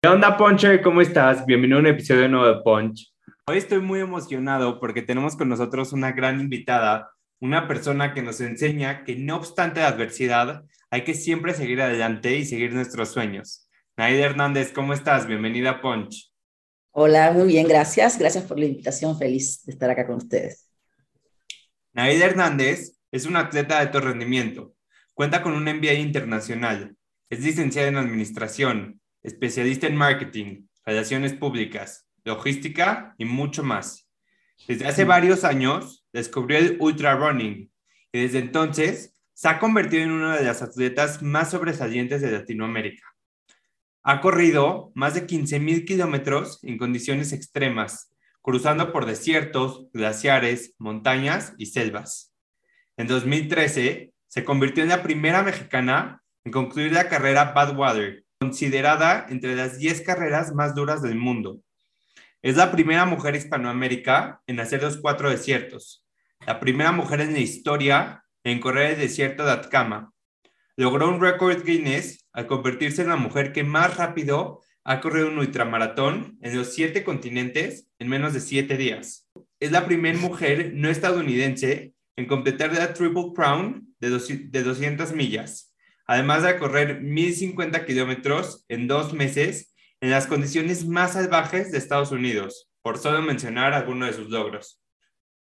¿Qué 0.00 0.08
onda, 0.08 0.36
Ponche? 0.36 0.80
¿Cómo 0.80 1.00
estás? 1.00 1.44
Bienvenido 1.44 1.78
a 1.78 1.80
un 1.80 1.88
episodio 1.88 2.28
nuevo 2.28 2.46
de 2.46 2.62
Punch. 2.62 3.12
Hoy 3.48 3.58
estoy 3.58 3.80
muy 3.80 3.98
emocionado 3.98 4.78
porque 4.78 5.02
tenemos 5.02 5.34
con 5.34 5.48
nosotros 5.48 5.92
una 5.92 6.12
gran 6.12 6.40
invitada, 6.40 7.10
una 7.40 7.66
persona 7.66 8.14
que 8.14 8.22
nos 8.22 8.40
enseña 8.40 9.02
que 9.02 9.16
no 9.16 9.34
obstante 9.34 9.80
la 9.80 9.88
adversidad, 9.88 10.62
hay 10.90 11.02
que 11.02 11.14
siempre 11.14 11.52
seguir 11.52 11.82
adelante 11.82 12.36
y 12.36 12.44
seguir 12.44 12.72
nuestros 12.72 13.08
sueños. 13.08 13.68
Naida 13.96 14.24
Hernández, 14.24 14.70
¿cómo 14.72 14.92
estás? 14.92 15.26
Bienvenida 15.26 15.70
a 15.70 15.80
Punch. 15.80 16.32
Hola, 16.92 17.32
muy 17.32 17.48
bien, 17.48 17.66
gracias. 17.66 18.20
Gracias 18.20 18.44
por 18.44 18.56
la 18.60 18.66
invitación. 18.66 19.18
Feliz 19.18 19.64
de 19.64 19.72
estar 19.72 19.90
acá 19.90 20.06
con 20.06 20.18
ustedes. 20.18 20.70
Naida 21.92 22.26
Hernández 22.26 23.00
es 23.10 23.26
una 23.26 23.40
atleta 23.40 23.74
de 23.74 23.80
alto 23.80 24.00
rendimiento. 24.00 24.74
Cuenta 25.12 25.42
con 25.42 25.54
un 25.54 25.64
MBA 25.64 25.94
internacional. 25.94 26.96
Es 27.28 27.40
licenciada 27.40 27.88
en 27.88 27.96
administración, 27.96 29.00
especialista 29.22 29.86
en 29.86 29.96
marketing, 29.96 30.66
relaciones 30.84 31.32
públicas, 31.32 32.08
logística 32.24 33.14
y 33.18 33.24
mucho 33.24 33.62
más. 33.62 34.08
Desde 34.66 34.86
hace 34.86 35.04
varios 35.04 35.44
años 35.44 36.06
descubrió 36.12 36.58
el 36.58 36.76
ultra 36.80 37.14
running 37.16 37.70
y 38.12 38.20
desde 38.20 38.38
entonces 38.38 39.14
se 39.34 39.48
ha 39.48 39.58
convertido 39.58 40.02
en 40.02 40.10
una 40.10 40.36
de 40.36 40.44
las 40.44 40.62
atletas 40.62 41.22
más 41.22 41.50
sobresalientes 41.50 42.20
de 42.20 42.32
Latinoamérica. 42.32 43.04
Ha 44.02 44.20
corrido 44.20 44.90
más 44.94 45.14
de 45.14 45.26
15.000 45.26 45.86
kilómetros 45.86 46.58
en 46.64 46.78
condiciones 46.78 47.32
extremas, 47.32 48.12
cruzando 48.42 48.92
por 48.92 49.06
desiertos, 49.06 49.86
glaciares, 49.92 50.74
montañas 50.78 51.52
y 51.58 51.66
selvas. 51.66 52.34
En 52.96 53.06
2013 53.06 54.12
se 54.26 54.44
convirtió 54.44 54.82
en 54.82 54.88
la 54.88 55.02
primera 55.02 55.42
mexicana 55.42 56.22
en 56.44 56.52
concluir 56.52 56.92
la 56.92 57.08
carrera 57.08 57.52
Badwater, 57.52 58.24
considerada 58.38 59.26
entre 59.28 59.56
las 59.56 59.78
10 59.78 60.02
carreras 60.02 60.54
más 60.54 60.74
duras 60.74 61.02
del 61.02 61.16
mundo. 61.16 61.60
Es 62.40 62.56
la 62.56 62.70
primera 62.70 63.04
mujer 63.04 63.34
hispanoamérica 63.34 64.42
en 64.46 64.60
hacer 64.60 64.82
los 64.82 64.96
cuatro 64.98 65.28
desiertos, 65.28 66.06
la 66.46 66.60
primera 66.60 66.92
mujer 66.92 67.20
en 67.20 67.32
la 67.32 67.40
historia 67.40 68.24
en 68.44 68.60
correr 68.60 68.92
el 68.92 69.00
desierto 69.00 69.44
de 69.44 69.52
Atacama. 69.52 70.12
Logró 70.76 71.08
un 71.08 71.20
récord 71.20 71.64
Guinness 71.64 72.28
al 72.32 72.46
convertirse 72.46 73.02
en 73.02 73.08
la 73.08 73.16
mujer 73.16 73.52
que 73.52 73.64
más 73.64 73.96
rápido 73.96 74.62
ha 74.84 75.00
corrido 75.00 75.28
un 75.28 75.38
ultramaratón 75.38 76.38
en 76.40 76.56
los 76.56 76.72
siete 76.72 77.02
continentes 77.02 77.88
en 77.98 78.08
menos 78.08 78.32
de 78.32 78.40
siete 78.40 78.76
días. 78.76 79.28
Es 79.58 79.72
la 79.72 79.84
primera 79.84 80.16
mujer 80.16 80.72
no 80.74 80.88
estadounidense 80.88 81.92
en 82.16 82.26
completar 82.26 82.72
la 82.72 82.94
Triple 82.94 83.32
Crown 83.34 83.94
de, 83.98 84.10
de 84.50 84.62
200 84.62 85.12
millas 85.12 85.67
además 86.08 86.42
de 86.42 86.58
correr 86.58 87.02
1.050 87.02 87.84
kilómetros 87.84 88.64
en 88.68 88.88
dos 88.88 89.12
meses 89.12 89.74
en 90.00 90.10
las 90.10 90.26
condiciones 90.26 90.86
más 90.86 91.12
salvajes 91.12 91.70
de 91.70 91.78
Estados 91.78 92.10
Unidos, 92.10 92.68
por 92.82 92.98
solo 92.98 93.20
mencionar 93.20 93.74
algunos 93.74 94.08
de 94.08 94.14
sus 94.14 94.30
logros. 94.30 94.80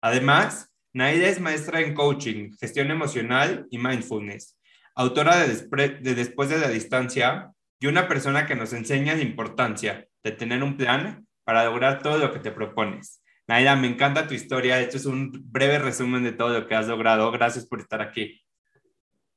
Además, 0.00 0.72
Naida 0.92 1.28
es 1.28 1.40
maestra 1.40 1.80
en 1.80 1.94
coaching, 1.94 2.50
gestión 2.58 2.90
emocional 2.90 3.66
y 3.70 3.78
mindfulness, 3.78 4.58
autora 4.94 5.46
de, 5.46 5.54
de 6.00 6.14
Después 6.14 6.48
de 6.48 6.58
la 6.58 6.68
Distancia 6.68 7.50
y 7.78 7.86
una 7.86 8.08
persona 8.08 8.46
que 8.46 8.54
nos 8.54 8.72
enseña 8.72 9.14
la 9.14 9.22
importancia 9.22 10.06
de 10.22 10.32
tener 10.32 10.62
un 10.62 10.76
plan 10.76 11.26
para 11.44 11.64
lograr 11.64 12.02
todo 12.02 12.16
lo 12.16 12.32
que 12.32 12.38
te 12.38 12.52
propones. 12.52 13.22
Naida, 13.46 13.76
me 13.76 13.88
encanta 13.88 14.26
tu 14.26 14.32
historia. 14.32 14.80
Esto 14.80 14.96
es 14.96 15.04
un 15.04 15.30
breve 15.52 15.78
resumen 15.78 16.24
de 16.24 16.32
todo 16.32 16.60
lo 16.60 16.66
que 16.66 16.74
has 16.74 16.88
logrado. 16.88 17.30
Gracias 17.30 17.66
por 17.66 17.80
estar 17.80 18.00
aquí. 18.00 18.40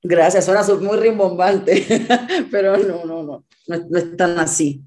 Gracias, 0.04 0.46
suena 0.46 0.64
muy 0.80 0.98
rimbombante, 0.98 1.86
pero 2.52 2.78
no, 2.78 3.06
no, 3.06 3.24
no, 3.24 3.46
no, 3.68 3.98
es 3.98 4.16
tan 4.16 4.38
así. 4.40 4.84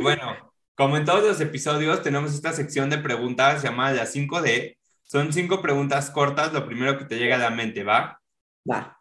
Bueno, 0.00 0.52
como 0.74 0.96
en 0.96 1.04
todos 1.04 1.22
los 1.22 1.40
episodios, 1.40 2.02
tenemos 2.02 2.34
esta 2.34 2.52
sección 2.52 2.90
de 2.90 2.98
preguntas 2.98 3.62
llamada 3.62 3.94
la 3.94 4.06
5D. 4.06 4.76
Son 5.02 5.32
cinco 5.32 5.60
preguntas 5.60 6.10
cortas, 6.10 6.52
lo 6.52 6.66
primero 6.66 6.98
que 6.98 7.04
te 7.04 7.18
llega 7.18 7.36
a 7.36 7.38
la 7.38 7.50
mente, 7.50 7.84
¿va? 7.84 8.20
Va. 8.68 8.98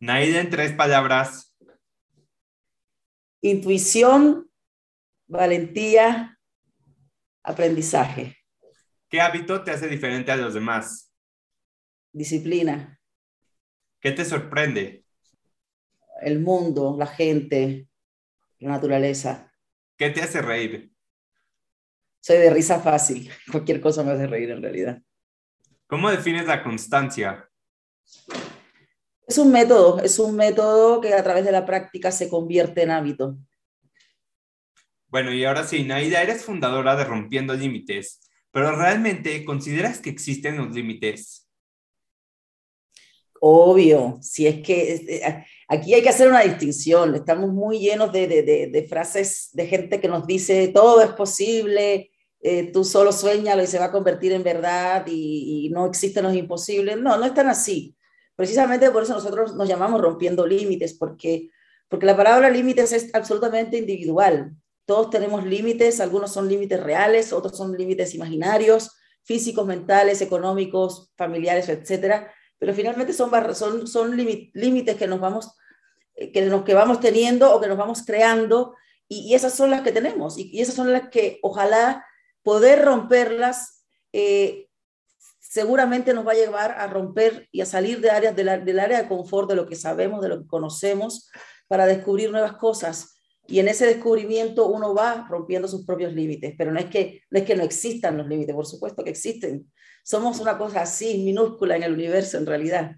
Naida, 0.00 0.40
en 0.40 0.50
tres 0.50 0.72
palabras. 0.72 1.56
Intuición, 3.40 4.50
valentía, 5.28 6.38
aprendizaje. 7.44 8.36
¿Qué 9.08 9.20
hábito 9.20 9.62
te 9.62 9.70
hace 9.70 9.88
diferente 9.88 10.32
a 10.32 10.36
los 10.36 10.54
demás? 10.54 11.12
Disciplina. 12.12 12.98
¿Qué 14.02 14.10
te 14.10 14.24
sorprende? 14.24 15.04
El 16.22 16.40
mundo, 16.40 16.96
la 16.98 17.06
gente, 17.06 17.86
la 18.58 18.70
naturaleza. 18.70 19.54
¿Qué 19.96 20.10
te 20.10 20.20
hace 20.20 20.42
reír? 20.42 20.92
Soy 22.20 22.38
de 22.38 22.50
risa 22.50 22.80
fácil. 22.80 23.30
Cualquier 23.52 23.80
cosa 23.80 24.02
me 24.02 24.10
hace 24.10 24.26
reír 24.26 24.50
en 24.50 24.60
realidad. 24.60 25.00
¿Cómo 25.86 26.10
defines 26.10 26.46
la 26.46 26.64
constancia? 26.64 27.48
Es 29.24 29.38
un 29.38 29.52
método, 29.52 30.00
es 30.00 30.18
un 30.18 30.34
método 30.34 31.00
que 31.00 31.14
a 31.14 31.22
través 31.22 31.44
de 31.44 31.52
la 31.52 31.64
práctica 31.64 32.10
se 32.10 32.28
convierte 32.28 32.82
en 32.82 32.90
hábito. 32.90 33.38
Bueno, 35.06 35.32
y 35.32 35.44
ahora 35.44 35.62
sí, 35.62 35.84
Naida, 35.84 36.22
eres 36.22 36.44
fundadora 36.44 36.96
de 36.96 37.04
Rompiendo 37.04 37.54
Límites, 37.54 38.20
pero 38.50 38.74
¿realmente 38.74 39.44
consideras 39.44 40.00
que 40.00 40.10
existen 40.10 40.56
los 40.56 40.74
límites? 40.74 41.41
Obvio, 43.44 44.18
si 44.20 44.46
es 44.46 44.62
que 44.62 44.94
eh, 44.94 45.44
aquí 45.66 45.92
hay 45.94 46.00
que 46.00 46.10
hacer 46.10 46.28
una 46.28 46.42
distinción, 46.42 47.12
estamos 47.16 47.50
muy 47.52 47.80
llenos 47.80 48.12
de, 48.12 48.86
frases 48.88 49.50
de 49.52 49.66
gente 49.66 50.00
que 50.00 50.06
nos 50.06 50.28
dice 50.28 50.68
todo 50.68 51.02
es 51.02 51.10
posible, 51.10 52.12
eh, 52.38 52.70
tú 52.72 52.84
solo 52.84 53.10
sueñalo 53.10 53.64
y 53.64 53.66
se 53.66 53.80
va 53.80 53.86
a 53.86 53.90
convertir 53.90 54.30
en 54.30 54.44
verdad 54.44 55.04
y, 55.08 55.68
no 55.72 55.86
existen 55.86 56.22
los 56.22 56.36
imposibles. 56.36 56.96
No, 56.98 57.16
no 57.16 57.24
es 57.24 57.34
tan 57.34 57.48
así. 57.48 57.96
Precisamente 58.36 58.88
por 58.92 59.02
eso 59.02 59.14
nosotros 59.14 59.56
nos 59.56 59.68
llamamos 59.68 60.00
rompiendo 60.00 60.46
límites, 60.46 60.94
porque, 60.94 61.50
porque 61.88 62.06
la 62.06 62.16
palabra 62.16 62.48
límites 62.48 62.92
es 62.92 63.12
absolutamente 63.12 63.76
individual. 63.76 64.52
Todos 64.86 65.10
tenemos 65.10 65.44
límites, 65.44 66.00
algunos 66.00 66.32
son 66.32 66.48
límites 66.48 66.80
reales, 66.80 67.32
otros 67.32 67.56
son 67.56 67.76
límites 67.76 68.14
imaginarios, 68.14 68.92
físicos, 69.24 69.66
mentales, 69.66 70.22
económicos, 70.22 71.12
familiares, 71.16 71.68
etcétera 71.68 72.32
pero 72.62 72.74
finalmente 72.74 73.12
son, 73.12 73.32
son, 73.56 73.88
son 73.88 74.16
límites 74.16 74.96
que 74.96 75.08
nos 75.08 75.18
vamos 75.18 75.50
eh, 76.14 76.30
que, 76.30 76.42
nos, 76.42 76.62
que 76.62 76.74
vamos 76.74 77.00
teniendo 77.00 77.52
o 77.52 77.60
que 77.60 77.66
nos 77.66 77.76
vamos 77.76 78.04
creando 78.06 78.76
y, 79.08 79.34
esas 79.34 79.52
son 79.52 79.72
las 79.72 79.80
que 79.80 79.90
tenemos 79.90 80.38
y, 80.38 80.60
esas 80.60 80.76
son 80.76 80.92
las 80.92 81.08
que 81.08 81.40
ojalá 81.42 82.06
poder 82.44 82.84
romperlas 82.84 83.84
eh, 84.12 84.68
seguramente 85.40 86.14
nos 86.14 86.24
va 86.24 86.30
a 86.30 86.36
llevar 86.36 86.70
a 86.78 86.86
romper 86.86 87.48
y 87.50 87.62
a 87.62 87.66
salir 87.66 88.00
de 88.00 88.10
áreas 88.12 88.36
del 88.36 88.78
área 88.78 89.02
de 89.02 89.08
confort, 89.08 89.48
de 89.48 89.56
lo 89.56 89.66
que 89.66 89.74
sabemos, 89.74 90.22
de 90.22 90.28
lo 90.28 90.42
que 90.42 90.46
conocemos, 90.46 91.32
para 91.66 91.86
descubrir 91.86 92.30
nuevas 92.30 92.52
cosas. 92.52 93.11
Y 93.46 93.58
en 93.58 93.68
ese 93.68 93.86
descubrimiento 93.86 94.66
uno 94.66 94.94
va 94.94 95.26
rompiendo 95.28 95.68
sus 95.68 95.84
propios 95.84 96.12
límites, 96.14 96.54
pero 96.56 96.72
no 96.72 96.78
es 96.78 96.86
que 96.86 97.22
no, 97.30 97.38
es 97.38 97.44
que 97.44 97.56
no 97.56 97.64
existan 97.64 98.16
los 98.16 98.28
límites, 98.28 98.54
por 98.54 98.66
supuesto 98.66 99.02
que 99.02 99.10
existen, 99.10 99.70
somos 100.04 100.40
una 100.40 100.58
cosa 100.58 100.82
así, 100.82 101.18
minúscula 101.24 101.76
en 101.76 101.82
el 101.82 101.92
universo 101.92 102.38
en 102.38 102.46
realidad. 102.46 102.96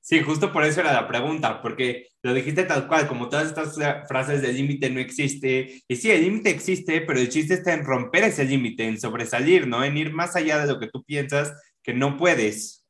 Sí, 0.00 0.20
justo 0.20 0.52
por 0.52 0.64
eso 0.64 0.80
era 0.80 0.92
la 0.92 1.08
pregunta, 1.08 1.62
porque 1.62 2.08
lo 2.22 2.34
dijiste 2.34 2.64
tal 2.64 2.86
cual, 2.86 3.08
como 3.08 3.30
todas 3.30 3.46
estas 3.46 3.74
frases 4.06 4.42
de 4.42 4.52
límite 4.52 4.90
no 4.90 5.00
existe. 5.00 5.82
Y 5.88 5.96
sí, 5.96 6.10
el 6.10 6.24
límite 6.24 6.50
existe, 6.50 7.00
pero 7.00 7.18
el 7.18 7.30
chiste 7.30 7.54
está 7.54 7.72
en 7.72 7.86
romper 7.86 8.24
ese 8.24 8.44
límite, 8.44 8.86
en 8.86 9.00
sobresalir, 9.00 9.66
¿no? 9.66 9.82
En 9.82 9.96
ir 9.96 10.12
más 10.12 10.36
allá 10.36 10.58
de 10.58 10.70
lo 10.70 10.78
que 10.78 10.88
tú 10.88 11.02
piensas 11.04 11.54
que 11.82 11.94
no 11.94 12.18
puedes. 12.18 12.83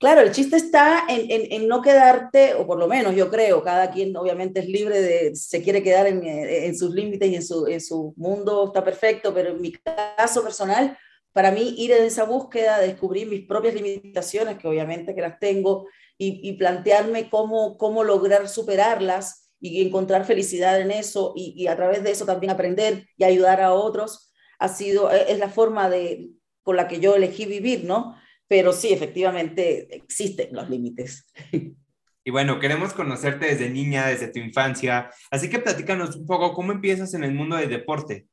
Claro, 0.00 0.22
el 0.22 0.32
chiste 0.32 0.56
está 0.56 1.04
en, 1.10 1.26
en, 1.28 1.68
no 1.68 1.82
quedarte, 1.82 2.54
o 2.54 2.66
por 2.66 2.78
lo 2.78 2.88
menos 2.88 3.14
yo 3.14 3.30
creo, 3.30 3.62
cada 3.62 3.90
quien 3.90 4.16
obviamente 4.16 4.60
es 4.60 4.66
libre 4.66 5.02
de, 5.02 5.36
se 5.36 5.62
quiere 5.62 5.82
quedar 5.82 6.06
en, 6.06 6.26
en 6.26 6.74
sus 6.74 6.94
límites 6.94 7.28
y 7.28 7.34
en 7.34 7.42
su, 7.42 7.66
en 7.66 7.82
su 7.82 8.14
mundo, 8.16 8.64
está 8.68 8.82
perfecto, 8.82 9.34
pero 9.34 9.50
en 9.50 9.60
mi 9.60 9.72
caso 9.72 10.42
personal, 10.42 10.96
para 11.34 11.50
mí 11.50 11.74
ir 11.76 11.92
en 11.92 12.04
esa 12.04 12.24
búsqueda, 12.24 12.78
descubrir 12.78 13.28
mis 13.28 13.46
propias 13.46 13.74
limitaciones, 13.74 14.56
que 14.56 14.68
obviamente 14.68 15.14
que 15.14 15.20
las 15.20 15.38
tengo, 15.38 15.86
y, 16.16 16.52
plantearme 16.54 17.28
cómo, 17.28 17.76
cómo 17.76 18.02
lograr 18.02 18.48
superarlas 18.48 19.52
y 19.60 19.86
encontrar 19.86 20.24
felicidad 20.24 20.80
en 20.80 20.90
eso 20.90 21.34
y, 21.36 21.52
y, 21.56 21.66
a 21.66 21.76
través 21.76 22.02
de 22.02 22.10
eso 22.10 22.24
también 22.24 22.50
aprender 22.50 23.06
y 23.18 23.24
ayudar 23.24 23.60
a 23.60 23.74
otros, 23.74 24.32
ha 24.58 24.68
sido, 24.68 25.10
e, 25.12 25.30
es 25.30 25.38
la 25.38 25.50
forma 25.50 25.90
de, 25.90 26.30
con 26.62 26.76
la 26.76 26.88
que 26.88 27.00
yo 27.00 27.14
elegí 27.14 27.44
vivir, 27.44 27.84
¿no? 27.84 28.16
Pero 28.50 28.72
sí, 28.72 28.92
efectivamente, 28.92 29.86
existen 29.94 30.48
los 30.52 30.68
límites. 30.68 31.24
Y 32.22 32.30
bueno, 32.30 32.60
queremos 32.60 32.92
conocerte 32.92 33.46
desde 33.46 33.70
niña, 33.70 34.06
desde 34.06 34.28
tu 34.28 34.38
infancia, 34.40 35.10
así 35.30 35.48
que 35.48 35.58
platícanos 35.58 36.16
un 36.16 36.26
poco 36.26 36.52
cómo 36.52 36.70
empiezas 36.70 37.14
en 37.14 37.24
el 37.24 37.32
mundo 37.32 37.56
del 37.56 37.70
deporte. 37.70 38.26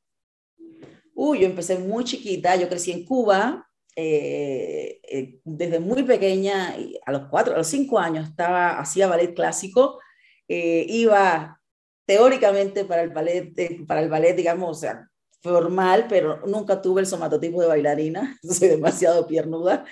Uy, 1.14 1.40
yo 1.40 1.46
empecé 1.46 1.78
muy 1.78 2.04
chiquita, 2.04 2.54
yo 2.56 2.68
crecí 2.68 2.92
en 2.92 3.06
Cuba, 3.06 3.66
eh, 3.96 5.00
eh, 5.10 5.40
desde 5.42 5.80
muy 5.80 6.02
pequeña, 6.02 6.76
a 7.06 7.12
los 7.12 7.28
cuatro, 7.30 7.54
a 7.54 7.58
los 7.58 7.66
cinco 7.66 7.98
años, 7.98 8.28
estaba, 8.28 8.78
hacía 8.78 9.08
ballet 9.08 9.34
clásico, 9.34 9.98
eh, 10.48 10.84
iba 10.86 11.58
teóricamente 12.04 12.84
para 12.84 13.00
el 13.00 13.08
ballet, 13.08 13.54
para 13.86 14.02
el 14.02 14.10
ballet, 14.10 14.36
digamos, 14.36 14.76
o 14.76 14.80
sea, 14.80 15.08
formal, 15.42 16.06
pero 16.08 16.44
nunca 16.46 16.80
tuve 16.82 17.00
el 17.00 17.06
somatotipo 17.06 17.60
de 17.60 17.68
bailarina, 17.68 18.38
soy 18.42 18.68
demasiado 18.68 19.26
piernuda. 19.26 19.84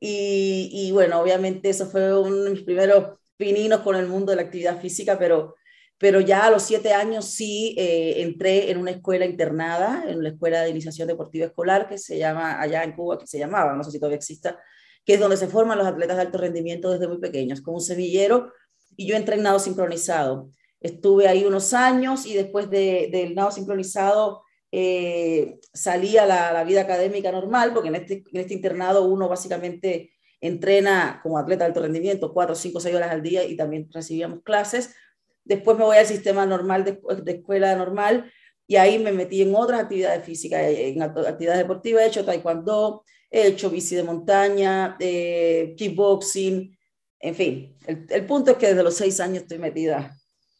Y, 0.00 0.70
y, 0.72 0.90
bueno, 0.92 1.20
obviamente 1.20 1.70
eso 1.70 1.86
fue 1.86 2.18
uno 2.18 2.36
de 2.38 2.50
mis 2.50 2.62
primeros 2.62 3.18
pininos 3.36 3.80
con 3.80 3.94
el 3.96 4.08
mundo 4.08 4.32
de 4.32 4.36
la 4.36 4.42
actividad 4.42 4.80
física, 4.80 5.18
pero 5.18 5.54
pero 6.02 6.20
ya 6.20 6.46
a 6.46 6.50
los 6.50 6.64
siete 6.64 6.92
años 6.92 7.26
sí 7.26 7.76
eh, 7.78 8.22
entré 8.22 8.72
en 8.72 8.78
una 8.78 8.90
escuela 8.90 9.24
internada, 9.24 10.02
en 10.08 10.20
la 10.20 10.30
escuela 10.30 10.62
de 10.62 10.70
iniciación 10.70 11.06
deportiva 11.06 11.46
escolar 11.46 11.88
que 11.88 11.96
se 11.96 12.18
llama 12.18 12.60
allá 12.60 12.82
en 12.82 12.96
Cuba, 12.96 13.20
que 13.20 13.28
se 13.28 13.38
llamaba, 13.38 13.76
no 13.76 13.84
sé 13.84 13.92
si 13.92 14.00
todavía 14.00 14.16
exista, 14.16 14.58
que 15.04 15.14
es 15.14 15.20
donde 15.20 15.36
se 15.36 15.46
forman 15.46 15.78
los 15.78 15.86
atletas 15.86 16.16
de 16.16 16.22
alto 16.22 16.38
rendimiento 16.38 16.90
desde 16.90 17.06
muy 17.06 17.18
pequeños, 17.18 17.60
con 17.60 17.74
un 17.74 17.80
semillero, 17.80 18.52
y 18.96 19.06
yo 19.06 19.14
entré 19.14 19.36
en 19.36 19.44
nado 19.44 19.60
sincronizado. 19.60 20.50
Estuve 20.80 21.28
ahí 21.28 21.44
unos 21.44 21.72
años 21.72 22.26
y 22.26 22.34
después 22.34 22.68
de, 22.68 23.08
del 23.12 23.36
nado 23.36 23.52
sincronizado 23.52 24.42
eh, 24.72 25.60
salí 25.72 26.16
a 26.16 26.26
la, 26.26 26.52
la, 26.52 26.64
vida 26.64 26.80
académica 26.80 27.30
normal, 27.30 27.72
porque 27.72 27.88
en 27.88 27.94
este, 27.94 28.24
en 28.32 28.40
este 28.40 28.54
internado 28.54 29.04
uno 29.04 29.28
básicamente 29.28 30.12
entrena 30.40 31.20
como 31.22 31.38
atleta 31.38 31.64
de 31.64 31.68
alto 31.68 31.82
rendimiento 31.82 32.32
cuatro, 32.32 32.56
cinco, 32.56 32.80
seis 32.80 32.96
horas 32.96 33.12
al 33.12 33.22
día 33.22 33.44
y 33.44 33.56
también 33.56 33.88
recibíamos 33.92 34.42
clases 34.42 34.96
Después 35.44 35.76
me 35.76 35.84
voy 35.84 35.96
al 35.96 36.06
sistema 36.06 36.46
normal 36.46 36.84
de, 36.84 37.00
escuela 37.32 37.74
normal 37.74 38.30
y 38.66 38.76
ahí 38.76 38.98
me 38.98 39.12
metí 39.12 39.42
en 39.42 39.54
otras 39.54 39.80
actividades 39.80 40.24
físicas, 40.24 40.62
en 40.62 41.02
actividades 41.02 41.58
deportivas. 41.58 42.02
He 42.02 42.06
hecho 42.06 42.24
taekwondo, 42.24 43.04
he 43.30 43.48
hecho 43.48 43.70
bici 43.70 43.96
de 43.96 44.04
montaña, 44.04 44.96
eh, 45.00 45.74
kickboxing, 45.76 46.78
en 47.18 47.34
fin. 47.34 47.76
El, 47.86 48.24
punto 48.26 48.52
es 48.52 48.56
que 48.56 48.68
desde 48.68 48.82
los 48.82 48.94
seis 48.94 49.18
años 49.20 49.42
estoy 49.42 49.58
metida, 49.58 50.16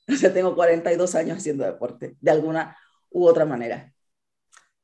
o 0.08 0.16
sea, 0.16 0.32
tengo 0.32 0.54
42 0.54 1.14
años 1.14 1.38
haciendo 1.38 1.64
deporte, 1.64 2.16
de 2.20 2.30
alguna 2.30 2.76
u 3.10 3.24
otra 3.24 3.44
manera. 3.44 3.91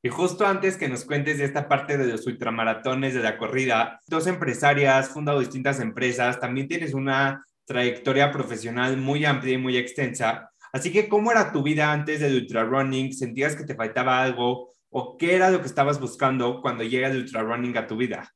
Y 0.01 0.11
justo 0.11 0.47
antes 0.47 0.77
que 0.77 0.89
nos 0.89 1.05
cuentes 1.05 1.39
de 1.39 1.45
esta 1.45 1.69
parte 1.69 1.99
de 1.99 2.07
los 2.07 2.25
ultramaratones, 2.27 3.15
de 3.15 3.23
la 3.23 3.37
corrida, 3.37 4.01
dos 4.07 4.29
empresarias, 4.29 5.09
fundado 5.09 5.41
distintas 5.41 5.81
empresas, 5.81 6.39
también 6.39 6.69
tienes 6.69 6.95
una 6.95 7.45
trayectoria 7.65 8.31
profesional 8.31 8.97
muy 8.97 9.25
amplia 9.25 9.55
y 9.55 9.59
muy 9.59 9.77
extensa. 9.77 10.51
Así 10.73 10.93
que, 10.93 11.09
¿cómo 11.09 11.33
era 11.33 11.53
tu 11.53 11.63
vida 11.65 11.93
antes 11.93 12.21
del 12.21 12.37
ultra 12.37 12.65
running? 12.65 13.13
¿Sentías 13.13 13.57
que 13.57 13.65
te 13.65 13.75
faltaba 13.75 14.23
algo? 14.23 14.73
¿O 14.91 15.17
qué 15.17 15.35
era 15.35 15.51
lo 15.51 15.61
que 15.61 15.67
estabas 15.67 15.99
buscando 15.99 16.63
cuando 16.63 16.85
llega 16.85 17.09
el 17.09 17.19
ultra 17.19 17.43
running 17.43 17.77
a 17.77 17.87
tu 17.87 17.97
vida? 17.97 18.33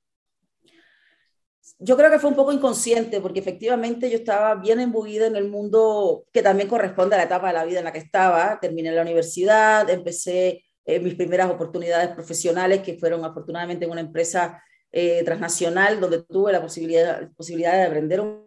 Yo 1.78 1.96
creo 1.96 2.10
que 2.10 2.18
fue 2.18 2.30
un 2.30 2.36
poco 2.36 2.52
inconsciente, 2.52 3.20
porque 3.20 3.38
efectivamente 3.38 4.10
yo 4.10 4.16
estaba 4.16 4.56
bien 4.56 4.80
embuida 4.80 5.26
en 5.26 5.36
el 5.36 5.48
mundo 5.48 6.24
que 6.32 6.42
también 6.42 6.68
corresponde 6.68 7.14
a 7.14 7.18
la 7.18 7.24
etapa 7.24 7.48
de 7.48 7.52
la 7.54 7.64
vida 7.64 7.78
en 7.78 7.84
la 7.84 7.92
que 7.92 7.98
estaba. 8.00 8.58
Terminé 8.60 8.90
la 8.90 9.02
universidad, 9.02 9.88
empecé 9.88 10.64
eh, 10.84 11.00
mis 11.00 11.14
primeras 11.14 11.50
oportunidades 11.50 12.10
profesionales, 12.10 12.82
que 12.82 12.98
fueron 12.98 13.24
afortunadamente 13.24 13.84
en 13.84 13.90
una 13.90 14.00
empresa 14.00 14.62
eh, 14.90 15.22
transnacional, 15.24 16.00
donde 16.00 16.22
tuve 16.22 16.52
la 16.52 16.60
posibilidad, 16.60 17.30
posibilidad 17.32 17.72
de 17.72 17.84
aprender 17.84 18.20
un 18.20 18.44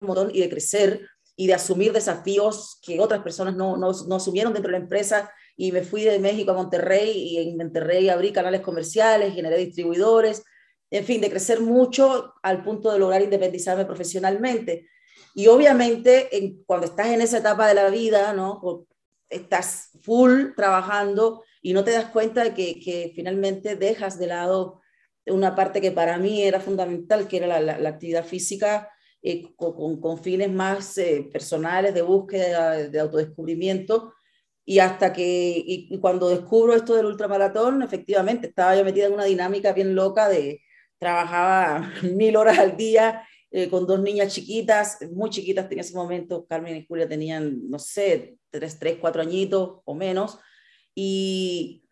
montón 0.00 0.30
y 0.32 0.40
de 0.40 0.48
crecer 0.48 1.06
y 1.36 1.46
de 1.46 1.54
asumir 1.54 1.92
desafíos 1.92 2.78
que 2.82 3.00
otras 3.00 3.22
personas 3.22 3.56
no, 3.56 3.76
no, 3.76 3.92
no, 4.06 4.16
asumieron 4.16 4.52
dentro 4.52 4.70
de 4.70 4.78
la 4.78 4.84
empresa. 4.84 5.30
Y 5.56 5.72
me 5.72 5.82
fui 5.82 6.02
de 6.02 6.18
México 6.18 6.52
a 6.52 6.54
Monterrey 6.54 7.10
y 7.12 7.38
en 7.38 7.56
Monterrey 7.56 8.08
abrí 8.08 8.32
canales 8.32 8.60
comerciales, 8.60 9.34
generé 9.34 9.58
distribuidores, 9.58 10.42
en 10.90 11.04
fin, 11.04 11.20
de 11.20 11.30
crecer 11.30 11.60
mucho 11.60 12.34
al 12.42 12.62
punto 12.62 12.92
de 12.92 12.98
lograr 12.98 13.22
independizarme 13.22 13.84
profesionalmente. 13.84 14.88
Y 15.34 15.46
obviamente 15.46 16.36
en, 16.36 16.62
cuando 16.64 16.86
estás 16.86 17.08
en 17.08 17.20
esa 17.20 17.38
etapa 17.38 17.68
de 17.68 17.74
la 17.74 17.90
vida, 17.90 18.32
¿no? 18.32 18.86
Estás 19.30 19.90
full 20.02 20.52
trabajando 20.56 21.44
y 21.62 21.72
no 21.72 21.84
te 21.84 21.92
das 21.92 22.06
cuenta 22.06 22.44
de 22.44 22.54
que, 22.54 23.12
finalmente 23.14 23.76
dejas 23.76 24.18
de 24.18 24.26
lado 24.26 24.80
una 25.26 25.54
parte 25.54 25.80
que 25.80 25.92
para 25.92 26.18
mí 26.18 26.42
era 26.42 26.60
fundamental, 26.60 27.28
que 27.28 27.36
era 27.38 27.60
la, 27.60 27.88
actividad 27.88 28.24
física 28.24 28.88
eh, 29.22 29.54
con, 29.54 30.00
con, 30.00 30.18
fines 30.18 30.50
más 30.50 30.98
eh, 30.98 31.28
personales 31.32 31.94
de 31.94 32.02
búsqueda, 32.02 32.88
de, 32.88 33.00
autodescubrimiento. 33.00 34.14
Y 34.64 34.78
hasta 34.78 35.12
que, 35.12 35.62
y, 35.64 35.98
cuando 36.00 36.28
descubro 36.28 36.74
esto 36.74 36.94
del 36.94 37.06
ultramaratón, 37.06 37.82
efectivamente, 37.82 38.48
estaba 38.48 38.76
yo 38.76 38.84
metida 38.84 39.06
en 39.06 39.14
una 39.14 39.24
dinámica 39.24 39.72
bien 39.72 39.94
loca 39.94 40.28
de, 40.28 40.62
trabajaba 40.98 41.92
mil 42.02 42.36
horas 42.36 42.58
al 42.58 42.76
día 42.76 43.26
eh, 43.50 43.68
con 43.68 43.86
dos 43.86 44.00
niñas 44.00 44.32
chiquitas, 44.32 44.98
muy 45.12 45.30
chiquitas 45.30 45.70
en 45.70 45.80
ese 45.80 45.94
momento, 45.94 46.46
Carmen 46.46 46.76
y 46.76 46.86
Julia 46.86 47.08
tenían, 47.08 47.68
no 47.68 47.78
sé, 47.78 48.38
tres, 48.50 48.78
tres, 48.78 48.98
cuatro 49.00 49.22
añitos 49.22 49.80
o 49.84 49.94
menos, 49.94 50.38
y, 50.94 51.84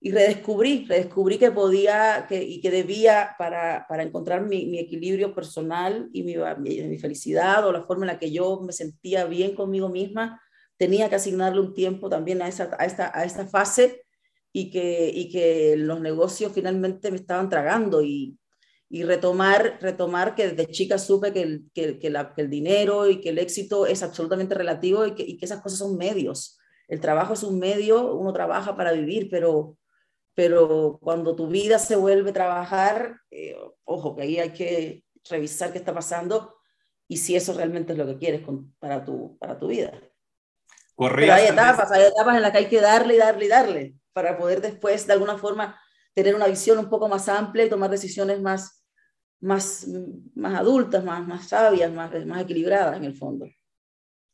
y 0.00 0.10
redescubrí, 0.10 0.84
redescubrí 0.88 1.38
que 1.38 1.52
podía 1.52 2.26
que, 2.28 2.42
y 2.42 2.60
que 2.60 2.70
debía 2.70 3.34
para, 3.38 3.86
para 3.88 4.02
encontrar 4.02 4.44
mi, 4.44 4.66
mi, 4.66 4.78
equilibrio 4.78 5.34
personal 5.34 6.08
y 6.12 6.22
mi, 6.22 6.34
mi, 6.58 6.98
felicidad 6.98 7.66
o 7.66 7.72
la 7.72 7.82
forma 7.82 8.04
en 8.04 8.08
la 8.08 8.18
que 8.18 8.32
yo 8.32 8.60
me 8.60 8.72
sentía 8.72 9.24
bien 9.26 9.54
conmigo 9.54 9.88
misma, 9.88 10.42
tenía 10.76 11.08
que 11.08 11.14
asignarle 11.14 11.60
un 11.60 11.74
tiempo 11.74 12.08
también 12.08 12.42
a, 12.42 12.48
esa, 12.48 12.70
a, 12.78 12.84
esta, 12.84 13.16
a 13.16 13.24
esta 13.24 13.46
fase 13.46 14.02
y 14.52 14.70
que, 14.70 15.10
y 15.14 15.30
que 15.30 15.76
los 15.76 16.00
negocios 16.00 16.52
finalmente 16.52 17.10
me 17.10 17.16
estaban 17.16 17.48
tragando 17.48 18.02
y, 18.02 18.36
y 18.94 19.04
retomar, 19.04 19.78
retomar 19.80 20.34
que 20.34 20.48
desde 20.48 20.70
chica 20.70 20.98
supe 20.98 21.32
que 21.32 21.40
el, 21.40 21.70
que, 21.72 21.98
que, 21.98 22.10
la, 22.10 22.34
que 22.34 22.42
el 22.42 22.50
dinero 22.50 23.08
y 23.08 23.22
que 23.22 23.30
el 23.30 23.38
éxito 23.38 23.86
es 23.86 24.02
absolutamente 24.02 24.54
relativo 24.54 25.06
y 25.06 25.14
que, 25.14 25.22
y 25.22 25.38
que 25.38 25.46
esas 25.46 25.62
cosas 25.62 25.78
son 25.78 25.96
medios. 25.96 26.58
El 26.88 27.00
trabajo 27.00 27.32
es 27.32 27.42
un 27.42 27.58
medio, 27.58 28.14
uno 28.14 28.34
trabaja 28.34 28.76
para 28.76 28.92
vivir, 28.92 29.28
pero 29.30 29.78
pero 30.34 30.98
cuando 31.02 31.34
tu 31.34 31.48
vida 31.48 31.78
se 31.78 31.96
vuelve 31.96 32.32
trabajar, 32.32 33.18
eh, 33.30 33.56
ojo, 33.84 34.14
que 34.14 34.22
ahí 34.22 34.38
hay 34.38 34.50
que 34.50 35.04
revisar 35.28 35.72
qué 35.72 35.78
está 35.78 35.94
pasando 35.94 36.56
y 37.08 37.16
si 37.18 37.34
eso 37.34 37.54
realmente 37.54 37.92
es 37.92 37.98
lo 37.98 38.06
que 38.06 38.18
quieres 38.18 38.42
para, 38.78 39.04
tu, 39.04 39.38
para 39.38 39.58
tu 39.58 39.68
vida. 39.68 39.92
Pero 40.96 41.32
hay 41.32 41.46
etapas, 41.46 41.90
hay 41.92 42.04
etapas 42.04 42.36
en 42.36 42.42
las 42.42 42.52
que 42.52 42.58
hay 42.58 42.68
que 42.68 42.80
darle 42.80 43.14
y 43.14 43.18
darle 43.18 43.44
y 43.44 43.48
darle 43.48 43.94
para 44.12 44.36
poder 44.36 44.60
después, 44.60 45.06
de 45.06 45.14
alguna 45.14 45.38
forma, 45.38 45.78
tener 46.14 46.34
una 46.34 46.46
visión 46.46 46.78
un 46.78 46.88
poco 46.90 47.08
más 47.08 47.28
amplia 47.28 47.64
y 47.64 47.70
tomar 47.70 47.90
decisiones 47.90 48.40
más, 48.40 48.81
más, 49.42 49.86
más 50.34 50.58
adultas, 50.58 51.04
más, 51.04 51.26
más 51.26 51.48
sabias, 51.48 51.92
más, 51.92 52.10
más 52.26 52.42
equilibradas 52.42 52.96
en 52.96 53.04
el 53.04 53.14
fondo. 53.14 53.50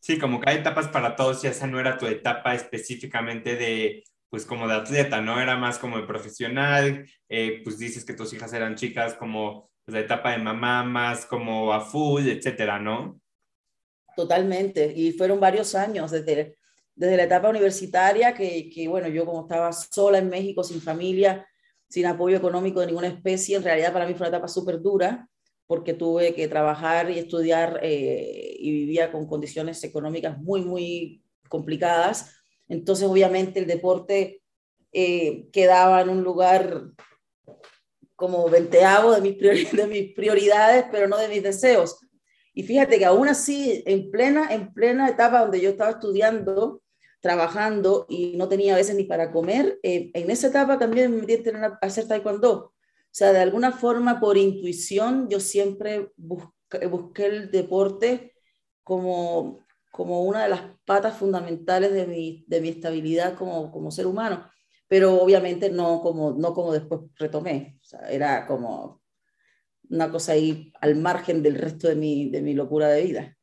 Sí, 0.00 0.18
como 0.18 0.40
que 0.40 0.50
hay 0.50 0.58
etapas 0.58 0.88
para 0.88 1.16
todos 1.16 1.42
y 1.42 1.48
esa 1.48 1.66
no 1.66 1.80
era 1.80 1.98
tu 1.98 2.06
etapa 2.06 2.54
específicamente 2.54 3.56
de 3.56 4.04
pues 4.30 4.44
como 4.44 4.68
de 4.68 4.74
atleta, 4.74 5.22
¿no? 5.22 5.40
Era 5.40 5.56
más 5.56 5.78
como 5.78 5.96
de 5.96 6.06
profesional, 6.06 7.06
eh, 7.30 7.62
pues 7.64 7.78
dices 7.78 8.04
que 8.04 8.12
tus 8.12 8.32
hijas 8.34 8.52
eran 8.52 8.74
chicas 8.74 9.14
como 9.14 9.70
pues, 9.84 9.94
la 9.94 10.00
etapa 10.00 10.32
de 10.32 10.38
mamá, 10.38 10.84
más 10.84 11.24
como 11.24 11.72
a 11.72 11.80
full, 11.80 12.28
etcétera, 12.28 12.78
¿no? 12.78 13.18
Totalmente, 14.14 14.92
y 14.94 15.12
fueron 15.12 15.40
varios 15.40 15.74
años 15.74 16.10
desde, 16.10 16.56
desde 16.94 17.16
la 17.16 17.22
etapa 17.22 17.48
universitaria, 17.48 18.34
que, 18.34 18.68
que, 18.68 18.86
bueno, 18.86 19.08
yo 19.08 19.24
como 19.24 19.42
estaba 19.42 19.72
sola 19.72 20.18
en 20.18 20.28
México, 20.28 20.62
sin 20.62 20.82
familia, 20.82 21.46
sin 21.88 22.06
apoyo 22.06 22.36
económico 22.36 22.80
de 22.80 22.86
ninguna 22.86 23.08
especie, 23.08 23.56
en 23.56 23.62
realidad 23.62 23.92
para 23.92 24.06
mí 24.06 24.14
fue 24.14 24.26
una 24.26 24.36
etapa 24.36 24.48
súper 24.48 24.80
dura, 24.80 25.28
porque 25.66 25.94
tuve 25.94 26.34
que 26.34 26.48
trabajar 26.48 27.10
y 27.10 27.18
estudiar 27.18 27.80
eh, 27.82 28.56
y 28.58 28.70
vivía 28.70 29.12
con 29.12 29.26
condiciones 29.26 29.82
económicas 29.84 30.38
muy, 30.38 30.62
muy 30.62 31.22
complicadas 31.48 32.34
entonces, 32.68 33.06
obviamente, 33.08 33.60
el 33.60 33.66
deporte 33.66 34.42
eh, 34.92 35.48
quedaba 35.52 36.02
en 36.02 36.10
un 36.10 36.22
lugar 36.22 36.90
como 38.14 38.48
venteavo 38.48 39.12
de 39.12 39.20
mis, 39.20 39.38
de 39.72 39.86
mis 39.86 40.12
prioridades, 40.14 40.84
pero 40.90 41.08
no 41.08 41.16
de 41.16 41.28
mis 41.28 41.42
deseos. 41.42 41.98
Y 42.52 42.64
fíjate 42.64 42.98
que 42.98 43.04
aún 43.04 43.28
así, 43.28 43.82
en 43.86 44.10
plena, 44.10 44.52
en 44.52 44.72
plena 44.72 45.08
etapa 45.08 45.40
donde 45.40 45.60
yo 45.60 45.70
estaba 45.70 45.92
estudiando, 45.92 46.82
trabajando 47.20 48.06
y 48.08 48.36
no 48.36 48.48
tenía 48.48 48.74
a 48.74 48.76
veces 48.76 48.96
ni 48.96 49.04
para 49.04 49.32
comer, 49.32 49.78
eh, 49.82 50.10
en 50.14 50.30
esa 50.30 50.48
etapa 50.48 50.78
también 50.78 51.10
me 51.10 51.22
metí 51.22 51.48
a 51.50 51.78
hacer 51.82 52.06
taekwondo. 52.06 52.54
O 52.54 52.74
sea, 53.10 53.32
de 53.32 53.40
alguna 53.40 53.72
forma, 53.72 54.20
por 54.20 54.36
intuición, 54.36 55.28
yo 55.28 55.40
siempre 55.40 56.12
busqué, 56.16 57.26
el 57.26 57.50
deporte 57.50 58.34
como 58.84 59.66
como 59.90 60.22
una 60.22 60.44
de 60.44 60.50
las 60.50 60.62
patas 60.84 61.16
fundamentales 61.16 61.92
de 61.92 62.06
mi, 62.06 62.44
de 62.46 62.60
mi 62.60 62.68
estabilidad 62.68 63.34
como, 63.34 63.72
como 63.72 63.90
ser 63.90 64.06
humano, 64.06 64.48
pero 64.86 65.20
obviamente 65.20 65.70
no 65.70 66.00
como, 66.02 66.32
no 66.38 66.54
como 66.54 66.72
después 66.72 67.00
retomé, 67.16 67.80
era 68.08 68.46
como 68.46 69.02
una 69.90 70.08
cosa 70.10 70.32
ahí 70.32 70.72
al 70.80 70.94
margen 70.94 71.42
del 71.42 71.56
resto 71.56 71.88
de 71.88 71.96
mi, 71.96 72.30
de 72.30 72.42
mi 72.42 72.54
locura 72.54 72.88
de 72.88 73.02
vida. 73.02 73.36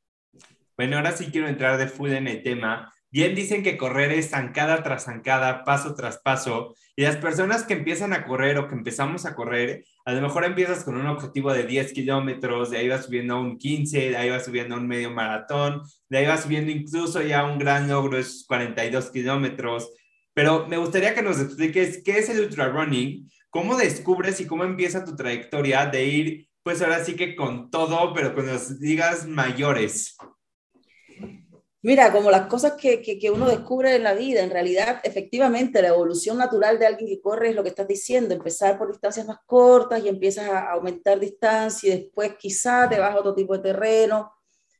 Bueno, 0.77 0.95
ahora 0.97 1.11
sí 1.11 1.25
quiero 1.31 1.47
entrar 1.47 1.77
de 1.77 1.87
full 1.87 2.11
en 2.11 2.27
el 2.27 2.41
tema. 2.41 2.89
Bien 3.15 3.33
dicen 3.33 3.63
que 3.63 3.77
correr 3.77 4.11
es 4.11 4.31
zancada 4.31 4.83
tras 4.83 5.05
zancada, 5.05 5.63
paso 5.63 5.95
tras 5.95 6.17
paso, 6.17 6.75
y 6.97 7.03
las 7.03 7.15
personas 7.15 7.63
que 7.63 7.73
empiezan 7.73 8.11
a 8.11 8.25
correr 8.25 8.57
o 8.57 8.67
que 8.67 8.75
empezamos 8.75 9.25
a 9.25 9.35
correr, 9.35 9.85
a 10.03 10.11
lo 10.11 10.19
mejor 10.19 10.43
empiezas 10.43 10.83
con 10.83 10.97
un 10.97 11.07
objetivo 11.07 11.53
de 11.53 11.63
10 11.63 11.93
kilómetros, 11.93 12.71
de 12.71 12.79
ahí 12.79 12.89
vas 12.89 13.05
subiendo 13.05 13.35
a 13.35 13.39
un 13.39 13.57
15, 13.57 14.09
de 14.09 14.17
ahí 14.17 14.29
vas 14.29 14.43
subiendo 14.43 14.75
a 14.75 14.79
un 14.79 14.87
medio 14.89 15.11
maratón, 15.11 15.81
de 16.09 16.17
ahí 16.17 16.25
vas 16.25 16.43
subiendo 16.43 16.73
incluso 16.73 17.21
ya 17.21 17.45
un 17.45 17.57
gran 17.57 17.87
logro 17.87 18.17
es 18.17 18.43
42 18.49 19.11
kilómetros. 19.11 19.93
Pero 20.33 20.67
me 20.67 20.75
gustaría 20.75 21.15
que 21.15 21.21
nos 21.21 21.39
expliques 21.39 22.01
qué 22.03 22.17
es 22.17 22.27
el 22.27 22.41
ultra 22.41 22.67
running, 22.67 23.31
cómo 23.49 23.77
descubres 23.77 24.41
y 24.41 24.45
cómo 24.45 24.65
empieza 24.65 25.05
tu 25.05 25.15
trayectoria 25.15 25.85
de 25.85 26.05
ir, 26.05 26.49
pues 26.63 26.81
ahora 26.81 27.01
sí 27.01 27.15
que 27.15 27.37
con 27.37 27.71
todo, 27.71 28.13
pero 28.13 28.35
con 28.35 28.45
las 28.45 28.71
ligas 28.71 29.25
mayores. 29.25 30.17
Mira, 31.85 32.11
como 32.11 32.31
las 32.31 32.47
cosas 32.47 32.73
que, 32.73 32.99
que, 32.99 33.29
uno 33.29 33.47
descubre 33.47 33.95
en 33.95 34.01
la 34.01 34.15
vida, 34.15 34.41
en 34.41 34.49
realidad, 34.49 35.01
efectivamente, 35.03 35.83
la 35.83 35.89
evolución 35.89 36.35
natural 36.35 36.79
de 36.79 36.87
alguien 36.87 37.07
que 37.07 37.21
corre 37.21 37.49
es 37.49 37.55
lo 37.55 37.61
que 37.61 37.69
estás 37.69 37.87
diciendo, 37.87 38.33
empezar 38.33 38.79
por 38.79 38.87
distancias 38.87 39.27
más 39.27 39.37
cortas 39.45 40.03
y 40.03 40.07
empiezas 40.07 40.49
a 40.49 40.71
aumentar 40.71 41.19
distancia 41.19 41.93
y 41.93 41.99
después 41.99 42.37
quizá 42.39 42.89
te 42.89 42.97
vas 42.97 43.13
a 43.13 43.19
otro 43.19 43.35
tipo 43.35 43.55
de 43.55 43.61
terreno 43.61 44.33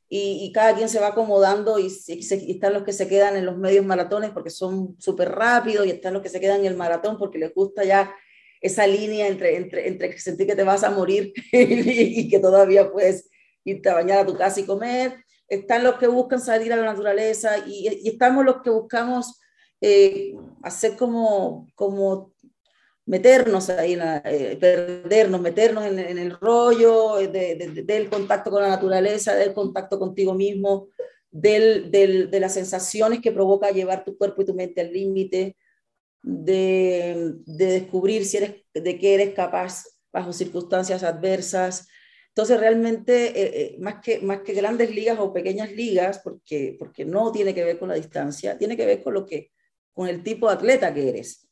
y, 0.08 0.46
y 0.46 0.52
cada 0.52 0.74
quien 0.74 0.88
se 0.88 0.98
va 0.98 1.08
acomodando 1.08 1.78
y, 1.78 1.86
y, 2.08 2.50
están 2.50 2.72
los 2.72 2.82
que 2.82 2.92
se 2.92 3.06
quedan 3.06 3.36
en 3.36 3.46
los 3.46 3.56
medios 3.56 3.86
maratones 3.86 4.30
porque 4.30 4.50
son 4.50 4.96
súper 4.98 5.28
rápidos 5.30 5.86
y 5.86 5.90
están 5.90 6.12
los 6.12 6.24
que 6.24 6.28
se 6.28 6.40
quedan 6.40 6.58
en 6.62 6.66
el 6.66 6.76
maratón 6.76 7.18
porque 7.18 7.38
les 7.38 7.54
gusta 7.54 7.84
ya 7.84 8.12
esa 8.60 8.84
línea 8.84 9.28
entre, 9.28 9.54
entre, 9.54 9.86
entre 9.86 10.18
sentir 10.18 10.48
que 10.48 10.56
te 10.56 10.64
vas 10.64 10.82
a 10.82 10.90
morir 10.90 11.32
y, 11.52 12.28
que 12.28 12.40
todavía 12.40 12.90
puedes 12.90 13.30
irte 13.62 13.90
a 13.90 13.94
bañar 13.94 14.18
a 14.18 14.26
tu 14.26 14.36
casa 14.36 14.58
y 14.58 14.64
comer 14.64 15.24
están 15.48 15.84
los 15.84 15.96
que 15.96 16.06
buscan 16.06 16.40
salir 16.40 16.72
a 16.72 16.76
la 16.76 16.84
naturaleza 16.84 17.58
y, 17.66 18.08
estamos 18.08 18.44
los 18.44 18.62
que 18.62 18.70
buscamos 18.70 19.40
eh, 19.80 20.34
hacer 20.62 20.96
como, 20.96 21.68
como 21.74 22.32
meternos 23.04 23.70
ahí, 23.70 23.98
eh, 24.24 24.56
perdernos, 24.60 25.40
meternos 25.40 25.84
en, 25.84 25.98
el 25.98 26.32
rollo 26.32 27.16
del 27.16 28.10
contacto 28.10 28.50
con 28.50 28.62
la 28.62 28.68
naturaleza, 28.68 29.34
del 29.34 29.54
contacto 29.54 29.98
contigo 29.98 30.34
mismo, 30.34 30.88
del, 31.30 31.90
de 31.90 32.40
las 32.40 32.54
sensaciones 32.54 33.20
que 33.20 33.32
provoca 33.32 33.70
llevar 33.70 34.04
tu 34.04 34.16
cuerpo 34.16 34.42
y 34.42 34.46
tu 34.46 34.54
mente 34.54 34.80
al 34.80 34.92
límite, 34.92 35.56
de, 36.22 37.34
de, 37.46 37.66
descubrir 37.66 38.24
si 38.24 38.38
eres, 38.38 38.54
de 38.74 38.98
qué 38.98 39.14
eres 39.14 39.34
capaz 39.34 39.84
bajo 40.12 40.32
circunstancias 40.32 41.04
adversas, 41.04 41.86
entonces, 42.36 42.60
realmente, 42.60 43.28
eh, 43.28 43.60
eh, 43.62 43.76
más, 43.78 44.02
que, 44.02 44.18
más 44.20 44.42
que 44.42 44.52
grandes 44.52 44.94
ligas 44.94 45.18
o 45.18 45.32
pequeñas 45.32 45.72
ligas, 45.72 46.18
porque, 46.18 46.76
porque 46.78 47.06
no 47.06 47.32
tiene 47.32 47.54
que 47.54 47.64
ver 47.64 47.78
con 47.78 47.88
la 47.88 47.94
distancia, 47.94 48.58
tiene 48.58 48.76
que 48.76 48.84
ver 48.84 49.02
con, 49.02 49.14
lo 49.14 49.24
que, 49.24 49.52
con 49.94 50.06
el 50.06 50.22
tipo 50.22 50.46
de 50.46 50.52
atleta 50.52 50.92
que 50.92 51.08
eres. 51.08 51.48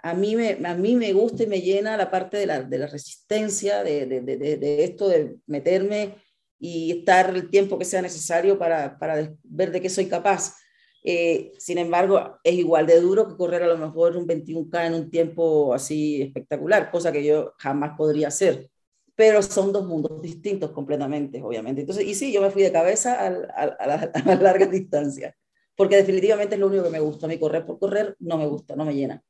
A 0.00 0.14
mí 0.14 0.34
me, 0.34 0.58
a 0.66 0.74
mí 0.74 0.96
me 0.96 1.12
gusta 1.12 1.44
y 1.44 1.46
me 1.46 1.60
llena 1.60 1.96
la 1.96 2.10
parte 2.10 2.38
de 2.38 2.46
la, 2.46 2.60
de 2.60 2.76
la 2.76 2.88
resistencia, 2.88 3.84
de, 3.84 4.06
de, 4.06 4.20
de, 4.20 4.82
esto 4.82 5.08
de 5.08 5.36
meterme 5.46 6.16
y 6.58 6.98
estar 6.98 7.30
el 7.32 7.48
tiempo 7.48 7.78
que 7.78 7.84
sea 7.84 8.02
necesario 8.02 8.58
para, 8.58 8.98
para 8.98 9.32
ver 9.44 9.70
de 9.70 9.80
qué 9.80 9.88
soy 9.88 10.06
capaz. 10.06 10.56
Eh, 11.04 11.52
sin 11.56 11.78
embargo, 11.78 12.40
es 12.42 12.54
igual 12.54 12.84
de 12.88 13.00
duro 13.00 13.28
que 13.28 13.36
correr 13.36 13.62
a 13.62 13.68
lo 13.68 13.78
mejor 13.78 14.16
un 14.16 14.26
21K 14.26 14.86
en 14.88 14.94
un 14.94 15.08
tiempo 15.08 15.72
así 15.72 16.20
espectacular, 16.20 16.90
cosa 16.90 17.12
que 17.12 17.22
yo 17.22 17.54
jamás 17.58 17.96
podría 17.96 18.26
hacer 18.26 18.68
pero 19.16 19.42
son 19.42 19.72
dos 19.72 19.86
mundos 19.86 20.20
distintos 20.20 20.70
completamente, 20.70 21.42
obviamente. 21.42 21.80
Entonces, 21.80 22.06
y 22.06 22.14
sí, 22.14 22.32
yo 22.32 22.42
me 22.42 22.50
fui 22.50 22.62
de 22.62 22.70
cabeza 22.70 23.18
a, 23.18 23.26
a, 23.26 24.22
las 24.24 24.42
largas 24.42 24.70
distancias, 24.70 25.34
porque 25.74 25.96
definitivamente 25.96 26.54
es 26.54 26.60
lo 26.60 26.68
único 26.68 26.84
que 26.84 26.90
me 26.90 27.00
gusta. 27.00 27.26
A 27.26 27.28
mí 27.28 27.38
correr 27.38 27.64
por 27.64 27.78
correr 27.78 28.14
no 28.20 28.36
me 28.36 28.46
gusta, 28.46 28.76
no 28.76 28.84
me 28.84 28.94
llena. 28.94 29.22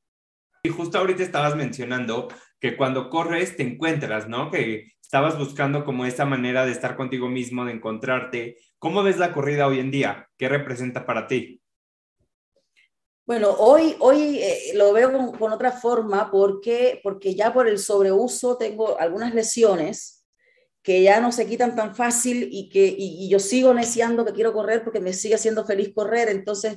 Y 0.65 0.69
justo 0.69 0.99
ahorita 0.99 1.23
estabas 1.23 1.55
mencionando 1.55 2.27
que 2.59 2.77
cuando 2.77 3.09
corres 3.09 3.57
te 3.57 3.63
encuentras, 3.63 4.29
¿no? 4.29 4.51
Que 4.51 4.93
estabas 5.01 5.39
buscando 5.39 5.85
como 5.85 6.05
esa 6.05 6.25
manera 6.25 6.67
de 6.67 6.73
estar 6.73 6.97
contigo 6.97 7.29
mismo, 7.29 7.65
de 7.65 7.73
encontrarte. 7.73 8.57
¿Cómo 8.81 9.05
ves 9.05 9.19
la 9.19 9.33
corrida 9.33 9.69
hoy 9.69 9.79
en 9.79 9.93
día? 9.93 10.29
¿Qué 10.37 10.49
representa 10.49 11.07
para 11.07 11.29
ti? 11.29 11.63
Bueno, 13.27 13.51
hoy, 13.59 13.97
hoy 13.99 14.39
eh, 14.41 14.73
lo 14.75 14.93
veo 14.93 15.11
con, 15.37 15.53
otra 15.53 15.73
forma 15.73 16.31
porque, 16.31 17.01
porque 17.03 17.35
ya 17.35 17.53
por 17.53 17.67
el 17.67 17.81
sobreuso 17.81 18.57
tengo 18.57 19.01
algunas 19.01 19.35
lesiones 19.35 20.25
que 20.81 21.03
ya 21.03 21.21
no 21.21 21.33
se 21.33 21.47
quitan 21.49 21.75
tan 21.75 21.97
fácil 21.97 22.49
y 22.53 22.69
que 22.69 22.87
y, 22.97 23.29
yo 23.29 23.41
sigo 23.41 23.75
neciando 23.75 24.25
que 24.25 24.33
quiero 24.33 24.53
correr 24.53 24.85
porque 24.85 25.01
me 25.01 25.13
sigue 25.13 25.35
haciendo 25.35 25.67
feliz 25.67 25.93
correr. 25.93 26.29
Entonces, 26.29 26.77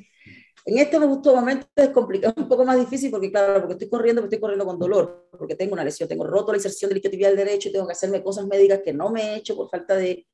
en 0.65 0.79
este 0.79 0.99
momento 0.99 1.67
es 1.75 1.89
complicado, 1.89 2.33
un 2.37 2.49
poco 2.49 2.65
más 2.65 2.79
difícil 2.79 3.11
porque, 3.11 3.31
claro, 3.31 3.59
porque 3.59 3.73
estoy 3.73 3.89
corriendo, 3.89 4.21
porque 4.23 4.35
estoy 4.35 4.41
corriendo 4.41 4.65
con 4.65 4.79
dolor, 4.79 5.29
porque 5.37 5.55
tengo 5.55 5.73
una 5.73 5.83
lesión, 5.83 6.09
tengo 6.09 6.25
roto 6.25 6.51
la 6.51 6.57
inserción 6.57 6.89
del 6.89 6.97
isquiotibial 6.97 7.35
derecho 7.35 7.69
y 7.69 7.73
tengo 7.73 7.85
que 7.85 7.93
hacerme 7.93 8.23
cosas 8.23 8.47
médicas 8.47 8.81
que 8.83 8.93
no 8.93 9.11
me 9.11 9.21
he 9.21 9.35
hecho 9.35 9.55
por 9.55 9.69
falta 9.69 9.95
de, 9.95 10.25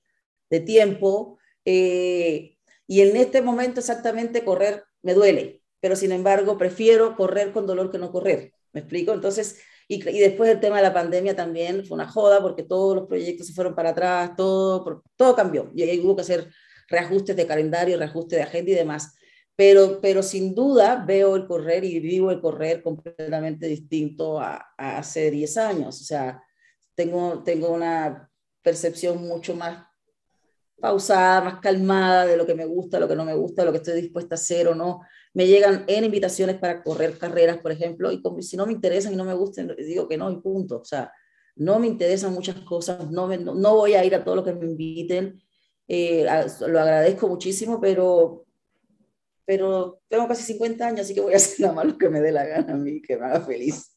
de 0.50 0.60
tiempo. 0.62 1.39
Eh, 1.65 2.57
y 2.88 3.01
en 3.01 3.17
este 3.17 3.41
momento 3.41 3.81
exactamente 3.81 4.45
correr 4.45 4.86
me 5.01 5.13
duele, 5.13 5.64
pero 5.86 5.96
sin 5.96 6.12
embargo 6.12 6.58
prefiero 6.58 7.15
correr 7.15 7.51
con 7.51 7.68
dolor 7.68 7.92
que 7.92 8.00
no 8.00 8.12
correr. 8.12 8.51
¿Me 8.74 8.80
explico? 8.80 9.13
Entonces, 9.13 9.60
y, 9.88 9.98
y, 10.10 10.20
después 10.20 10.50
el 10.50 10.60
tema 10.60 10.77
de 10.77 10.82
la 10.82 10.96
pandemia 10.96 11.36
también 11.36 11.86
fue 11.86 11.94
una 11.94 12.08
joda 12.08 12.42
porque 12.42 12.63
todos 12.63 12.96
los 12.96 13.08
proyectos 13.08 13.46
se 13.46 13.54
fueron 13.54 13.75
para 13.75 13.92
atrás, 13.92 14.32
todo, 14.36 15.04
todo 15.15 15.36
cambió. 15.36 15.72
Y 15.75 15.84
ahí 15.84 16.00
hubo 16.00 16.15
que 16.15 16.24
hacer 16.24 16.50
reajustes 16.88 17.36
de 17.36 17.46
calendario, 17.46 18.00
reajustes 18.00 18.39
de 18.39 18.42
agenda 18.42 18.72
y 18.72 18.74
demás. 18.74 19.13
Pero, 19.56 20.00
pero 20.01 20.24
sin 20.24 20.56
duda 20.56 21.06
veo 21.06 21.36
el 21.36 21.46
correr 21.46 21.84
y 21.84 22.00
vivo 22.00 22.32
el 22.32 22.42
correr 22.42 22.82
completamente 22.82 23.68
distinto 23.68 24.39
a, 24.39 24.56
a 24.80 24.98
hace 24.98 25.30
10 25.30 25.58
años. 25.58 26.01
O 26.01 26.04
sea, 26.04 26.42
tengo, 26.96 27.44
tengo 27.44 27.70
una 27.70 28.27
percepción 28.63 29.22
mucho 29.22 29.54
más 29.54 29.86
pausada, 30.79 31.41
más 31.41 31.60
calmada 31.60 32.25
de 32.25 32.38
lo 32.38 32.46
que 32.46 32.55
me 32.55 32.65
gusta, 32.65 33.00
lo 33.00 33.08
que 33.08 33.15
no 33.15 33.25
me 33.25 33.36
gusta, 33.36 33.65
lo 33.65 33.72
que 33.72 33.77
estoy 33.77 34.01
dispuesta 34.01 34.36
a 34.36 34.38
hacer 34.38 34.67
o 34.67 34.75
no 34.75 35.01
me 35.36 35.48
llegan 35.48 35.84
en 35.88 36.05
invitaciones 36.05 36.55
para 36.55 36.82
correr 36.82 37.17
carreras, 37.17 37.58
por 37.58 37.74
ejemplo, 37.74 38.10
y 38.10 38.22
como, 38.22 38.41
si 38.41 38.55
no 38.55 38.65
me 38.65 38.72
interesan 38.72 39.12
y 39.12 39.17
no 39.17 39.25
me 39.25 39.34
gustan, 39.34 39.75
digo 39.77 40.08
que 40.08 40.17
no 40.17 40.32
y 40.32 40.38
punto. 40.38 40.79
O 40.79 40.86
sea, 40.86 41.12
no 41.58 41.77
me 41.77 41.88
interesan 41.88 42.34
muchas 42.34 42.55
cosas, 42.62 43.12
no, 43.12 43.27
no, 43.27 43.75
voy 43.75 43.96
a 43.96 44.05
ir 44.05 44.15
a 44.15 44.24
todo 44.24 44.38
lo 44.38 44.46
que 44.46 44.53
me 44.53 44.65
inviten, 44.65 45.41
eh, 45.89 46.25
lo 46.67 46.79
agradezco 46.79 47.27
muchísimo, 47.27 47.82
pero, 47.82 48.46
pero 49.44 50.00
tengo 50.08 50.25
casi 50.25 50.44
50 50.44 50.88
años, 50.88 51.01
así 51.01 51.13
que 51.13 51.20
voy 51.20 51.34
a 51.34 51.38
hacer 51.38 51.60
nada 51.60 51.74
más 51.74 51.86
lo 51.86 51.98
que 51.98 52.10
me 52.10 52.22
dé 52.22 52.32
la 52.32 52.46
gana 52.46 52.74
a 52.74 52.77
mí, 52.77 53.01
que 53.01 53.17
me 53.17 53.25
haga 53.25 53.41
feliz, 53.41 53.94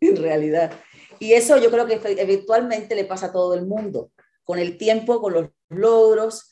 en 0.00 0.16
realidad. 0.16 0.72
Y 1.18 1.34
eso 1.34 1.58
yo 1.58 1.70
creo 1.70 1.86
que 1.86 2.00
eventualmente 2.16 2.94
le 2.94 3.04
pasa 3.04 3.26
a 3.26 3.32
todo 3.32 3.52
el 3.52 3.66
mundo, 3.66 4.10
con 4.48 4.58
el 4.58 4.78
tiempo, 4.78 5.20
con 5.20 5.34
los 5.34 5.50
logros, 5.68 6.50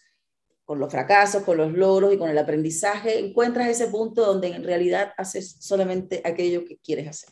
con 0.67 0.79
los 0.79 0.93
fracasos, 0.93 1.45
con 1.45 1.57
los 1.57 1.73
logros 1.73 2.13
y 2.13 2.19
con 2.19 2.29
el 2.29 2.37
aprendizaje, 2.37 3.19
encuentras 3.19 3.69
ese 3.69 3.87
punto 3.87 4.23
donde 4.23 4.49
en 4.49 4.65
realidad 4.65 5.15
haces 5.17 5.57
solamente 5.61 6.21
aquello 6.23 6.67
que 6.67 6.77
quieres 6.77 7.09
hacer. 7.09 7.31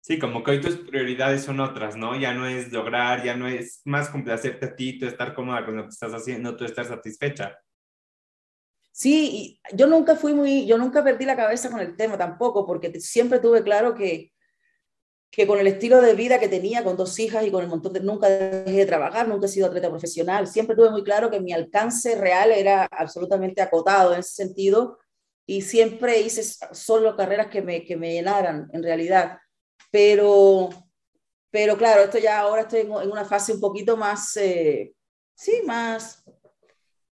Sí, 0.00 0.18
como 0.18 0.42
que 0.42 0.52
hoy 0.52 0.60
tus 0.62 0.76
prioridades 0.76 1.42
son 1.42 1.60
otras, 1.60 1.96
¿no? 1.96 2.18
Ya 2.18 2.32
no 2.32 2.46
es 2.46 2.72
lograr, 2.72 3.22
ya 3.24 3.36
no 3.36 3.46
es 3.46 3.82
más 3.84 4.08
complacerte 4.08 4.64
a 4.64 4.74
ti, 4.74 4.98
tú 4.98 5.04
estar 5.04 5.34
cómoda 5.34 5.66
con 5.66 5.76
lo 5.76 5.82
que 5.82 5.90
estás 5.90 6.14
haciendo, 6.14 6.56
tú 6.56 6.64
estar 6.64 6.86
satisfecha. 6.86 7.54
Sí, 8.90 9.60
yo 9.74 9.86
nunca 9.86 10.16
fui 10.16 10.32
muy, 10.32 10.64
yo 10.66 10.78
nunca 10.78 11.04
perdí 11.04 11.26
la 11.26 11.36
cabeza 11.36 11.70
con 11.70 11.80
el 11.80 11.94
tema 11.94 12.16
tampoco, 12.16 12.66
porque 12.66 12.98
siempre 13.00 13.38
tuve 13.38 13.62
claro 13.62 13.94
que 13.94 14.32
que 15.32 15.46
con 15.46 15.58
el 15.58 15.66
estilo 15.66 16.02
de 16.02 16.12
vida 16.12 16.38
que 16.38 16.46
tenía, 16.46 16.84
con 16.84 16.94
dos 16.94 17.18
hijas 17.18 17.46
y 17.46 17.50
con 17.50 17.62
el 17.62 17.68
montón 17.68 17.94
de... 17.94 18.00
Nunca 18.00 18.28
dejé 18.28 18.80
de 18.80 18.86
trabajar, 18.86 19.26
nunca 19.26 19.46
he 19.46 19.48
sido 19.48 19.66
atleta 19.66 19.88
profesional, 19.88 20.46
siempre 20.46 20.76
tuve 20.76 20.90
muy 20.90 21.02
claro 21.02 21.30
que 21.30 21.40
mi 21.40 21.54
alcance 21.54 22.14
real 22.16 22.52
era 22.52 22.84
absolutamente 22.84 23.62
acotado 23.62 24.12
en 24.12 24.20
ese 24.20 24.34
sentido 24.34 24.98
y 25.46 25.62
siempre 25.62 26.20
hice 26.20 26.42
solo 26.72 27.16
carreras 27.16 27.46
que 27.46 27.62
me, 27.62 27.82
que 27.82 27.96
me 27.96 28.12
llenaran 28.12 28.68
en 28.74 28.82
realidad. 28.82 29.38
Pero, 29.90 30.68
pero 31.50 31.78
claro, 31.78 32.02
esto 32.02 32.18
ya 32.18 32.38
ahora 32.38 32.62
estoy 32.62 32.80
en, 32.80 32.92
una 32.92 33.24
fase 33.24 33.54
un 33.54 33.60
poquito 33.60 33.96
más, 33.96 34.36
eh, 34.36 34.92
sí, 35.34 35.62
más, 35.64 36.22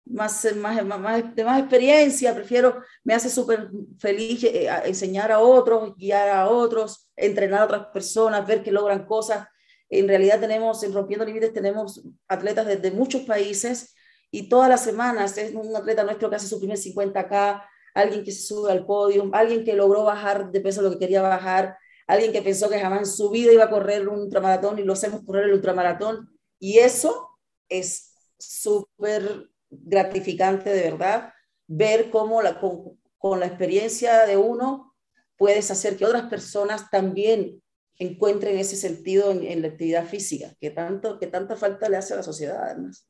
más, 0.05 0.55
más, 0.55 0.85
más, 0.85 1.35
de 1.35 1.43
más 1.43 1.59
experiencia, 1.59 2.33
prefiero, 2.35 2.81
me 3.03 3.13
hace 3.13 3.29
súper 3.29 3.69
feliz 3.99 4.43
eh, 4.43 4.69
enseñar 4.85 5.31
a 5.31 5.39
otros, 5.39 5.95
guiar 5.97 6.29
a 6.29 6.47
otros, 6.47 7.09
entrenar 7.15 7.61
a 7.61 7.65
otras 7.65 7.85
personas, 7.87 8.45
ver 8.45 8.63
que 8.63 8.71
logran 8.71 9.05
cosas. 9.05 9.47
En 9.89 10.07
realidad 10.07 10.39
tenemos, 10.39 10.83
en 10.83 10.93
Rompiendo 10.93 11.25
Límites, 11.25 11.53
tenemos 11.53 12.03
atletas 12.27 12.67
desde 12.67 12.91
muchos 12.91 13.23
países 13.23 13.95
y 14.31 14.49
todas 14.49 14.69
las 14.69 14.83
semanas 14.83 15.37
es 15.37 15.53
un 15.55 15.75
atleta 15.75 16.03
nuestro 16.03 16.29
que 16.29 16.35
hace 16.35 16.47
su 16.47 16.59
primer 16.59 16.77
50K, 16.77 17.63
alguien 17.93 18.23
que 18.23 18.31
se 18.31 18.41
sube 18.41 18.71
al 18.71 18.85
podio, 18.85 19.29
alguien 19.33 19.63
que 19.63 19.73
logró 19.73 20.03
bajar 20.03 20.51
de 20.51 20.61
peso 20.61 20.81
lo 20.81 20.91
que 20.91 20.99
quería 20.99 21.21
bajar, 21.21 21.77
alguien 22.07 22.31
que 22.31 22.41
pensó 22.41 22.69
que 22.69 22.79
jamás 22.79 22.99
en 22.99 23.05
su 23.05 23.29
vida 23.29 23.53
iba 23.53 23.63
a 23.63 23.69
correr 23.69 24.07
un 24.07 24.19
ultramaratón 24.21 24.77
y 24.79 24.83
lo 24.83 24.93
hacemos 24.93 25.23
correr 25.25 25.45
el 25.45 25.53
ultramaratón. 25.53 26.29
Y 26.59 26.79
eso 26.79 27.29
es 27.69 28.13
súper 28.37 29.49
gratificante 29.69 30.69
de 30.69 30.83
verdad, 30.91 31.33
ver 31.67 32.09
cómo 32.09 32.41
la, 32.41 32.59
con, 32.59 33.39
la 33.39 33.47
experiencia 33.47 34.25
de 34.25 34.37
uno 34.37 34.93
puedes 35.37 35.71
hacer 35.71 35.97
que 35.97 36.05
otras 36.05 36.29
personas 36.29 36.89
también 36.89 37.61
encuentren 37.97 38.57
ese 38.57 38.75
sentido 38.75 39.31
en, 39.31 39.61
la 39.61 39.69
actividad 39.69 40.05
física, 40.05 40.53
que, 40.59 40.69
tanto, 40.69 41.17
que 41.19 41.27
tanta 41.27 41.55
falta 41.55 41.89
le 41.89 41.97
hace 41.97 42.13
a 42.13 42.17
la 42.17 42.23
sociedad 42.23 42.63
además. 42.63 43.09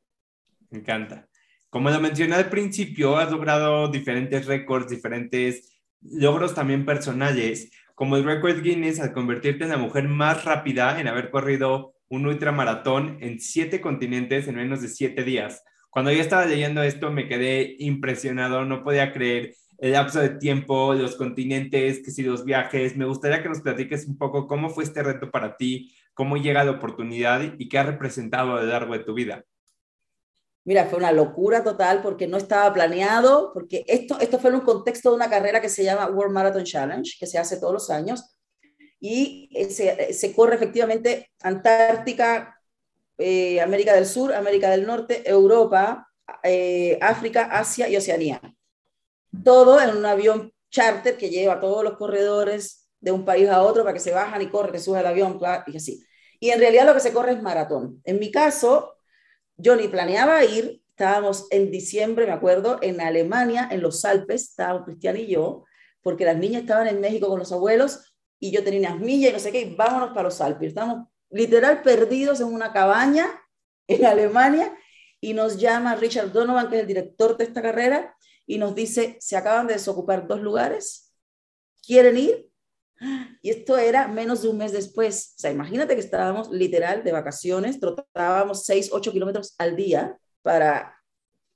Me 0.70 0.80
encanta. 0.80 1.28
Como 1.70 1.90
lo 1.90 2.00
mencioné 2.00 2.36
al 2.36 2.50
principio, 2.50 3.18
has 3.18 3.32
logrado 3.32 3.90
diferentes 3.90 4.46
récords, 4.46 4.90
diferentes 4.90 5.76
logros 6.02 6.54
también 6.54 6.86
personales, 6.86 7.72
como 7.96 8.18
el 8.18 8.24
récord 8.24 8.62
Guinness 8.62 9.00
al 9.00 9.14
convertirte 9.14 9.64
en 9.64 9.72
la 9.72 9.78
mujer 9.78 10.08
más 10.08 10.46
rápida 10.46 11.00
en 11.00 11.08
haber 11.08 11.32
corrido 11.32 11.96
un 12.10 12.26
ultramaratón 12.28 13.18
en 13.22 13.40
siete 13.40 13.82
continentes 13.82 14.48
en 14.48 14.56
menos 14.56 14.82
de 14.82 14.90
siete 14.90 15.24
días. 15.24 15.64
Cuando 15.96 16.12
yo 16.12 16.20
estaba 16.20 16.46
leyendo 16.46 16.84
esto 16.84 17.10
me 17.10 17.26
quedé 17.26 17.78
impresionado, 17.80 18.66
no 18.66 18.84
podía 18.84 19.14
creer 19.14 19.56
el 19.78 19.94
lapso 19.94 20.20
de 20.20 20.28
tiempo, 20.28 20.94
los 20.94 21.16
continentes, 21.16 22.04
que 22.04 22.12
si 22.12 22.22
los 22.22 22.44
viajes. 22.44 22.98
Me 22.98 23.06
gustaría 23.06 23.42
que 23.42 23.48
nos 23.48 23.62
platiques 23.62 24.06
un 24.06 24.18
poco 24.18 24.46
cómo 24.46 24.70
fue 24.70 24.84
este 24.84 25.02
reto 25.02 25.32
para 25.32 25.56
ti, 25.56 25.96
cómo 26.14 26.36
llega 26.36 26.66
la 26.66 26.72
oportunidad 26.72 27.42
y 27.58 27.70
qué 27.70 27.78
ha 27.78 27.84
representado 27.84 28.58
a 28.58 28.62
lo 28.62 28.68
largo 28.68 28.92
de 28.92 29.06
tu 29.06 29.14
vida. 29.14 29.46
Mira, 30.66 30.84
fue 30.84 31.00
una 31.00 31.14
locura 31.14 31.64
total 31.64 32.02
porque 32.02 32.28
no 32.28 32.36
estaba 32.36 32.74
planeado, 32.74 33.52
porque 33.54 33.86
esto, 33.88 34.20
esto 34.20 34.38
fue 34.38 34.50
en 34.50 34.58
un 34.58 34.66
contexto 34.66 35.12
de 35.12 35.16
una 35.16 35.30
carrera 35.30 35.62
que 35.62 35.70
se 35.70 35.86
llama 35.86 36.10
World 36.10 36.34
Marathon 36.34 36.66
Challenge, 36.66 37.16
que 37.18 37.26
se 37.26 37.38
hace 37.38 37.56
todos 37.56 37.72
los 37.72 37.90
años, 37.90 38.38
y 39.00 39.50
se, 39.70 40.12
se 40.12 40.36
corre 40.36 40.56
efectivamente 40.56 41.32
Antártica, 41.42 42.55
eh, 43.18 43.62
América 43.62 43.94
del 43.94 44.06
Sur, 44.06 44.34
América 44.34 44.70
del 44.70 44.86
Norte, 44.86 45.24
Europa, 45.30 46.08
eh, 46.44 46.98
África, 47.02 47.46
Asia 47.52 47.88
y 47.88 47.98
Oceanía. 47.98 48.42
Todo 49.44 49.82
en 49.82 49.96
un 49.96 50.06
avión 50.06 50.54
charter 50.70 51.18
que 51.18 51.30
lleva 51.30 51.60
todos 51.60 51.84
los 51.84 51.98
corredores 51.98 52.90
de 53.00 53.12
un 53.12 53.24
país 53.24 53.48
a 53.50 53.62
otro 53.62 53.84
para 53.84 53.94
que 53.94 54.00
se 54.00 54.12
bajan 54.12 54.42
y 54.42 54.48
corren, 54.48 54.80
se 54.80 54.86
sube 54.86 55.00
al 55.00 55.06
avión 55.06 55.40
y 55.68 55.78
así. 55.78 56.04
Y 56.40 56.50
en 56.50 56.60
realidad 56.60 56.86
lo 56.86 56.94
que 56.94 57.00
se 57.00 57.14
corre 57.14 57.34
es 57.34 57.42
maratón. 57.42 58.02
En 58.04 58.20
mi 58.20 58.32
caso, 58.32 58.96
yo 59.58 59.76
ni 59.76 59.88
planeaba 59.88 60.44
ir, 60.44 60.82
estábamos 60.90 61.48
en 61.52 61.72
diciembre, 61.72 62.26
me 62.26 62.34
acuerdo, 62.34 62.80
en 62.82 63.00
Alemania, 63.02 63.70
en 63.72 63.82
los 63.82 64.04
Alpes, 64.06 64.50
estábamos 64.50 64.86
Cristian 64.86 65.18
y 65.18 65.28
yo, 65.28 65.64
porque 66.02 66.26
las 66.26 66.38
niñas 66.38 66.64
estaban 66.64 66.88
en 66.88 67.00
México 67.00 67.28
con 67.28 67.40
los 67.40 67.52
abuelos 67.52 68.16
y 68.40 68.52
yo 68.52 68.64
tenía 68.64 68.90
unas 68.90 69.00
millas 69.00 69.32
y 69.32 69.34
no 69.34 69.40
sé 69.40 69.52
qué, 69.52 69.62
y 69.62 69.76
vámonos 69.76 70.10
para 70.10 70.24
los 70.24 70.42
Alpes. 70.42 70.70
Estábamos 70.70 71.08
literal 71.30 71.82
perdidos 71.82 72.40
en 72.40 72.48
una 72.48 72.74
cabaña 72.74 73.28
en 73.88 74.06
Alemania 74.06 74.76
y 75.20 75.34
nos 75.34 75.58
llama 75.58 75.96
Richard 75.96 76.32
Donovan, 76.32 76.70
que 76.70 76.76
es 76.76 76.82
el 76.82 76.88
director 76.88 77.38
de 77.38 77.46
esta 77.46 77.62
carrera, 77.62 78.16
y 78.46 78.58
nos 78.58 78.76
dice, 78.76 79.18
se 79.20 79.36
acaban 79.36 79.68
de 79.68 79.74
desocupar 79.74 80.28
dos 80.28 80.40
lugares, 80.40 81.14
¿quieren 81.86 82.18
ir? 82.18 82.50
Y 83.42 83.50
esto 83.50 83.78
era 83.78 84.08
menos 84.08 84.42
de 84.42 84.50
un 84.50 84.58
mes 84.58 84.72
después. 84.72 85.34
O 85.38 85.40
sea, 85.40 85.52
imagínate 85.52 85.96
que 85.96 86.02
estábamos 86.02 86.50
literal 86.52 87.04
de 87.04 87.12
vacaciones, 87.12 87.80
trotábamos 87.80 88.66
6, 88.66 88.90
8 88.92 89.12
kilómetros 89.12 89.56
al 89.58 89.76
día 89.76 90.18
para, 90.42 90.96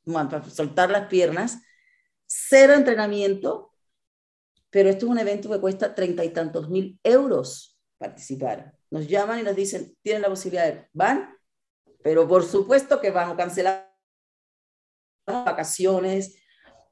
para 0.05 0.49
soltar 0.49 0.89
las 0.89 1.07
piernas, 1.07 1.59
cero 2.25 2.73
entrenamiento, 2.73 3.71
pero 4.69 4.89
esto 4.89 5.05
es 5.05 5.11
un 5.11 5.19
evento 5.19 5.49
que 5.49 5.59
cuesta 5.59 5.95
treinta 5.95 6.23
y 6.23 6.29
tantos 6.29 6.69
mil 6.69 6.99
euros 7.03 7.79
participar. 7.97 8.78
Nos 8.91 9.07
llaman 9.07 9.39
y 9.39 9.43
nos 9.43 9.55
dicen, 9.55 9.95
tienen 10.01 10.21
la 10.21 10.29
posibilidad 10.29 10.65
de, 10.65 10.87
van, 10.93 11.35
pero 12.03 12.27
por 12.27 12.43
supuesto 12.43 12.99
que 12.99 13.11
van 13.11 13.31
a 13.31 13.37
cancelar 13.37 13.89
vacaciones, 15.25 16.41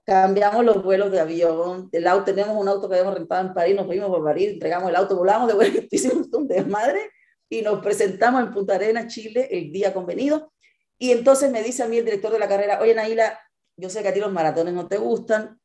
cambiamos 0.06 0.64
los 0.64 0.84
vuelos 0.84 1.12
de 1.12 1.20
avión, 1.20 1.90
el 1.92 2.08
auto, 2.08 2.26
tenemos 2.26 2.56
un 2.56 2.68
auto 2.68 2.88
que 2.88 2.96
habíamos 2.96 3.18
rentado 3.18 3.48
en 3.48 3.54
París, 3.54 3.76
nos 3.76 3.88
fuimos 3.88 4.10
por 4.10 4.24
París, 4.24 4.54
entregamos 4.54 4.90
el 4.90 4.96
auto, 4.96 5.18
volamos 5.18 5.48
de 5.48 5.54
vuelta, 5.54 5.82
hicimos 5.92 6.28
un 6.32 6.48
desmadre 6.48 7.12
y 7.50 7.62
nos 7.62 7.82
presentamos 7.84 8.42
en 8.42 8.54
Punta 8.54 8.76
Arenas, 8.76 9.14
Chile, 9.14 9.48
el 9.52 9.72
día 9.72 9.94
convenido. 9.94 10.54
Y 10.98 11.12
entonces 11.12 11.52
me 11.52 11.62
dice 11.62 11.84
a 11.84 11.88
mí 11.88 11.98
el 11.98 12.06
director 12.06 12.32
de 12.32 12.40
la 12.40 12.48
carrera, 12.48 12.80
oye 12.82 12.96
Naila, 12.96 13.40
yo 13.76 13.90
sé 13.90 14.02
que 14.02 14.08
a 14.08 14.14
ti 14.14 14.20
los 14.20 14.32
maratones 14.32 14.74
no 14.74 14.88
te 14.88 14.98
gustan, 14.98 15.60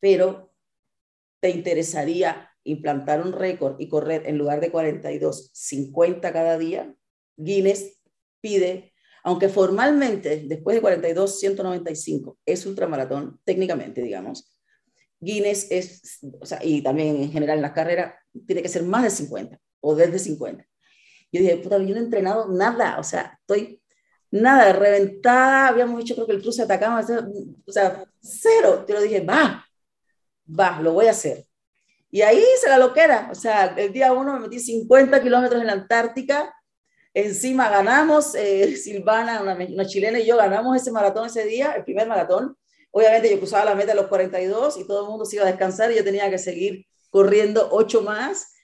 pero 0.00 0.54
te 1.40 1.50
interesaría 1.50 2.51
implantar 2.64 3.24
un 3.24 3.32
récord 3.32 3.76
y 3.78 3.88
correr 3.88 4.26
en 4.26 4.38
lugar 4.38 4.60
de 4.60 4.70
42, 4.70 5.50
50 5.52 6.32
cada 6.32 6.58
día. 6.58 6.94
Guinness 7.36 7.98
pide 8.40 8.92
aunque 9.24 9.48
formalmente, 9.48 10.44
después 10.46 10.74
de 10.74 10.80
42, 10.80 11.38
195 11.38 12.38
es 12.44 12.66
ultramaratón, 12.66 13.40
técnicamente, 13.44 14.02
digamos, 14.02 14.52
Guinness 15.20 15.70
es, 15.70 16.18
o 16.40 16.44
sea, 16.44 16.58
y 16.62 16.82
también 16.82 17.16
en 17.16 17.30
general 17.30 17.58
en 17.58 17.62
las 17.62 17.72
carreras, 17.72 18.14
tiene 18.46 18.62
que 18.62 18.68
ser 18.68 18.82
más 18.82 19.04
de 19.04 19.10
50 19.10 19.60
o 19.80 19.94
desde 19.94 20.18
50. 20.18 20.66
Yo 21.30 21.40
dije, 21.40 21.56
puta, 21.58 21.78
yo 21.78 21.94
no 21.94 22.00
he 22.00 22.04
entrenado 22.04 22.48
nada, 22.48 22.98
o 22.98 23.04
sea, 23.04 23.38
estoy 23.40 23.80
nada, 24.32 24.72
reventada, 24.72 25.68
habíamos 25.68 26.00
hecho 26.00 26.14
creo 26.14 26.26
que 26.26 26.32
el 26.32 26.42
cruce 26.42 26.62
de 26.62 26.64
Atacama, 26.64 27.00
o 27.66 27.72
sea, 27.72 28.04
cero. 28.20 28.84
Yo 28.88 28.96
lo 28.96 29.00
dije, 29.00 29.20
va, 29.20 29.64
va, 30.48 30.80
lo 30.80 30.94
voy 30.94 31.06
a 31.06 31.12
hacer. 31.12 31.46
Y 32.12 32.22
ahí 32.22 32.38
hice 32.38 32.68
la 32.68 32.78
loquera, 32.78 33.28
o 33.32 33.34
sea, 33.34 33.74
el 33.76 33.92
día 33.92 34.12
uno 34.12 34.34
me 34.34 34.40
metí 34.40 34.60
50 34.60 35.20
kilómetros 35.20 35.60
en 35.60 35.66
la 35.66 35.72
Antártica, 35.72 36.54
Encima 37.14 37.68
ganamos, 37.68 38.34
eh, 38.34 38.76
Silvana, 38.76 39.42
una, 39.42 39.86
chilena 39.86 40.18
y 40.18 40.26
yo 40.26 40.36
ganamos 40.36 40.76
ese 40.76 40.90
maratón 40.90 41.26
ese 41.26 41.44
día, 41.44 41.72
el 41.72 41.84
primer 41.84 42.08
maratón. 42.08 42.56
Obviamente 42.90 43.30
yo 43.30 43.38
cruzaba 43.38 43.64
la 43.64 43.74
meta 43.74 43.92
a 43.92 43.94
los 43.94 44.06
42 44.06 44.78
y 44.78 44.86
todo 44.86 45.04
el 45.04 45.10
mundo 45.10 45.24
se 45.24 45.36
iba 45.36 45.44
a 45.44 45.48
descansar 45.48 45.90
y 45.92 45.96
yo 45.96 46.04
tenía 46.04 46.30
que 46.30 46.38
seguir 46.38 46.86
corriendo 47.10 47.68
ocho 47.70 48.02
más. 48.02 48.54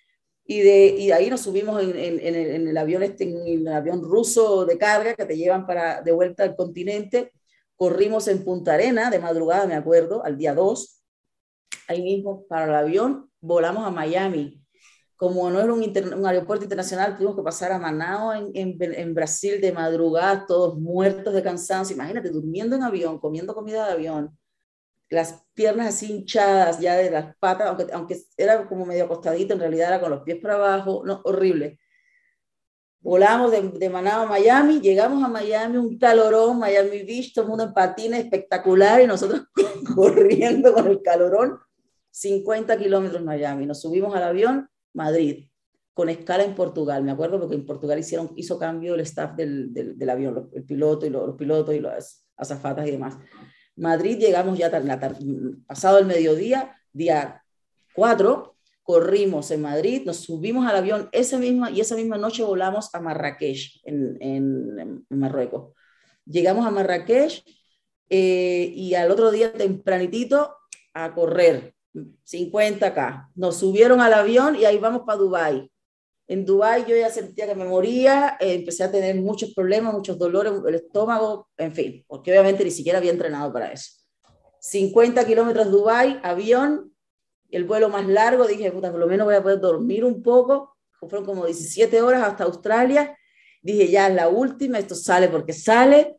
Y 0.44 0.61
de, 0.61 0.87
y 0.98 1.11
ahí 1.12 1.28
nos 1.28 1.42
subimos 1.42 1.82
en, 1.82 1.94
en, 1.94 2.68
el 2.68 2.76
avión 2.78 3.02
este, 3.02 3.24
en 3.24 3.66
el 3.66 3.68
avión 3.68 4.02
ruso 4.02 4.64
de 4.64 4.78
carga 4.78 5.14
que 5.14 5.26
te 5.26 5.37
llevan 5.37 5.66
para 5.66 6.00
de 6.00 6.12
vuelta 6.12 6.42
al 6.42 6.56
continente. 6.56 7.32
Corrimos 7.76 8.28
en 8.28 8.44
Punta 8.44 8.74
Arena 8.74 9.11
de 9.11 9.18
madrugada, 9.18 9.66
me 9.66 9.74
acuerdo, 9.74 10.24
al 10.24 10.38
día 10.38 10.54
2. 10.54 11.02
Ahí 11.88 12.02
mismo 12.02 12.46
para 12.48 12.64
el 12.64 12.74
avión 12.74 13.28
volamos 13.40 13.87
a 13.87 13.90
Miami 13.90 14.62
como 15.18 15.51
no 15.51 15.61
era 15.61 15.72
un, 15.72 16.27
aeropuerto 16.27 16.64
internacional, 16.64 17.16
tuvimos 17.16 17.35
que 17.35 17.42
pasar 17.42 17.72
a 17.72 17.79
Manao 17.81 18.33
en, 18.55 19.14
Brasil 19.14 19.61
de 19.61 19.72
madrugada, 19.72 20.46
todos 20.46 20.79
muertos 20.79 21.35
de 21.35 21.42
cansancio. 21.42 21.96
Imagínate, 21.96 22.31
durmiendo 22.31 22.77
en 22.77 22.85
avión, 22.85 23.18
comiendo 23.18 23.53
comida 23.53 23.85
de 23.85 23.94
avión, 23.94 24.38
las 25.11 25.42
piernas 25.55 25.88
así 25.88 26.12
hinchadas 26.12 26.79
ya 26.79 26.94
de 26.94 27.11
las 27.11 27.37
patas, 27.38 27.66
aunque, 27.66 27.87
aunque 27.92 28.16
era 28.37 28.68
como 28.68 28.87
medio 28.87 29.07
acostadito, 29.07 29.55
en 29.55 29.61
realidad 29.61 29.88
era 29.88 30.01
con 30.01 30.11
los 30.11 30.22
pies 30.22 30.38
para 30.40 30.55
abajo, 30.55 31.03
no, 31.05 31.20
horrible. 31.24 31.81
Volamos 33.01 33.51
de, 33.51 33.61
de 33.70 33.90
Manao 33.90 34.22
a 34.22 34.27
Miami, 34.27 34.81
llegamos 34.81 35.24
a 35.24 35.29
Miami, 35.29 35.79
un 35.79 35.98
calorón, 35.98 36.61
Miami 36.61 37.03
Beach, 37.03 37.35
todo 37.35 37.42
el 37.42 37.48
mundo 37.48 37.64
en 37.64 37.74
patines, 37.74 38.20
espectacular, 38.20 39.01
y 39.01 39.09
nosotros 39.09 39.48
corriendo 39.96 40.72
con 40.72 40.87
el 40.87 41.03
calorón, 41.03 41.59
50 42.18 42.76
kilómetros 42.78 43.22
Miami. 43.22 43.64
Nos 43.64 43.81
subimos 43.81 44.14
al 44.14 44.24
avión 44.24 44.68
Madrid, 44.92 45.46
con 45.94 46.09
escala 46.09 46.42
en 46.42 46.54
Portugal. 46.54 47.04
Me 47.04 47.12
acuerdo 47.12 47.38
porque 47.38 47.54
en 47.54 47.64
Portugal 47.64 47.98
hicieron, 47.98 48.33
hizo 48.37 48.59
cambio 48.59 48.94
el 48.94 49.00
staff 49.02 49.37
del, 49.37 49.72
del, 49.72 50.11
avión, 50.11 50.50
el 50.52 50.64
piloto 50.64 51.07
y 51.07 51.11
los, 51.11 51.37
pilotos 51.37 51.74
y 51.74 51.81
las 51.81 52.26
azafatas 52.37 52.88
y 52.88 52.90
demás. 52.90 53.16
Madrid 53.76 54.18
llegamos 54.18 54.59
ya 54.59 54.70
pasado 55.66 55.98
el 55.98 56.07
mediodía, 56.07 56.76
día 56.92 57.44
4, 57.94 58.57
corrimos 58.83 59.52
en 59.52 59.62
Madrid, 59.62 60.02
nos 60.04 60.16
subimos 60.16 60.66
al 60.66 60.76
avión 60.76 61.09
esa 61.12 61.38
misma, 61.38 61.70
y 61.70 61.81
esa 61.81 61.94
misma 61.94 62.18
noche 62.18 62.42
volamos 62.42 62.92
a 62.94 63.00
Marrakech, 63.00 63.81
en, 63.85 64.16
en, 64.20 65.07
Marruecos. 65.11 65.74
Llegamos 66.24 66.66
a 66.66 66.70
Marrakech 66.72 67.44
eh, 68.09 68.72
y 68.74 68.94
al 68.94 69.12
otro 69.12 69.31
día 69.31 69.52
tempranitito 69.52 70.57
a 70.94 71.14
correr 71.14 71.78
50K. 71.94 73.31
Nos 73.35 73.57
subieron 73.57 74.01
al 74.01 74.14
avión 74.14 74.57
y 74.57 74.64
ahí 74.64 74.79
vamos 74.79 75.03
para 75.07 75.18
Dubái. 75.18 75.70
En 76.27 76.44
Dubái 76.44 76.85
yo 76.87 76.94
ya 76.94 77.11
sentía 77.11 77.46
que 77.46 77.55
me 77.55 77.64
moría, 77.64 78.37
eh, 78.38 78.55
empecé 78.55 78.85
a 78.85 78.90
tener 78.90 79.16
muchos 79.16 79.55
problemas, 79.55 79.94
muchos 79.94 80.18
dolores, 80.18 80.53
el 80.66 80.74
estómago, 80.74 81.48
en 81.57 81.72
fin, 81.72 82.05
porque 82.07 82.31
obviamente 82.31 82.64
ni 82.64 82.70
siquiera 82.70 82.98
había 82.98 83.12
entrenado 83.12 83.51
para 83.51 83.72
eso. 83.72 83.92
50 84.61 85.27
kilómetros 85.27 85.70
Dubái, 85.70 86.20
avión, 86.22 86.94
el 87.51 87.64
vuelo 87.64 87.88
más 87.88 88.07
largo, 88.07 88.46
dije, 88.46 88.70
puta, 88.70 88.90
por 88.90 89.01
lo 89.01 89.07
menos 89.07 89.24
voy 89.24 89.37
a 89.37 89.42
poder 89.42 89.61
dormir 89.61 90.05
un 90.05 90.22
poco, 90.22 90.77
fueron 91.01 91.24
como 91.24 91.46
17 91.46 92.03
horas 92.03 92.22
hasta 92.22 92.44
Australia, 92.44 93.16
dije, 93.62 93.88
ya 93.88 94.09
es 94.09 94.14
la 94.14 94.29
última, 94.29 94.79
esto 94.79 94.94
sale 94.94 95.29
porque 95.29 95.55
sale, 95.55 96.18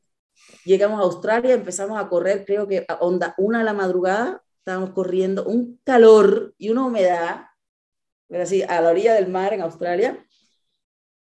llegamos 0.66 1.00
a 1.00 1.04
Australia, 1.04 1.54
empezamos 1.54 2.00
a 2.00 2.10
correr, 2.10 2.46
creo 2.46 2.68
que 2.68 2.86
a 2.88 2.96
onda 2.96 3.36
una 3.38 3.60
de 3.60 3.66
la 3.66 3.74
madrugada, 3.74 4.42
estábamos 4.60 4.92
corriendo, 4.92 5.46
un 5.46 5.80
calor 5.84 6.54
y 6.58 6.70
una 6.70 6.86
humedad, 6.86 7.46
así, 8.32 8.64
a 8.64 8.82
la 8.82 8.90
orilla 8.90 9.14
del 9.14 9.30
mar 9.30 9.54
en 9.54 9.62
Australia. 9.62 10.26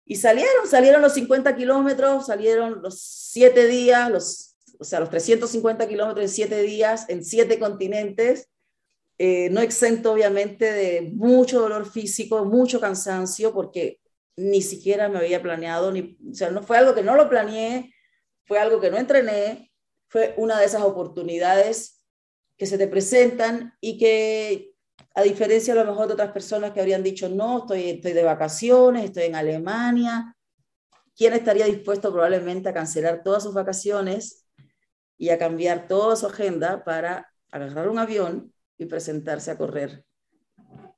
Y 0.06 0.15
salieron, 0.15 0.67
salieron 0.67 1.02
los 1.02 1.13
50 1.13 1.56
kilómetros, 1.56 2.28
salieron 2.28 2.82
los 2.82 3.00
7 3.00 3.67
días, 3.67 4.10
los, 4.10 4.56
o 4.80 4.84
sea, 4.84 5.00
los 5.00 5.10
350 5.10 5.88
kilómetros 5.88 6.24
en 6.24 6.30
7 6.30 6.62
días, 6.62 7.06
en 7.10 7.24
7 7.24 7.60
continentes, 7.60 8.50
eh, 9.17 9.50
no 9.50 9.62
exento 9.62 10.12
obviamente 10.12 10.71
de 10.71 11.13
mucho 11.13 11.62
dolor 11.62 11.89
físico, 11.89 12.43
mucho 12.45 12.80
cansancio, 12.82 13.54
porque 13.54 14.00
ni 14.36 14.62
siquiera 14.62 15.08
me 15.08 15.19
había 15.19 15.41
planeado, 15.41 15.91
ni, 15.91 16.17
o 16.30 16.34
sea, 16.34 16.52
no 16.52 16.62
fue 16.62 16.78
algo 16.78 16.93
que 16.93 17.04
no 17.04 17.15
lo 17.15 17.30
planeé, 17.30 17.93
fue 18.45 18.60
algo 18.60 18.82
que 18.82 18.91
no 18.91 18.98
entrené, 18.98 19.71
fue 20.10 20.34
una 20.38 20.60
de 20.60 20.65
esas 20.65 20.84
oportunidades 20.84 21.94
que 22.57 22.65
se 22.65 22.77
te 22.77 22.87
presentan 22.87 23.73
y 23.81 23.97
que 23.97 24.75
a 25.13 25.23
diferencia 25.23 25.73
a 25.73 25.77
lo 25.77 25.85
mejor 25.85 26.07
de 26.07 26.13
otras 26.13 26.31
personas 26.31 26.71
que 26.71 26.81
habrían 26.81 27.03
dicho, 27.03 27.29
no, 27.29 27.59
estoy, 27.59 27.89
estoy 27.89 28.13
de 28.13 28.23
vacaciones, 28.23 29.05
estoy 29.05 29.23
en 29.23 29.35
Alemania, 29.35 30.35
¿quién 31.15 31.33
estaría 31.33 31.65
dispuesto 31.65 32.11
probablemente 32.11 32.69
a 32.69 32.73
cancelar 32.73 33.23
todas 33.23 33.43
sus 33.43 33.53
vacaciones 33.53 34.45
y 35.17 35.29
a 35.29 35.37
cambiar 35.37 35.87
toda 35.87 36.15
su 36.15 36.27
agenda 36.27 36.83
para 36.83 37.31
agarrar 37.51 37.89
un 37.89 37.99
avión 37.99 38.53
y 38.77 38.85
presentarse 38.85 39.51
a 39.51 39.57
correr 39.57 40.03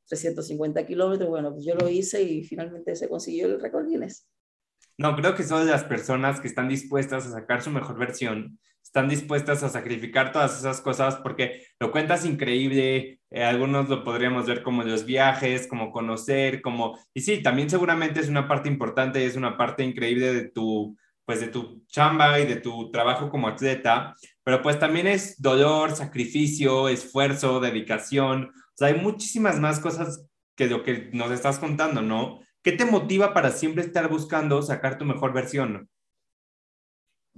350 0.07 0.85
kilómetros? 0.85 1.29
Bueno, 1.29 1.53
pues 1.53 1.65
yo 1.65 1.75
lo 1.75 1.87
hice 1.87 2.21
y 2.23 2.43
finalmente 2.43 2.95
se 2.95 3.07
consiguió 3.07 3.45
el 3.45 3.61
récord 3.61 3.87
Guinness. 3.87 4.27
No, 4.97 5.15
creo 5.15 5.35
que 5.35 5.43
son 5.43 5.67
las 5.67 5.83
personas 5.83 6.39
que 6.39 6.47
están 6.47 6.67
dispuestas 6.69 7.27
a 7.27 7.31
sacar 7.31 7.61
su 7.61 7.69
mejor 7.69 7.99
versión, 7.99 8.59
están 8.97 9.09
dispuestas 9.09 9.61
a 9.61 9.69
sacrificar 9.69 10.31
todas 10.31 10.57
esas 10.57 10.81
cosas 10.81 11.17
porque 11.17 11.67
lo 11.79 11.91
cuentas 11.91 12.25
increíble, 12.25 13.19
eh, 13.29 13.43
algunos 13.43 13.87
lo 13.89 14.03
podríamos 14.03 14.47
ver 14.47 14.63
como 14.63 14.81
los 14.81 15.05
viajes, 15.05 15.67
como 15.67 15.91
conocer, 15.91 16.63
como... 16.63 16.97
Y 17.13 17.21
sí, 17.21 17.43
también 17.43 17.69
seguramente 17.69 18.19
es 18.19 18.27
una 18.27 18.47
parte 18.47 18.69
importante, 18.69 19.23
es 19.23 19.35
una 19.35 19.55
parte 19.55 19.83
increíble 19.83 20.33
de 20.33 20.49
tu, 20.49 20.97
pues 21.25 21.41
de 21.41 21.49
tu 21.49 21.83
chamba 21.85 22.39
y 22.39 22.47
de 22.47 22.55
tu 22.55 22.89
trabajo 22.89 23.29
como 23.29 23.47
atleta, 23.47 24.15
pero 24.43 24.63
pues 24.63 24.79
también 24.79 25.05
es 25.05 25.39
dolor, 25.39 25.91
sacrificio, 25.91 26.89
esfuerzo, 26.89 27.59
dedicación, 27.59 28.45
o 28.45 28.73
sea, 28.73 28.87
hay 28.87 28.95
muchísimas 28.95 29.59
más 29.59 29.79
cosas 29.79 30.25
que 30.55 30.65
lo 30.65 30.81
que 30.81 31.11
nos 31.13 31.29
estás 31.29 31.59
contando, 31.59 32.01
¿no? 32.01 32.39
¿Qué 32.63 32.71
te 32.71 32.85
motiva 32.85 33.35
para 33.35 33.51
siempre 33.51 33.83
estar 33.83 34.09
buscando 34.09 34.63
sacar 34.63 34.97
tu 34.97 35.05
mejor 35.05 35.33
versión? 35.33 35.87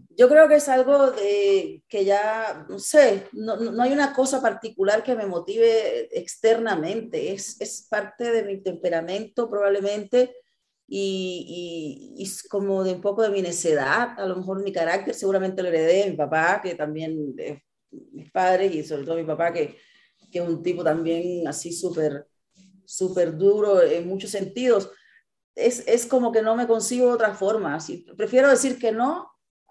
Yo 0.10 0.30
creo 0.30 0.48
que 0.48 0.56
es 0.56 0.70
algo 0.70 1.12
de, 1.12 1.84
que 1.88 2.06
ya, 2.06 2.66
no 2.70 2.80
sé, 2.80 3.28
no, 3.34 3.56
no, 3.58 3.82
hay 3.82 3.92
una 3.92 4.14
cosa 4.14 4.42
particular 4.42 5.04
que 5.04 5.16
me 5.16 5.26
motive 5.26 6.10
externamente, 6.18 7.32
es, 7.32 7.60
es 7.62 7.88
parte 7.90 8.32
de 8.32 8.44
mi 8.44 8.62
temperamento 8.62 9.50
probablemente 9.50 10.36
y, 10.88 12.16
y, 12.18 12.24
y, 12.24 12.48
como 12.50 12.84
de 12.84 12.94
un 12.94 13.02
poco 13.02 13.22
de 13.22 13.30
mi 13.30 13.42
necedad, 13.42 14.20
a 14.20 14.26
lo 14.26 14.38
mejor 14.38 14.64
mi 14.64 14.72
carácter 14.72 15.14
seguramente 15.14 15.62
lo 15.62 15.70
heredé 15.70 16.04
de 16.04 16.12
mi 16.12 16.18
papá, 16.18 16.62
que 16.62 16.76
también, 16.76 17.36
eh, 17.38 17.62
mis 17.92 18.32
padres 18.32 18.74
y 18.74 18.84
sobre 18.84 19.04
todo 19.04 19.16
mi 19.16 19.26
papá, 19.26 19.54
que, 19.54 19.78
que 20.32 20.40
es 20.40 20.48
un 20.48 20.62
tipo 20.64 20.84
también 20.84 21.48
así 21.48 21.72
súper 21.72 22.28
súper 22.86 23.38
duro 23.38 23.84
en 23.84 24.08
muchos 24.08 24.32
sentidos 24.32 24.90
es, 25.60 25.84
es, 25.88 26.06
como 26.06 26.32
que 26.32 26.42
no 26.42 26.56
me 26.56 26.68
consigo 26.68 27.10
otra 27.10 27.34
forma. 27.34 27.76
Así, 27.76 28.06
prefiero 28.18 28.50
decir 28.50 28.80
que 28.80 28.92
no 28.92 29.29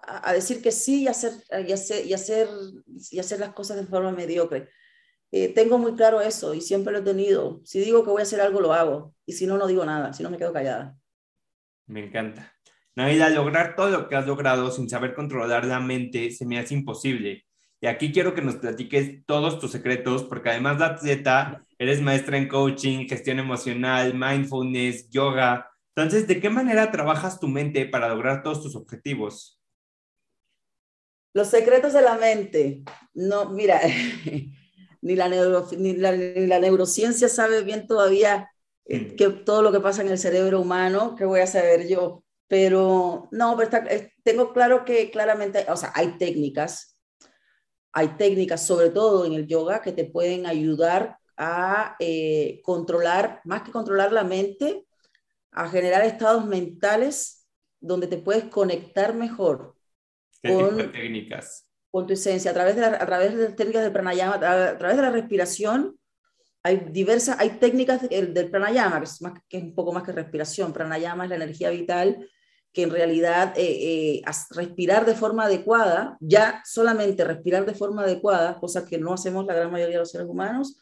a, 0.09 0.33
decir 0.33 0.61
que 0.61 0.71
sí 0.71 1.03
y 1.03 1.07
hacer, 1.07 1.33
y, 1.67 1.71
hacer, 1.71 2.05
y, 2.05 2.13
hacer, 2.13 2.47
y 3.11 3.19
hacer 3.19 3.39
las 3.39 3.53
cosas 3.53 3.77
de 3.77 3.85
forma 3.85 4.11
mediocre. 4.11 4.69
Eh, 5.31 5.53
tengo 5.53 5.77
muy 5.77 5.95
claro 5.95 6.21
eso 6.21 6.53
y 6.53 6.61
siempre 6.61 6.91
lo 6.91 6.99
he 6.99 7.03
tenido. 7.03 7.61
Si 7.63 7.79
digo 7.79 8.03
que 8.03 8.09
voy 8.09 8.21
a 8.21 8.23
hacer 8.23 8.41
algo, 8.41 8.61
lo 8.61 8.73
hago. 8.73 9.13
Y 9.25 9.33
si 9.33 9.45
no, 9.45 9.57
no 9.57 9.67
digo 9.67 9.85
nada. 9.85 10.13
Si 10.13 10.23
no, 10.23 10.29
me 10.29 10.37
quedo 10.37 10.53
callada. 10.53 10.95
Me 11.85 12.05
encanta. 12.05 12.53
Naida, 12.95 13.29
lograr 13.29 13.75
todo 13.75 13.89
lo 13.89 14.09
que 14.09 14.15
has 14.15 14.27
logrado 14.27 14.71
sin 14.71 14.89
saber 14.89 15.13
controlar 15.13 15.65
la 15.65 15.79
mente 15.79 16.31
se 16.31 16.45
me 16.45 16.59
hace 16.59 16.73
imposible. 16.73 17.45
Y 17.81 17.87
aquí 17.87 18.11
quiero 18.11 18.33
que 18.33 18.41
nos 18.41 18.55
platiques 18.55 19.25
todos 19.25 19.59
tus 19.59 19.71
secretos, 19.71 20.23
porque 20.23 20.49
además 20.49 20.79
de 20.79 20.85
atleta, 20.85 21.63
eres 21.77 22.01
maestra 22.01 22.37
en 22.37 22.49
coaching, 22.49 23.07
gestión 23.07 23.39
emocional, 23.39 24.13
mindfulness, 24.15 25.09
yoga. 25.09 25.71
Entonces, 25.95 26.27
¿de 26.27 26.41
qué 26.41 26.49
manera 26.49 26.91
trabajas 26.91 27.39
tu 27.39 27.47
mente 27.47 27.85
para 27.85 28.09
lograr 28.09 28.43
todos 28.43 28.61
tus 28.61 28.75
objetivos? 28.75 29.58
Los 31.33 31.47
secretos 31.47 31.93
de 31.93 32.01
la 32.01 32.15
mente. 32.15 32.83
No, 33.13 33.49
mira, 33.49 33.81
ni, 35.01 35.15
la 35.15 35.29
neuro, 35.29 35.67
ni, 35.77 35.95
la, 35.95 36.11
ni, 36.11 36.47
la 36.47 36.59
neurociencia 36.59 37.29
sabe 37.29 37.63
bien 37.63 37.87
todavía 37.87 38.49
eh, 38.85 39.15
que 39.15 39.29
todo 39.29 39.61
lo 39.61 39.71
que 39.71 39.79
pasa 39.79 40.01
en 40.01 40.09
el 40.09 40.17
cerebro 40.17 40.61
humano, 40.61 41.15
¿qué 41.15 41.25
voy 41.25 41.41
a 41.41 41.47
saber 41.47 41.87
yo? 41.87 42.23
Pero 42.47 43.27
no, 43.31 43.55
pero 43.55 43.69
está, 43.69 43.87
tengo 44.23 44.53
claro 44.53 44.85
que 44.85 45.11
claramente, 45.11 45.65
o 45.69 45.77
sea, 45.77 45.91
hay 45.93 46.17
técnicas, 46.17 46.97
hay 47.91 48.09
técnicas, 48.17 48.65
sobre 48.65 48.89
todo 48.89 49.25
en 49.25 49.33
el 49.33 49.45
yoga, 49.47 49.81
que 49.81 49.91
te 49.91 50.05
pueden 50.05 50.47
ayudar 50.47 51.17
a 51.37 51.95
eh, 51.99 52.61
controlar, 52.63 53.41
más 53.45 53.61
que 53.61 53.71
controlar 53.71 54.11
la 54.11 54.23
mente, 54.23 54.85
a 55.51 55.69
generar 55.69 56.03
estados 56.03 56.45
mentales 56.45 57.47
donde 57.79 58.07
te 58.07 58.17
puedes 58.17 58.45
conectar 58.45 59.13
mejor 59.13 59.78
con 60.45 60.91
técnicas? 60.91 61.67
Con 61.91 62.07
tu 62.07 62.13
esencia, 62.13 62.51
a 62.51 62.53
través 62.53 62.75
de, 62.75 62.81
la, 62.81 62.87
a 62.87 63.05
través 63.05 63.35
de 63.35 63.43
las 63.45 63.55
técnicas 63.55 63.83
del 63.83 63.91
pranayama, 63.91 64.35
a, 64.35 64.77
través 64.77 64.95
de 64.95 65.01
la 65.01 65.11
respiración, 65.11 65.97
hay 66.61 66.87
diversas, 66.91 67.39
hay 67.39 67.51
técnicas 67.51 68.07
del, 68.07 68.33
del 68.33 68.49
pranayama, 68.51 68.99
que 68.99 69.05
es, 69.05 69.21
más, 69.21 69.33
que 69.47 69.57
es 69.57 69.63
un 69.63 69.75
poco 69.75 69.91
más 69.91 70.03
que 70.03 70.11
respiración. 70.11 70.73
Pranayama 70.73 71.23
es 71.23 71.29
la 71.29 71.37
energía 71.37 71.69
vital 71.69 72.27
que 72.71 72.83
en 72.83 72.91
realidad 72.91 73.53
eh, 73.57 74.17
eh, 74.17 74.21
respirar 74.51 75.05
de 75.05 75.15
forma 75.15 75.45
adecuada, 75.45 76.17
ya 76.19 76.61
solamente 76.65 77.23
respirar 77.23 77.65
de 77.65 77.73
forma 77.73 78.03
adecuada, 78.03 78.59
cosa 78.59 78.85
que 78.85 78.99
no 78.99 79.13
hacemos 79.13 79.45
la 79.45 79.55
gran 79.55 79.71
mayoría 79.71 79.95
de 79.95 80.01
los 80.01 80.11
seres 80.11 80.27
humanos, 80.27 80.79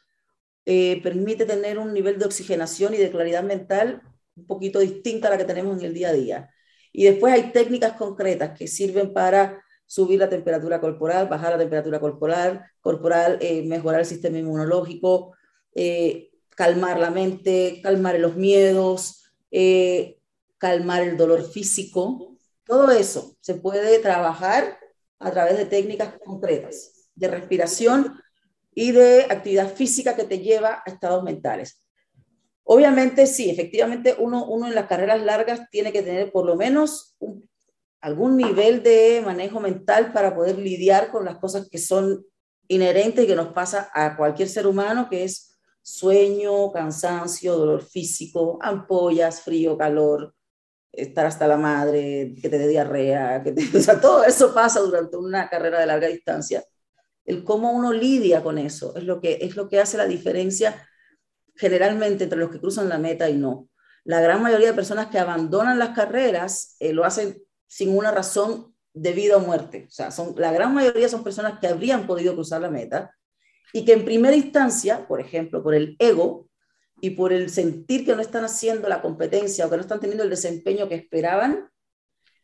eh, 0.65 1.01
permite 1.01 1.45
tener 1.45 1.79
un 1.79 1.93
nivel 1.93 2.19
de 2.19 2.25
oxigenación 2.25 2.93
y 2.93 2.97
de 2.97 3.09
claridad 3.09 3.43
mental 3.43 4.01
un 4.35 4.45
poquito 4.45 4.79
distinta 4.79 5.29
a 5.29 5.31
la 5.31 5.37
que 5.37 5.45
tenemos 5.45 5.79
en 5.79 5.85
el 5.85 5.93
día 5.93 6.09
a 6.09 6.13
día. 6.13 6.49
Y 6.91 7.05
después 7.05 7.33
hay 7.33 7.51
técnicas 7.51 7.93
concretas 7.93 8.57
que 8.57 8.67
sirven 8.67 9.13
para 9.13 9.63
subir 9.85 10.19
la 10.19 10.29
temperatura 10.29 10.79
corporal, 10.81 11.27
bajar 11.27 11.53
la 11.53 11.57
temperatura 11.57 11.99
corporal, 11.99 12.65
corporal 12.81 13.37
eh, 13.41 13.63
mejorar 13.65 14.01
el 14.01 14.05
sistema 14.05 14.37
inmunológico, 14.37 15.33
eh, 15.73 16.29
calmar 16.49 16.99
la 16.99 17.09
mente, 17.09 17.79
calmar 17.81 18.19
los 18.19 18.35
miedos, 18.35 19.23
eh, 19.51 20.19
calmar 20.57 21.03
el 21.03 21.17
dolor 21.17 21.49
físico. 21.49 22.35
Todo 22.65 22.91
eso 22.91 23.37
se 23.39 23.55
puede 23.55 23.99
trabajar 23.99 24.77
a 25.19 25.31
través 25.31 25.57
de 25.57 25.65
técnicas 25.65 26.15
concretas 26.23 27.09
de 27.15 27.27
respiración 27.29 28.19
y 28.73 28.91
de 28.91 29.23
actividad 29.29 29.73
física 29.73 30.15
que 30.15 30.25
te 30.25 30.39
lleva 30.39 30.83
a 30.85 30.89
estados 30.89 31.23
mentales. 31.23 31.81
Obviamente, 32.69 33.27
sí, 33.27 33.49
efectivamente, 33.49 34.13
uno, 34.19 34.45
uno 34.45 34.67
en 34.67 34.75
las 34.75 34.87
carreras 34.87 35.23
largas 35.23 35.69
tiene 35.71 35.93
que 35.93 36.03
tener 36.03 36.33
por 36.33 36.45
lo 36.45 36.57
menos 36.57 37.15
algún 38.01 38.35
nivel 38.35 38.83
de 38.83 39.21
manejo 39.23 39.61
mental 39.61 40.11
para 40.11 40.35
poder 40.35 40.57
lidiar 40.57 41.09
con 41.09 41.23
las 41.23 41.37
cosas 41.37 41.69
que 41.69 41.77
son 41.77 42.25
inherentes 42.67 43.23
y 43.23 43.27
que 43.27 43.37
nos 43.37 43.53
pasa 43.53 43.89
a 43.93 44.17
cualquier 44.17 44.49
ser 44.49 44.67
humano, 44.67 45.07
que 45.09 45.23
es 45.23 45.57
sueño, 45.81 46.69
cansancio, 46.73 47.55
dolor 47.55 47.83
físico, 47.83 48.59
ampollas, 48.61 49.39
frío, 49.39 49.77
calor, 49.77 50.35
estar 50.91 51.25
hasta 51.25 51.47
la 51.47 51.55
madre, 51.55 52.35
que 52.41 52.49
te 52.49 52.59
dé 52.59 52.67
diarrea, 52.67 53.43
que 53.43 53.53
te, 53.53 53.61
o 53.77 53.81
sea, 53.81 54.01
todo 54.01 54.25
eso 54.25 54.53
pasa 54.53 54.81
durante 54.81 55.15
una 55.15 55.47
carrera 55.47 55.79
de 55.79 55.85
larga 55.85 56.07
distancia. 56.07 56.65
El 57.23 57.45
cómo 57.45 57.71
uno 57.71 57.93
lidia 57.93 58.43
con 58.43 58.57
eso, 58.57 58.93
es 58.97 59.05
lo 59.05 59.21
que, 59.21 59.37
es 59.39 59.55
lo 59.55 59.69
que 59.69 59.79
hace 59.79 59.95
la 59.95 60.05
diferencia 60.05 60.85
generalmente 61.57 62.25
entre 62.25 62.39
los 62.39 62.49
que 62.49 62.59
cruzan 62.59 62.89
la 62.89 62.97
meta 62.97 63.29
y 63.29 63.35
no. 63.37 63.69
La 64.03 64.21
gran 64.21 64.41
mayoría 64.41 64.67
de 64.67 64.73
personas 64.73 65.07
que 65.07 65.19
abandonan 65.19 65.79
las 65.79 65.89
carreras 65.89 66.75
eh, 66.79 66.93
lo 66.93 67.03
hacen 67.03 67.41
sin 67.67 67.95
una 67.97 68.11
razón 68.11 68.73
de 68.93 69.11
vida 69.11 69.37
o 69.37 69.41
muerte. 69.41 69.85
O 69.87 69.91
sea, 69.91 70.11
son, 70.11 70.33
la 70.37 70.51
gran 70.51 70.73
mayoría 70.73 71.09
son 71.09 71.23
personas 71.23 71.59
que 71.59 71.67
habrían 71.67 72.07
podido 72.07 72.33
cruzar 72.33 72.61
la 72.61 72.69
meta 72.69 73.13
y 73.73 73.85
que 73.85 73.93
en 73.93 74.05
primera 74.05 74.35
instancia, 74.35 75.07
por 75.07 75.19
ejemplo, 75.19 75.61
por 75.61 75.75
el 75.75 75.95
ego 75.99 76.49
y 77.01 77.11
por 77.11 77.33
el 77.33 77.49
sentir 77.49 78.05
que 78.05 78.15
no 78.15 78.21
están 78.21 78.43
haciendo 78.43 78.87
la 78.89 79.01
competencia 79.01 79.65
o 79.65 79.69
que 79.69 79.75
no 79.75 79.81
están 79.81 79.99
teniendo 79.99 80.23
el 80.23 80.29
desempeño 80.29 80.87
que 80.87 80.95
esperaban, 80.95 81.69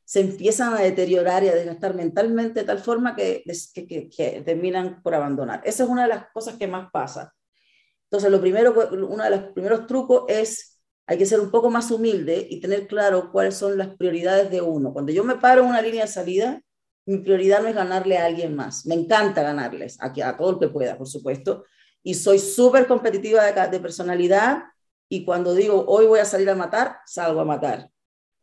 se 0.05 0.19
empiezan 0.19 0.73
a 0.73 0.81
deteriorar 0.81 1.43
y 1.43 1.47
a 1.47 1.55
desgastar 1.55 1.95
mentalmente 1.95 2.59
de 2.59 2.65
tal 2.65 2.79
forma 2.79 3.15
que, 3.15 3.43
que, 3.73 3.87
que, 3.87 4.09
que, 4.09 4.41
terminan 4.41 5.01
por 5.01 5.15
abandonar. 5.15 5.61
Esa 5.63 5.83
es 5.83 5.89
una 5.89 6.03
de 6.03 6.09
las 6.09 6.25
cosas 6.31 6.57
que 6.57 6.67
más 6.67 6.91
pasa. 6.91 7.33
Entonces, 8.13 8.29
lo 8.29 8.41
primero, 8.41 8.75
uno 8.91 9.23
de 9.23 9.29
los 9.31 9.39
primeros 9.53 9.87
trucos 9.87 10.25
es, 10.27 10.79
hay 11.07 11.17
que 11.17 11.25
ser 11.25 11.39
un 11.39 11.49
poco 11.49 11.71
más 11.71 11.89
humilde 11.89 12.45
y 12.47 12.59
tener 12.59 12.85
claro 12.85 13.31
cuáles 13.31 13.55
son 13.57 13.75
las 13.75 13.97
prioridades 13.97 14.51
de 14.51 14.61
uno. 14.61 14.93
Cuando 14.93 15.11
yo 15.11 15.23
me 15.23 15.37
paro 15.37 15.63
en 15.63 15.69
una 15.69 15.81
línea 15.81 16.03
de 16.03 16.11
salida, 16.11 16.61
mi 17.07 17.17
prioridad 17.17 17.63
no 17.63 17.69
es 17.69 17.73
ganarle 17.73 18.19
a 18.19 18.25
alguien 18.25 18.55
más. 18.55 18.85
Me 18.85 18.93
encanta 18.93 19.41
ganarles, 19.41 19.97
a, 19.99 20.13
a 20.29 20.37
todo 20.37 20.51
el 20.51 20.59
que 20.59 20.67
pueda, 20.67 20.95
por 20.95 21.07
supuesto. 21.07 21.65
Y 22.03 22.13
soy 22.13 22.37
súper 22.37 22.85
competitiva 22.85 23.45
de, 23.45 23.67
de 23.71 23.79
personalidad 23.79 24.61
y 25.09 25.25
cuando 25.25 25.55
digo 25.55 25.83
hoy 25.87 26.05
voy 26.05 26.19
a 26.19 26.25
salir 26.25 26.51
a 26.51 26.55
matar, 26.55 26.97
salgo 27.07 27.39
a 27.39 27.45
matar. 27.45 27.89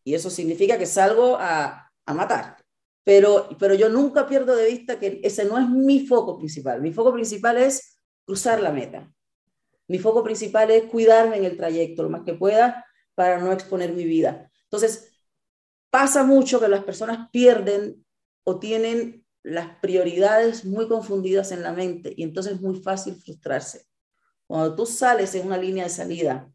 Y 0.02 0.14
eso 0.14 0.30
significa 0.30 0.78
que 0.78 0.86
salgo 0.86 1.36
a, 1.38 1.92
a 2.06 2.14
matar. 2.14 2.56
Pero, 3.04 3.50
pero 3.56 3.74
yo 3.74 3.88
nunca 3.88 4.26
pierdo 4.26 4.56
de 4.56 4.66
vista 4.66 4.98
que 4.98 5.20
ese 5.22 5.44
no 5.44 5.56
es 5.58 5.68
mi 5.68 6.08
foco 6.08 6.38
principal. 6.38 6.82
Mi 6.82 6.92
foco 6.92 7.12
principal 7.12 7.56
es 7.56 7.96
cruzar 8.26 8.60
la 8.60 8.72
meta. 8.72 9.08
Mi 9.90 9.98
foco 9.98 10.22
principal 10.22 10.70
es 10.70 10.84
cuidarme 10.84 11.36
en 11.36 11.44
el 11.44 11.56
trayecto 11.56 12.04
lo 12.04 12.10
más 12.10 12.22
que 12.22 12.34
pueda 12.34 12.86
para 13.16 13.38
no 13.38 13.50
exponer 13.50 13.92
mi 13.92 14.04
vida. 14.04 14.48
Entonces, 14.62 15.10
pasa 15.90 16.22
mucho 16.22 16.60
que 16.60 16.68
las 16.68 16.84
personas 16.84 17.28
pierden 17.32 18.06
o 18.44 18.60
tienen 18.60 19.26
las 19.42 19.80
prioridades 19.80 20.64
muy 20.64 20.86
confundidas 20.86 21.50
en 21.50 21.64
la 21.64 21.72
mente 21.72 22.14
y 22.16 22.22
entonces 22.22 22.52
es 22.52 22.60
muy 22.60 22.80
fácil 22.80 23.16
frustrarse. 23.16 23.84
Cuando 24.46 24.76
tú 24.76 24.86
sales 24.86 25.34
en 25.34 25.48
una 25.48 25.58
línea 25.58 25.82
de 25.82 25.90
salida, 25.90 26.48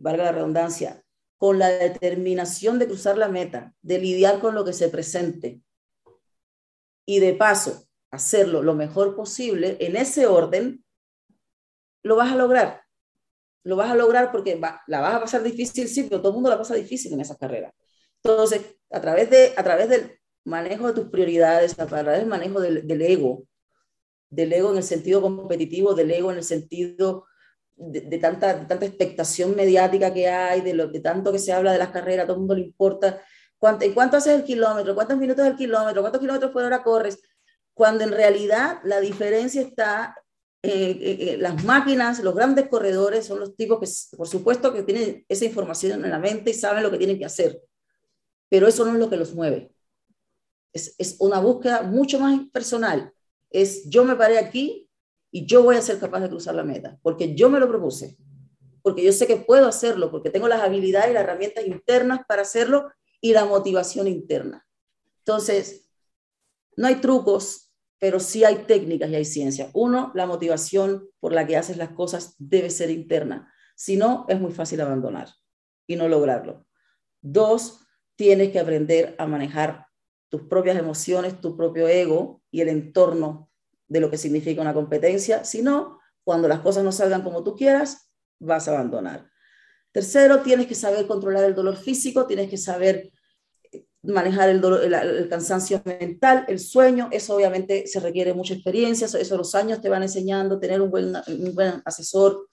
valga 0.00 0.26
la 0.26 0.32
redundancia, 0.32 1.02
con 1.36 1.58
la 1.58 1.70
determinación 1.70 2.78
de 2.78 2.86
cruzar 2.86 3.18
la 3.18 3.28
meta, 3.28 3.74
de 3.82 3.98
lidiar 3.98 4.38
con 4.38 4.54
lo 4.54 4.64
que 4.64 4.72
se 4.72 4.88
presente 4.88 5.60
y 7.04 7.18
de 7.18 7.34
paso 7.34 7.88
hacerlo 8.12 8.62
lo 8.62 8.74
mejor 8.74 9.16
posible 9.16 9.78
en 9.80 9.96
ese 9.96 10.28
orden, 10.28 10.84
lo 12.02 12.16
vas 12.16 12.32
a 12.32 12.36
lograr. 12.36 12.82
Lo 13.64 13.76
vas 13.76 13.90
a 13.90 13.94
lograr 13.94 14.32
porque 14.32 14.58
la 14.86 15.00
vas 15.00 15.14
a 15.14 15.20
pasar 15.20 15.42
difícil, 15.42 15.88
sí, 15.88 16.04
pero 16.04 16.20
todo 16.20 16.30
el 16.30 16.34
mundo 16.34 16.50
la 16.50 16.58
pasa 16.58 16.74
difícil 16.74 17.12
en 17.12 17.20
esa 17.20 17.36
carrera. 17.36 17.72
Entonces, 18.22 18.76
a 18.90 19.00
través, 19.00 19.30
de, 19.30 19.52
a 19.56 19.62
través 19.62 19.88
del 19.88 20.18
manejo 20.44 20.86
de 20.88 20.94
tus 20.94 21.10
prioridades, 21.10 21.78
a 21.78 21.86
través 21.86 22.18
del 22.18 22.26
manejo 22.26 22.60
del, 22.60 22.86
del 22.86 23.02
ego, 23.02 23.44
del 24.30 24.52
ego 24.52 24.70
en 24.70 24.78
el 24.78 24.82
sentido 24.82 25.20
competitivo, 25.20 25.94
del 25.94 26.10
ego 26.10 26.30
en 26.30 26.38
el 26.38 26.44
sentido 26.44 27.26
de, 27.78 28.18
tanta, 28.18 28.66
tanta 28.66 28.86
expectación 28.86 29.54
mediática 29.54 30.12
que 30.12 30.28
hay, 30.28 30.60
de, 30.60 30.74
lo, 30.74 30.88
de 30.88 31.00
tanto 31.00 31.32
que 31.32 31.38
se 31.38 31.52
habla 31.52 31.72
de 31.72 31.78
las 31.78 31.90
carreras, 31.90 32.24
a 32.24 32.26
todo 32.26 32.36
el 32.36 32.40
mundo 32.40 32.54
le 32.56 32.62
importa. 32.62 33.22
¿Cuánto, 33.58 33.84
¿Y 33.84 33.92
cuánto 33.92 34.16
haces 34.16 34.34
el 34.34 34.44
kilómetro? 34.44 34.94
¿Cuántos 34.94 35.18
minutos 35.18 35.46
el 35.46 35.56
kilómetro? 35.56 36.02
¿Cuántos 36.02 36.20
kilómetros 36.20 36.52
por 36.52 36.64
hora 36.64 36.82
corres? 36.82 37.20
Cuando 37.74 38.04
en 38.04 38.12
realidad 38.12 38.80
la 38.84 39.00
diferencia 39.00 39.62
está 39.62 40.16
en 40.68 41.42
las 41.42 41.64
máquinas, 41.64 42.22
los 42.22 42.34
grandes 42.34 42.68
corredores 42.68 43.26
son 43.26 43.40
los 43.40 43.56
tipos 43.56 43.80
que, 43.80 44.16
por 44.16 44.28
supuesto, 44.28 44.72
que 44.72 44.82
tienen 44.82 45.24
esa 45.28 45.44
información 45.44 46.04
en 46.04 46.10
la 46.10 46.18
mente 46.18 46.50
y 46.50 46.54
saben 46.54 46.82
lo 46.82 46.90
que 46.90 46.98
tienen 46.98 47.18
que 47.18 47.24
hacer. 47.24 47.62
Pero 48.48 48.66
eso 48.66 48.84
no 48.84 48.92
es 48.92 48.98
lo 48.98 49.10
que 49.10 49.16
los 49.16 49.34
mueve. 49.34 49.72
Es, 50.72 50.94
es 50.98 51.16
una 51.20 51.40
búsqueda 51.40 51.82
mucho 51.82 52.20
más 52.20 52.40
personal. 52.52 53.12
Es 53.50 53.88
yo 53.88 54.04
me 54.04 54.16
paré 54.16 54.38
aquí 54.38 54.88
y 55.30 55.46
yo 55.46 55.62
voy 55.62 55.76
a 55.76 55.82
ser 55.82 55.98
capaz 55.98 56.20
de 56.20 56.28
cruzar 56.28 56.54
la 56.54 56.64
meta, 56.64 56.98
porque 57.02 57.34
yo 57.34 57.50
me 57.50 57.60
lo 57.60 57.68
propuse, 57.68 58.16
porque 58.82 59.02
yo 59.02 59.12
sé 59.12 59.26
que 59.26 59.36
puedo 59.36 59.66
hacerlo, 59.66 60.10
porque 60.10 60.30
tengo 60.30 60.48
las 60.48 60.62
habilidades 60.62 61.10
y 61.10 61.14
las 61.14 61.24
herramientas 61.24 61.66
internas 61.66 62.20
para 62.26 62.42
hacerlo 62.42 62.90
y 63.20 63.32
la 63.32 63.44
motivación 63.44 64.06
interna. 64.06 64.66
Entonces, 65.18 65.90
no 66.76 66.86
hay 66.86 66.96
trucos, 66.96 67.67
pero 67.98 68.20
sí 68.20 68.44
hay 68.44 68.64
técnicas 68.66 69.10
y 69.10 69.16
hay 69.16 69.24
ciencia. 69.24 69.70
Uno, 69.74 70.12
la 70.14 70.26
motivación 70.26 71.08
por 71.20 71.32
la 71.32 71.46
que 71.46 71.56
haces 71.56 71.76
las 71.76 71.90
cosas 71.90 72.34
debe 72.38 72.70
ser 72.70 72.90
interna. 72.90 73.52
Si 73.74 73.96
no, 73.96 74.26
es 74.28 74.40
muy 74.40 74.52
fácil 74.52 74.80
abandonar 74.80 75.28
y 75.86 75.96
no 75.96 76.08
lograrlo. 76.08 76.66
Dos, 77.20 77.80
tienes 78.16 78.50
que 78.50 78.60
aprender 78.60 79.14
a 79.18 79.26
manejar 79.26 79.86
tus 80.28 80.42
propias 80.42 80.78
emociones, 80.78 81.40
tu 81.40 81.56
propio 81.56 81.88
ego 81.88 82.42
y 82.50 82.60
el 82.60 82.68
entorno 82.68 83.50
de 83.88 84.00
lo 84.00 84.10
que 84.10 84.18
significa 84.18 84.60
una 84.60 84.74
competencia, 84.74 85.44
sino 85.44 85.98
cuando 86.22 86.46
las 86.46 86.60
cosas 86.60 86.84
no 86.84 86.92
salgan 86.92 87.22
como 87.22 87.42
tú 87.42 87.56
quieras, 87.56 88.12
vas 88.38 88.68
a 88.68 88.72
abandonar. 88.72 89.30
Tercero, 89.92 90.42
tienes 90.42 90.66
que 90.66 90.74
saber 90.74 91.06
controlar 91.06 91.44
el 91.44 91.54
dolor 91.54 91.76
físico, 91.76 92.26
tienes 92.26 92.50
que 92.50 92.58
saber 92.58 93.10
manejar 94.02 94.48
el, 94.48 94.64
el, 94.64 95.28
cansancio 95.28 95.82
mental, 95.84 96.44
el 96.48 96.58
sueño, 96.60 97.08
eso 97.10 97.34
obviamente 97.34 97.86
se 97.86 98.00
requiere 98.00 98.32
mucha 98.32 98.54
experiencia, 98.54 99.06
eso, 99.06 99.36
los 99.36 99.54
años 99.54 99.80
te 99.80 99.88
van 99.88 100.02
enseñando, 100.02 100.60
tener 100.60 100.80
un 100.80 100.90
buen, 100.90 101.14
un 101.26 101.54
buen 101.54 101.82
asesor 101.84 102.48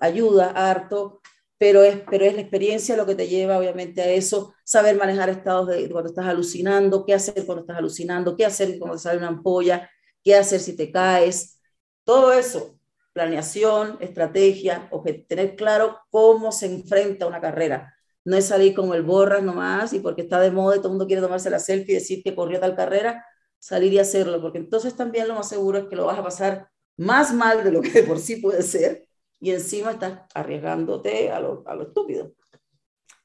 ayuda 0.00 0.50
harto, 0.50 1.20
pero 1.58 1.82
es, 1.82 2.00
pero 2.10 2.24
es 2.24 2.34
la 2.34 2.40
experiencia 2.40 2.96
lo 2.96 3.06
que 3.06 3.14
te 3.14 3.28
lleva 3.28 3.58
obviamente 3.58 4.00
a 4.00 4.08
eso, 4.08 4.54
saber 4.64 4.96
manejar 4.96 5.28
estados 5.28 5.68
de 5.68 5.88
cuando 5.90 6.08
estás 6.08 6.26
alucinando, 6.26 7.04
qué 7.04 7.14
hacer 7.14 7.44
cuando 7.44 7.62
estás 7.62 7.76
alucinando, 7.76 8.36
qué 8.36 8.46
hacer 8.46 8.78
cuando 8.78 8.96
te 8.96 9.02
sale 9.02 9.18
una 9.18 9.28
ampolla, 9.28 9.90
qué 10.24 10.34
hacer 10.34 10.60
si 10.60 10.74
te 10.74 10.90
caes, 10.90 11.60
todo 12.04 12.32
eso, 12.32 12.78
planeación, 13.12 13.98
estrategia, 14.00 14.90
tener 15.28 15.54
claro 15.54 15.98
cómo 16.10 16.50
se 16.50 16.66
enfrenta 16.66 17.26
una 17.26 17.40
carrera. 17.40 17.94
No 18.24 18.36
es 18.36 18.46
salir 18.46 18.74
como 18.74 18.94
el 18.94 19.02
borras 19.02 19.42
nomás 19.42 19.92
y 19.92 20.00
porque 20.00 20.22
está 20.22 20.40
de 20.40 20.50
moda 20.50 20.76
y 20.76 20.78
todo 20.78 20.88
el 20.88 20.92
mundo 20.92 21.06
quiere 21.06 21.22
tomarse 21.22 21.50
la 21.50 21.58
selfie 21.58 21.92
y 21.92 21.98
decir 21.98 22.22
que 22.22 22.34
corrió 22.34 22.60
tal 22.60 22.76
carrera, 22.76 23.24
salir 23.58 23.92
y 23.92 23.98
hacerlo, 23.98 24.40
porque 24.40 24.58
entonces 24.58 24.94
también 24.96 25.28
lo 25.28 25.34
más 25.34 25.48
seguro 25.48 25.78
es 25.78 25.84
que 25.86 25.96
lo 25.96 26.06
vas 26.06 26.18
a 26.18 26.22
pasar 26.22 26.68
más 26.96 27.32
mal 27.32 27.64
de 27.64 27.72
lo 27.72 27.80
que 27.80 27.90
de 27.90 28.02
por 28.02 28.18
sí 28.18 28.36
puede 28.36 28.62
ser 28.62 29.06
y 29.40 29.52
encima 29.52 29.92
estás 29.92 30.20
arriesgándote 30.34 31.30
a 31.30 31.40
lo, 31.40 31.64
a 31.66 31.74
lo 31.74 31.84
estúpido. 31.84 32.32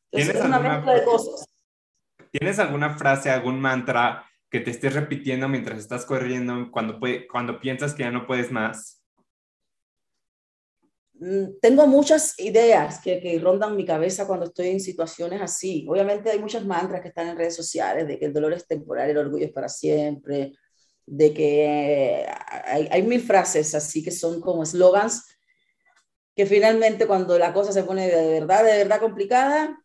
¿Tienes, 0.09 0.35
es 0.35 0.45
una 0.45 0.59
mezcla 0.59 0.93
de 0.93 1.03
cosas. 1.03 1.45
¿Tienes 2.31 2.59
alguna 2.59 2.97
frase, 2.97 3.29
algún 3.29 3.59
mantra 3.59 4.25
que 4.49 4.61
te 4.61 4.71
estés 4.71 4.93
repitiendo 4.93 5.49
mientras 5.49 5.79
estás 5.79 6.05
corriendo 6.05 6.71
cuando, 6.71 6.99
cuando 7.29 7.59
piensas 7.59 7.93
que 7.93 8.03
ya 8.03 8.11
no 8.11 8.25
puedes 8.25 8.51
más? 8.51 9.04
Mm, 11.19 11.59
tengo 11.61 11.87
muchas 11.87 12.37
ideas 12.39 12.99
que, 12.99 13.19
que, 13.21 13.39
rondan 13.39 13.75
mi 13.75 13.85
cabeza 13.85 14.27
cuando 14.27 14.45
estoy 14.45 14.67
en 14.69 14.79
situaciones 14.79 15.41
así. 15.41 15.85
Obviamente 15.89 16.29
hay 16.29 16.39
muchas 16.39 16.65
mantras 16.65 17.01
que 17.01 17.09
están 17.09 17.29
en 17.29 17.37
redes 17.37 17.55
sociales 17.55 18.07
de 18.07 18.19
que 18.19 18.25
el 18.25 18.33
dolor 18.33 18.53
es 18.53 18.67
temporal, 18.67 19.09
el 19.09 19.17
orgullo 19.17 19.45
es 19.45 19.51
para 19.51 19.69
siempre, 19.69 20.53
de 21.05 21.33
que 21.33 22.25
hay, 22.65 22.87
hay 22.91 23.03
mil 23.03 23.21
frases 23.21 23.75
así 23.75 24.03
que 24.03 24.11
son 24.11 24.41
como 24.41 24.63
eslogans 24.63 25.23
que 26.35 26.45
finalmente 26.45 27.07
cuando 27.07 27.39
la 27.39 27.53
cosa 27.53 27.71
se 27.71 27.83
pone 27.83 28.07
de 28.07 28.39
verdad, 28.39 28.65
de 28.65 28.77
verdad 28.77 28.99
complicada, 28.99 29.79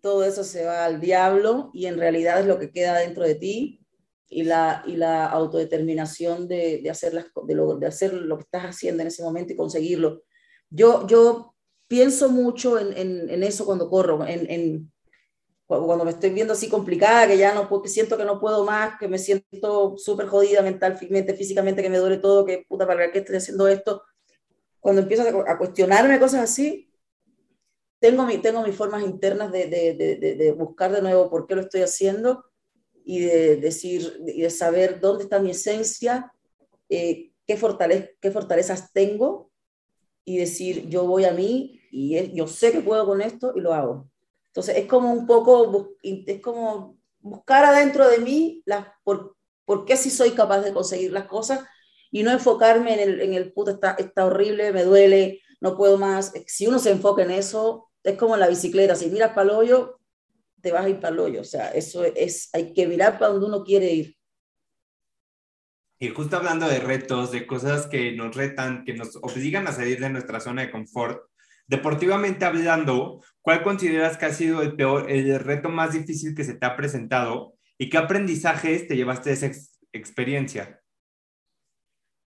todo 0.00 0.24
eso 0.24 0.44
se 0.44 0.64
va 0.64 0.86
al 0.86 1.00
diablo 1.00 1.70
y 1.74 1.86
en 1.86 1.98
realidad 1.98 2.40
es 2.40 2.46
lo 2.46 2.58
que 2.58 2.72
queda 2.72 2.98
dentro 2.98 3.24
de 3.24 3.34
ti 3.34 3.84
y 4.28 4.44
la, 4.44 4.82
y 4.86 4.96
la 4.96 5.26
autodeterminación 5.26 6.48
de, 6.48 6.80
de, 6.82 6.90
hacer 6.90 7.12
las, 7.12 7.26
de, 7.46 7.54
lo, 7.54 7.76
de 7.76 7.86
hacer 7.86 8.14
lo 8.14 8.38
que 8.38 8.44
estás 8.44 8.62
haciendo 8.62 9.02
en 9.02 9.08
ese 9.08 9.22
momento 9.22 9.52
y 9.52 9.56
conseguirlo. 9.56 10.22
Yo, 10.70 11.06
yo 11.06 11.54
pienso 11.88 12.28
mucho 12.30 12.78
en, 12.78 12.96
en, 12.96 13.30
en 13.30 13.42
eso 13.42 13.64
cuando 13.66 13.90
corro, 13.90 14.24
en, 14.24 14.48
en, 14.50 14.92
cuando 15.66 16.04
me 16.04 16.12
estoy 16.12 16.30
viendo 16.30 16.52
así 16.52 16.68
complicada, 16.68 17.26
que 17.26 17.38
ya 17.38 17.54
no 17.54 17.82
que 17.82 17.88
siento 17.88 18.16
que 18.16 18.24
no 18.24 18.40
puedo 18.40 18.64
más, 18.64 18.98
que 18.98 19.08
me 19.08 19.18
siento 19.18 19.96
súper 19.98 20.26
jodida 20.26 20.62
mentalmente, 20.62 21.34
físicamente, 21.34 21.82
que 21.82 21.90
me 21.90 21.98
duele 21.98 22.18
todo, 22.18 22.44
que 22.44 22.64
puta, 22.68 22.86
¿para 22.86 23.10
qué 23.12 23.20
estoy 23.20 23.36
haciendo 23.36 23.68
esto? 23.68 24.02
Cuando 24.80 25.02
empiezo 25.02 25.22
a, 25.22 25.52
a 25.52 25.58
cuestionarme 25.58 26.18
cosas 26.18 26.42
así, 26.42 26.92
tengo, 28.00 28.24
mi, 28.24 28.38
tengo 28.38 28.62
mis 28.62 28.74
formas 28.74 29.02
internas 29.04 29.52
de, 29.52 29.66
de, 29.66 29.94
de, 29.94 30.34
de 30.34 30.52
buscar 30.52 30.90
de 30.90 31.02
nuevo 31.02 31.28
por 31.28 31.46
qué 31.46 31.54
lo 31.54 31.60
estoy 31.60 31.82
haciendo 31.82 32.44
y 33.04 33.20
de 33.20 33.56
decir 33.56 34.22
y 34.26 34.42
de 34.42 34.50
saber 34.50 35.00
dónde 35.00 35.24
está 35.24 35.38
mi 35.38 35.50
esencia, 35.50 36.32
eh, 36.88 37.32
qué, 37.46 37.56
fortaleza, 37.56 38.08
qué 38.20 38.30
fortalezas 38.30 38.92
tengo 38.92 39.49
y 40.30 40.38
decir 40.38 40.88
yo 40.88 41.06
voy 41.06 41.24
a 41.24 41.32
mí 41.32 41.80
y 41.90 42.32
yo 42.34 42.46
sé 42.46 42.70
que 42.70 42.80
puedo 42.80 43.04
con 43.04 43.20
esto 43.20 43.52
y 43.56 43.60
lo 43.60 43.74
hago. 43.74 44.08
Entonces 44.48 44.76
es 44.76 44.86
como 44.86 45.12
un 45.12 45.26
poco, 45.26 45.90
es 46.02 46.40
como 46.40 46.98
buscar 47.20 47.64
adentro 47.64 48.08
de 48.08 48.18
mí 48.18 48.62
las, 48.64 48.86
por, 49.02 49.36
por 49.64 49.84
qué 49.84 49.96
sí 49.96 50.10
soy 50.10 50.30
capaz 50.30 50.60
de 50.60 50.72
conseguir 50.72 51.12
las 51.12 51.26
cosas 51.26 51.60
y 52.10 52.22
no 52.22 52.30
enfocarme 52.30 52.94
en 52.94 53.00
el, 53.00 53.20
en 53.20 53.34
el 53.34 53.52
está, 53.68 53.92
está 53.92 54.26
horrible, 54.26 54.72
me 54.72 54.84
duele, 54.84 55.40
no 55.60 55.76
puedo 55.76 55.98
más. 55.98 56.32
Si 56.46 56.66
uno 56.66 56.78
se 56.78 56.90
enfoca 56.90 57.22
en 57.22 57.30
eso, 57.32 57.90
es 58.02 58.16
como 58.16 58.34
en 58.34 58.40
la 58.40 58.48
bicicleta, 58.48 58.94
si 58.94 59.06
miras 59.06 59.30
para 59.30 59.50
el 59.50 59.56
hoyo, 59.56 60.00
te 60.60 60.72
vas 60.72 60.84
a 60.84 60.88
ir 60.88 61.00
para 61.00 61.14
el 61.14 61.20
hoyo. 61.20 61.40
O 61.40 61.44
sea, 61.44 61.70
eso 61.70 62.04
es, 62.04 62.50
hay 62.52 62.72
que 62.72 62.86
mirar 62.86 63.18
para 63.18 63.32
donde 63.32 63.46
uno 63.46 63.64
quiere 63.64 63.92
ir. 63.92 64.16
Y 66.02 66.08
justo 66.08 66.38
hablando 66.38 66.66
de 66.66 66.80
retos, 66.80 67.30
de 67.30 67.46
cosas 67.46 67.86
que 67.86 68.12
nos 68.12 68.34
retan, 68.34 68.84
que 68.86 68.94
nos 68.94 69.16
obligan 69.16 69.66
a 69.68 69.72
salir 69.72 70.00
de 70.00 70.08
nuestra 70.08 70.40
zona 70.40 70.62
de 70.62 70.70
confort, 70.70 71.28
deportivamente 71.66 72.46
hablando, 72.46 73.22
¿cuál 73.42 73.62
consideras 73.62 74.16
que 74.16 74.24
ha 74.24 74.32
sido 74.32 74.62
el 74.62 74.74
peor, 74.76 75.10
el 75.10 75.38
reto 75.38 75.68
más 75.68 75.92
difícil 75.92 76.34
que 76.34 76.44
se 76.44 76.54
te 76.54 76.64
ha 76.64 76.74
presentado 76.74 77.52
y 77.76 77.90
qué 77.90 77.98
aprendizajes 77.98 78.88
te 78.88 78.96
llevaste 78.96 79.28
de 79.28 79.34
esa 79.34 79.50
experiencia? 79.92 80.80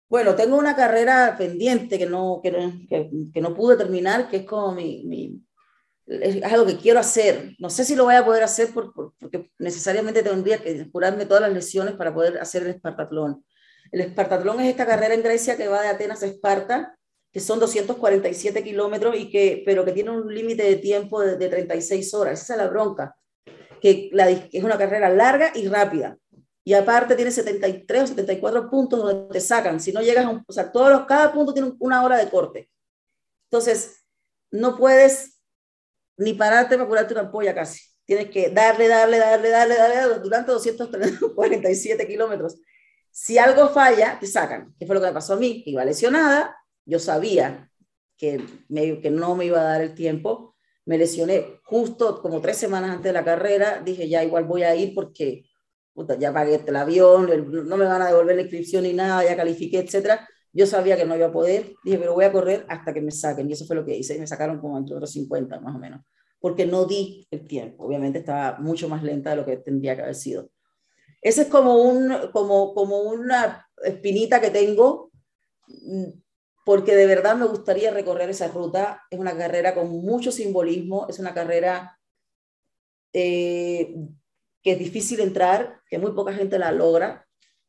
Bueno, 0.08 0.34
tengo 0.34 0.56
una 0.56 0.74
carrera 0.74 1.36
pendiente 1.36 1.98
que 1.98 2.06
no, 2.06 2.40
que 2.42 2.50
que, 2.88 3.10
que 3.32 3.40
no 3.42 3.54
pude 3.54 3.76
terminar, 3.76 4.30
que 4.30 4.38
es 4.38 4.46
como 4.46 4.74
mi, 4.74 5.04
mi, 5.04 5.44
es 6.06 6.42
algo 6.42 6.66
que 6.66 6.76
quiero 6.76 6.98
hacer. 6.98 7.54
No 7.58 7.70
sé 7.70 7.84
si 7.84 7.94
lo 7.94 8.04
voy 8.04 8.14
a 8.14 8.24
poder 8.24 8.42
hacer 8.42 8.70
porque 8.72 9.50
necesariamente 9.58 10.22
tendría 10.22 10.58
que 10.58 10.90
curarme 10.90 11.26
todas 11.26 11.42
las 11.42 11.52
lesiones 11.52 11.94
para 11.94 12.12
poder 12.12 12.38
hacer 12.38 12.62
el 12.62 12.70
Espartatlón. 12.70 13.44
El 13.92 14.00
Espartatlón 14.02 14.60
es 14.60 14.70
esta 14.70 14.86
carrera 14.86 15.14
en 15.14 15.22
Grecia 15.22 15.56
que 15.56 15.68
va 15.68 15.82
de 15.82 15.88
Atenas 15.88 16.22
a 16.22 16.26
Esparta, 16.26 16.96
que 17.32 17.40
son 17.40 17.58
247 17.60 18.62
kilómetros, 18.62 19.16
y 19.16 19.30
que, 19.30 19.62
pero 19.64 19.84
que 19.84 19.92
tiene 19.92 20.10
un 20.10 20.32
límite 20.32 20.62
de 20.62 20.76
tiempo 20.76 21.20
de, 21.20 21.48
36 21.48 22.14
horas. 22.14 22.42
Esa 22.42 22.54
es 22.54 22.58
la 22.58 22.68
bronca, 22.68 23.16
que, 23.80 24.10
es 24.52 24.64
una 24.64 24.78
carrera 24.78 25.08
larga 25.10 25.52
y 25.54 25.68
rápida. 25.68 26.16
Y 26.62 26.74
aparte 26.74 27.16
tiene 27.16 27.30
73 27.30 28.02
o 28.02 28.06
74 28.08 28.70
puntos 28.70 29.00
donde 29.02 29.32
te 29.32 29.40
sacan. 29.40 29.80
Si 29.80 29.92
no 29.92 30.02
llegas 30.02 30.26
a 30.26 30.30
un, 30.30 30.44
o 30.46 30.52
sea, 30.52 30.70
todos 30.70 30.90
los, 30.90 31.06
cada 31.06 31.32
punto 31.32 31.52
tiene 31.52 31.72
una 31.78 32.04
hora 32.04 32.18
de 32.18 32.28
corte. 32.28 32.70
Entonces, 33.50 34.04
no 34.50 34.76
puedes 34.76 35.40
ni 36.16 36.34
pararte 36.34 36.76
para 36.76 36.88
curarte 36.88 37.14
una 37.14 37.22
ampolla 37.22 37.54
casi. 37.54 37.80
Tienes 38.04 38.30
que 38.30 38.50
darle, 38.50 38.88
darle, 38.88 39.18
darle, 39.18 39.50
darle, 39.50 39.76
darle 39.76 40.18
durante 40.20 40.52
247 40.52 42.06
kilómetros. 42.06 42.56
Si 43.10 43.38
algo 43.38 43.68
falla, 43.68 44.18
te 44.20 44.26
sacan. 44.26 44.74
¿Qué 44.78 44.86
fue 44.86 44.94
lo 44.94 45.00
que 45.00 45.08
me 45.08 45.12
pasó 45.12 45.34
a 45.34 45.36
mí? 45.36 45.62
Que 45.62 45.70
iba 45.70 45.84
lesionada, 45.84 46.56
yo 46.84 46.98
sabía 46.98 47.70
que, 48.16 48.44
me, 48.68 49.00
que 49.00 49.10
no 49.10 49.34
me 49.34 49.46
iba 49.46 49.60
a 49.60 49.64
dar 49.64 49.82
el 49.82 49.94
tiempo, 49.94 50.56
me 50.84 50.98
lesioné 50.98 51.60
justo 51.64 52.20
como 52.20 52.40
tres 52.40 52.56
semanas 52.56 52.90
antes 52.90 53.04
de 53.04 53.12
la 53.12 53.24
carrera, 53.24 53.80
dije 53.84 54.08
ya 54.08 54.24
igual 54.24 54.44
voy 54.44 54.62
a 54.62 54.74
ir 54.74 54.94
porque 54.94 55.44
ya 56.18 56.32
pagué 56.32 56.60
el 56.66 56.76
avión, 56.76 57.28
no 57.68 57.76
me 57.76 57.84
van 57.84 58.02
a 58.02 58.08
devolver 58.08 58.36
la 58.36 58.42
inscripción 58.42 58.84
ni 58.84 58.92
nada, 58.92 59.24
ya 59.24 59.36
califiqué, 59.36 59.80
etcétera. 59.80 60.28
Yo 60.52 60.66
sabía 60.66 60.96
que 60.96 61.04
no 61.04 61.16
iba 61.16 61.26
a 61.26 61.32
poder, 61.32 61.74
dije, 61.84 61.98
pero 61.98 62.14
voy 62.14 62.24
a 62.24 62.32
correr 62.32 62.64
hasta 62.68 62.92
que 62.92 63.00
me 63.00 63.10
saquen, 63.12 63.48
y 63.48 63.52
eso 63.52 63.66
fue 63.66 63.76
lo 63.76 63.84
que 63.84 63.96
hice, 63.96 64.16
y 64.16 64.18
me 64.18 64.26
sacaron 64.26 64.60
como 64.60 64.78
entre 64.78 64.96
otros 64.96 65.12
50 65.12 65.60
más 65.60 65.76
o 65.76 65.78
menos, 65.78 66.02
porque 66.40 66.66
no 66.66 66.86
di 66.86 67.26
el 67.30 67.46
tiempo, 67.46 67.84
obviamente 67.84 68.18
estaba 68.18 68.58
mucho 68.58 68.88
más 68.88 69.02
lenta 69.02 69.30
de 69.30 69.36
lo 69.36 69.46
que 69.46 69.58
tendría 69.58 69.94
que 69.94 70.02
haber 70.02 70.14
sido. 70.14 70.50
Ese 71.22 71.42
es 71.42 71.48
como, 71.48 71.82
un, 71.82 72.30
como, 72.32 72.74
como 72.74 73.00
una 73.00 73.68
espinita 73.84 74.40
que 74.40 74.50
tengo, 74.50 75.10
mm, 75.68 76.06
porque 76.64 76.94
de 76.94 77.06
verdad 77.06 77.36
me 77.36 77.46
gustaría 77.46 77.90
recorrer 77.90 78.30
esa 78.30 78.48
ruta. 78.48 79.02
Es 79.10 79.18
una 79.18 79.36
carrera 79.36 79.74
con 79.74 79.88
mucho 79.90 80.32
simbolismo, 80.32 81.06
es 81.08 81.18
una 81.18 81.34
carrera 81.34 81.98
eh, 83.12 83.94
que 84.62 84.72
es 84.72 84.78
difícil 84.78 85.20
entrar, 85.20 85.80
que 85.88 85.98
muy 85.98 86.12
poca 86.12 86.32
gente 86.32 86.58
la 86.58 86.72
logra 86.72 87.26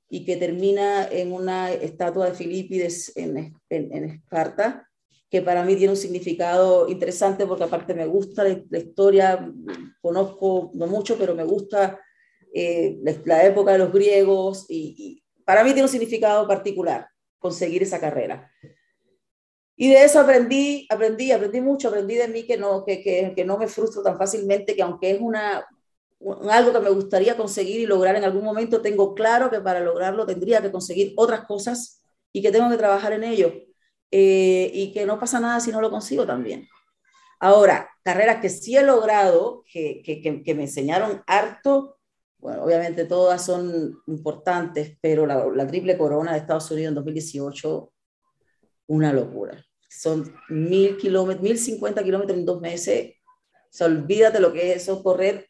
y 0.10 0.26
que 0.26 0.36
termina 0.36 1.08
en 1.08 1.32
una 1.32 1.72
estatua 1.72 2.28
de 2.28 2.36
Filipides 2.36 3.14
en, 3.16 3.56
en, 3.70 4.04
Esparta, 4.04 4.90
que 5.30 5.42
para 5.42 5.64
mí 5.64 5.78
tiene 5.78 5.94
un 5.94 5.98
significado 5.98 6.90
interesante 6.90 7.48
porque 7.48 7.64
aparte 7.64 7.94
me 7.94 8.06
gusta 8.06 8.44
la 8.44 8.78
historia, 8.78 9.50
conozco 10.02 10.72
no 10.74 10.88
mucho, 10.88 11.18
pero 11.18 11.34
me 11.34 11.46
gusta 11.46 11.98
eh, 12.54 13.00
la, 13.26 13.46
época 13.46 13.74
de 13.74 13.78
los 13.78 13.92
griegos 13.92 14.66
y, 14.70 15.24
para 15.46 15.64
mí 15.64 15.72
tiene 15.72 15.84
un 15.84 15.90
significado 15.90 16.48
particular 16.48 17.08
conseguir 17.40 17.84
esa 17.84 18.00
carrera. 18.00 18.52
Y 19.76 19.90
de 19.90 20.04
eso 20.04 20.20
aprendí, 20.20 20.88
aprendí, 20.90 21.32
aprendí 21.32 21.60
mucho, 21.60 21.88
aprendí 21.88 22.16
de 22.16 22.28
mí 22.28 22.44
que 22.44 22.58
no, 22.58 22.86
que, 22.86 23.02
que, 23.02 23.34
que 23.36 23.44
no 23.44 23.58
me 23.58 23.68
frustro 23.68 24.04
tan 24.04 24.18
fácilmente, 24.18 24.76
que 24.76 24.84
aunque 24.84 25.12
es 25.12 25.20
una, 25.20 25.66
algo 26.50 26.72
que 26.72 26.80
me 26.80 26.90
gustaría 26.90 27.36
conseguir 27.36 27.82
y 27.82 27.86
lograr 27.86 28.16
en 28.16 28.24
algún 28.24 28.44
momento, 28.44 28.82
tengo 28.82 29.16
claro 29.16 29.50
que 29.50 29.60
para 29.60 29.80
lograrlo 29.80 30.26
tendría 30.26 30.62
que 30.62 30.72
conseguir 30.72 31.14
otras 31.16 31.46
cosas 31.46 32.04
y 32.32 32.42
que 32.42 32.52
tengo 32.52 32.70
que 32.70 32.78
trabajar 32.78 33.14
en 33.14 33.24
ello. 33.24 33.52
Eh, 34.12 34.70
y 34.74 34.92
que 34.92 35.06
no 35.06 35.18
pasa 35.18 35.40
nada 35.40 35.60
si 35.62 35.72
no 35.72 35.80
lo 35.80 35.90
consigo 35.90 36.26
también. 36.26 36.68
Ahora, 37.40 37.90
carreras 38.04 38.42
que 38.42 38.50
sí 38.50 38.76
he 38.76 38.84
logrado, 38.84 39.64
que, 39.72 40.02
que, 40.04 40.44
que 40.44 40.54
me 40.54 40.64
enseñaron 40.64 41.24
harto, 41.26 41.98
bueno, 42.42 42.64
obviamente 42.64 43.06
todas 43.06 43.46
son 43.46 44.02
importantes, 44.08 44.98
pero 45.00 45.28
la, 45.28 45.68
triple 45.68 45.96
corona 45.96 46.34
de 46.34 46.40
Estados 46.40 46.72
Unidos 46.72 46.90
en 46.90 46.96
2018, 46.96 47.94
una 48.88 49.14
locura. 49.14 49.64
Son 49.88 50.34
mil 50.50 50.98
kilómetros, 50.98 51.44
mil 51.44 51.60
cincuenta 51.60 52.04
kilómetros 52.04 52.40
en 52.40 52.46
dos 52.46 52.60
meses. 52.60 53.14
O 53.54 53.70
sea, 53.70 53.88
olvídate 53.88 54.40
lo 54.40 54.52
que 54.52 54.72
es 54.72 54.84
eso, 54.84 55.04
correr. 55.04 55.48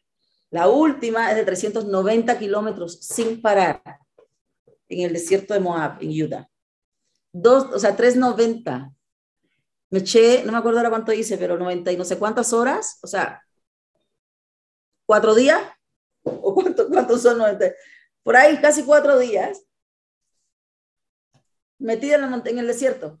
La 0.50 0.68
última 0.68 1.30
es 1.30 1.36
de 1.36 1.44
390 1.44 2.38
kilómetros 2.38 3.00
sin 3.00 3.40
parar 3.40 3.82
en 4.86 5.06
el 5.06 5.14
desierto 5.14 5.54
de 5.54 5.60
Moab, 5.60 5.96
en 6.02 6.22
Utah. 6.22 6.46
Dos, 7.32 7.72
o 7.72 7.78
sea, 7.78 7.96
390. 7.96 8.92
Me 9.88 9.98
eché, 10.00 10.44
no 10.44 10.52
me 10.52 10.58
acuerdo 10.58 10.78
ahora 10.78 10.90
cuánto 10.90 11.12
hice, 11.12 11.38
pero 11.38 11.56
90 11.56 11.90
y 11.90 11.96
no 11.96 12.04
sé 12.04 12.18
cuántas 12.18 12.52
horas, 12.52 12.98
o 13.02 13.06
sea, 13.06 13.42
cuatro 15.06 15.34
días 15.34 15.62
¿O 16.24 16.54
cuántos 16.54 17.22
son 17.22 17.38
90? 17.38 17.72
Por 18.22 18.36
ahí 18.36 18.60
casi 18.60 18.84
cuatro 18.84 19.18
días, 19.18 19.64
metida 21.78 22.16
en, 22.16 22.42
en 22.46 22.58
el 22.58 22.66
desierto, 22.66 23.20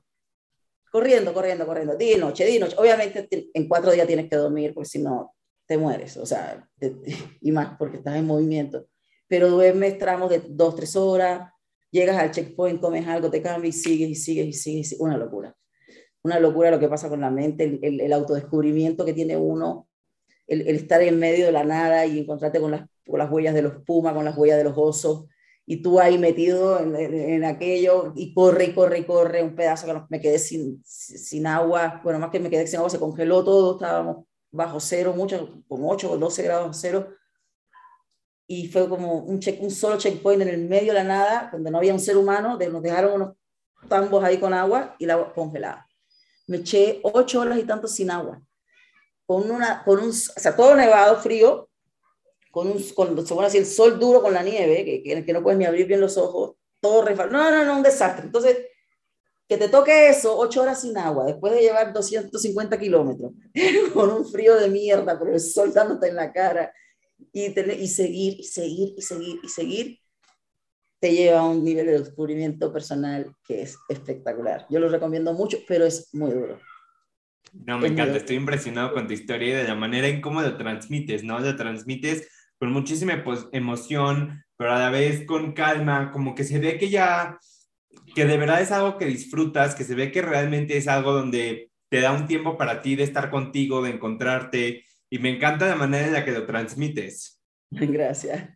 corriendo, 0.90 1.34
corriendo, 1.34 1.66
corriendo, 1.66 1.96
día 1.96 2.16
y 2.16 2.20
noche, 2.20 2.44
día 2.44 2.56
y 2.56 2.60
noche. 2.60 2.76
Obviamente 2.78 3.28
en 3.52 3.68
cuatro 3.68 3.90
días 3.92 4.06
tienes 4.06 4.28
que 4.28 4.36
dormir, 4.36 4.72
porque 4.74 4.88
si 4.88 5.00
no 5.00 5.34
te 5.66 5.76
mueres, 5.76 6.16
o 6.16 6.26
sea, 6.26 6.68
y 7.40 7.52
más 7.52 7.76
porque 7.78 7.96
estás 7.96 8.16
en 8.16 8.26
movimiento. 8.26 8.86
Pero 9.26 9.48
duermes 9.48 9.98
tramos 9.98 10.30
de 10.30 10.42
dos, 10.46 10.76
tres 10.76 10.94
horas, 10.94 11.50
llegas 11.90 12.16
al 12.18 12.30
checkpoint, 12.30 12.80
comes 12.80 13.06
algo, 13.06 13.30
te 13.30 13.42
cambias 13.42 13.76
y 13.76 13.78
sigues 13.78 14.08
y 14.10 14.14
sigues 14.14 14.46
y 14.46 14.52
sigues. 14.52 14.96
Una 15.00 15.16
locura. 15.16 15.56
Una 16.22 16.38
locura 16.38 16.70
lo 16.70 16.78
que 16.78 16.88
pasa 16.88 17.08
con 17.08 17.20
la 17.20 17.30
mente, 17.30 17.64
el, 17.64 18.00
el, 18.00 18.12
autodescubrimiento 18.12 19.04
que 19.04 19.12
tiene 19.12 19.36
uno, 19.36 19.88
el, 20.46 20.68
el, 20.68 20.76
estar 20.76 21.02
en 21.02 21.18
medio 21.18 21.46
de 21.46 21.52
la 21.52 21.64
nada 21.64 22.06
y 22.06 22.20
encontrarte 22.20 22.60
con 22.60 22.70
las 22.70 22.88
con 23.06 23.18
las 23.18 23.30
huellas 23.30 23.54
de 23.54 23.62
los 23.62 23.82
pumas, 23.84 24.14
con 24.14 24.24
las 24.24 24.36
huellas 24.36 24.58
de 24.58 24.64
los 24.64 24.74
osos, 24.76 25.26
y 25.64 25.80
tú 25.80 26.00
ahí 26.00 26.18
metido 26.18 26.80
en, 26.80 27.44
aquello, 27.44 28.12
y 28.16 28.34
corre, 28.34 28.64
y 28.64 28.74
corre, 28.74 28.98
y 28.98 29.04
corre, 29.04 29.42
un 29.42 29.54
pedazo 29.54 29.86
que 29.86 30.02
me 30.08 30.20
quedé 30.20 30.38
sin, 30.38 30.82
sin 30.84 31.46
agua, 31.46 32.00
bueno, 32.02 32.18
más 32.18 32.30
que 32.30 32.40
me 32.40 32.50
quedé 32.50 32.66
sin 32.66 32.78
agua, 32.78 32.90
se 32.90 32.98
congeló 32.98 33.44
todo, 33.44 33.74
estábamos 33.74 34.26
bajo 34.50 34.80
cero, 34.80 35.14
mucho, 35.16 35.62
con 35.68 35.80
8 35.82 36.12
o 36.12 36.18
12 36.18 36.42
grados 36.42 36.76
cero, 36.80 37.08
y 38.46 38.68
fue 38.68 38.88
como 38.88 39.18
un, 39.18 39.40
check, 39.40 39.62
un 39.62 39.70
solo 39.70 39.96
checkpoint 39.96 40.42
en 40.42 40.48
el 40.48 40.68
medio 40.68 40.88
de 40.88 40.98
la 40.98 41.04
nada, 41.04 41.48
donde 41.52 41.70
no 41.70 41.78
había 41.78 41.94
un 41.94 42.00
ser 42.00 42.16
humano, 42.16 42.58
de, 42.58 42.68
nos 42.68 42.82
dejaron 42.82 43.14
unos 43.14 43.36
tambos 43.88 44.22
ahí 44.22 44.38
con 44.38 44.52
agua 44.52 44.94
y 44.98 45.06
la 45.06 45.14
agua 45.14 45.32
congelada. 45.32 45.88
Me 46.46 46.58
eché 46.58 47.00
ocho 47.02 47.40
horas 47.40 47.58
y 47.58 47.64
tanto 47.64 47.86
sin 47.86 48.10
agua, 48.10 48.42
con, 49.24 49.50
una, 49.50 49.82
con 49.84 50.00
un, 50.00 50.10
o 50.10 50.12
sea, 50.12 50.54
todo 50.54 50.74
nevado, 50.74 51.16
frío, 51.18 51.70
con, 52.52 52.68
un, 52.68 52.82
con 52.94 53.26
se 53.26 53.34
así, 53.40 53.58
el 53.58 53.66
sol 53.66 53.98
duro 53.98 54.20
con 54.20 54.34
la 54.34 54.42
nieve, 54.42 54.84
que, 55.02 55.24
que, 55.24 55.32
no 55.32 55.42
puedes 55.42 55.58
ni 55.58 55.64
abrir 55.64 55.86
bien 55.86 56.02
los 56.02 56.18
ojos, 56.18 56.54
todo 56.80 57.02
refal 57.02 57.32
No, 57.32 57.50
no, 57.50 57.64
no, 57.64 57.76
un 57.78 57.82
desastre. 57.82 58.26
Entonces, 58.26 58.58
que 59.48 59.56
te 59.56 59.68
toque 59.68 60.10
eso, 60.10 60.38
ocho 60.38 60.60
horas 60.62 60.82
sin 60.82 60.96
agua, 60.98 61.24
después 61.24 61.54
de 61.54 61.62
llevar 61.62 61.94
250 61.94 62.78
kilómetros, 62.78 63.32
con 63.94 64.10
un 64.10 64.30
frío 64.30 64.54
de 64.56 64.68
mierda, 64.68 65.18
pero 65.18 65.32
el 65.32 65.40
sol 65.40 65.72
dándote 65.72 66.08
en 66.08 66.16
la 66.16 66.30
cara, 66.30 66.72
y, 67.32 67.58
y 67.58 67.88
seguir, 67.88 68.38
y 68.38 68.44
seguir, 68.44 68.94
y 68.98 69.02
seguir, 69.02 69.40
y 69.42 69.48
seguir, 69.48 69.98
te 71.00 71.10
lleva 71.10 71.40
a 71.40 71.48
un 71.48 71.64
nivel 71.64 71.86
de 71.86 72.00
descubrimiento 72.00 72.70
personal 72.70 73.34
que 73.46 73.62
es 73.62 73.78
espectacular. 73.88 74.66
Yo 74.68 74.78
lo 74.78 74.90
recomiendo 74.90 75.32
mucho, 75.32 75.58
pero 75.66 75.86
es 75.86 76.14
muy 76.14 76.32
duro. 76.32 76.60
No, 77.52 77.78
me 77.78 77.88
encanta, 77.88 78.18
estoy 78.18 78.36
impresionado 78.36 78.92
con 78.92 79.06
tu 79.06 79.14
historia 79.14 79.48
y 79.48 79.62
de 79.62 79.68
la 79.68 79.74
manera 79.74 80.06
en 80.06 80.20
cómo 80.20 80.42
lo 80.42 80.56
transmites, 80.56 81.24
¿no? 81.24 81.38
Lo 81.38 81.56
transmites 81.56 82.28
con 82.62 82.72
muchísima 82.72 83.24
pues, 83.24 83.48
emoción, 83.50 84.44
pero 84.56 84.72
a 84.72 84.78
la 84.78 84.88
vez 84.88 85.26
con 85.26 85.50
calma, 85.50 86.12
como 86.12 86.32
que 86.32 86.44
se 86.44 86.60
ve 86.60 86.78
que 86.78 86.90
ya, 86.90 87.36
que 88.14 88.24
de 88.24 88.36
verdad 88.36 88.60
es 88.60 88.70
algo 88.70 88.98
que 88.98 89.06
disfrutas, 89.06 89.74
que 89.74 89.82
se 89.82 89.96
ve 89.96 90.12
que 90.12 90.22
realmente 90.22 90.76
es 90.76 90.86
algo 90.86 91.12
donde 91.12 91.72
te 91.88 92.00
da 92.00 92.12
un 92.12 92.28
tiempo 92.28 92.56
para 92.56 92.80
ti 92.80 92.94
de 92.94 93.02
estar 93.02 93.30
contigo, 93.30 93.82
de 93.82 93.90
encontrarte, 93.90 94.84
y 95.10 95.18
me 95.18 95.30
encanta 95.30 95.66
la 95.66 95.74
manera 95.74 96.06
en 96.06 96.12
la 96.12 96.24
que 96.24 96.30
lo 96.30 96.46
transmites. 96.46 97.42
Gracias. 97.72 98.48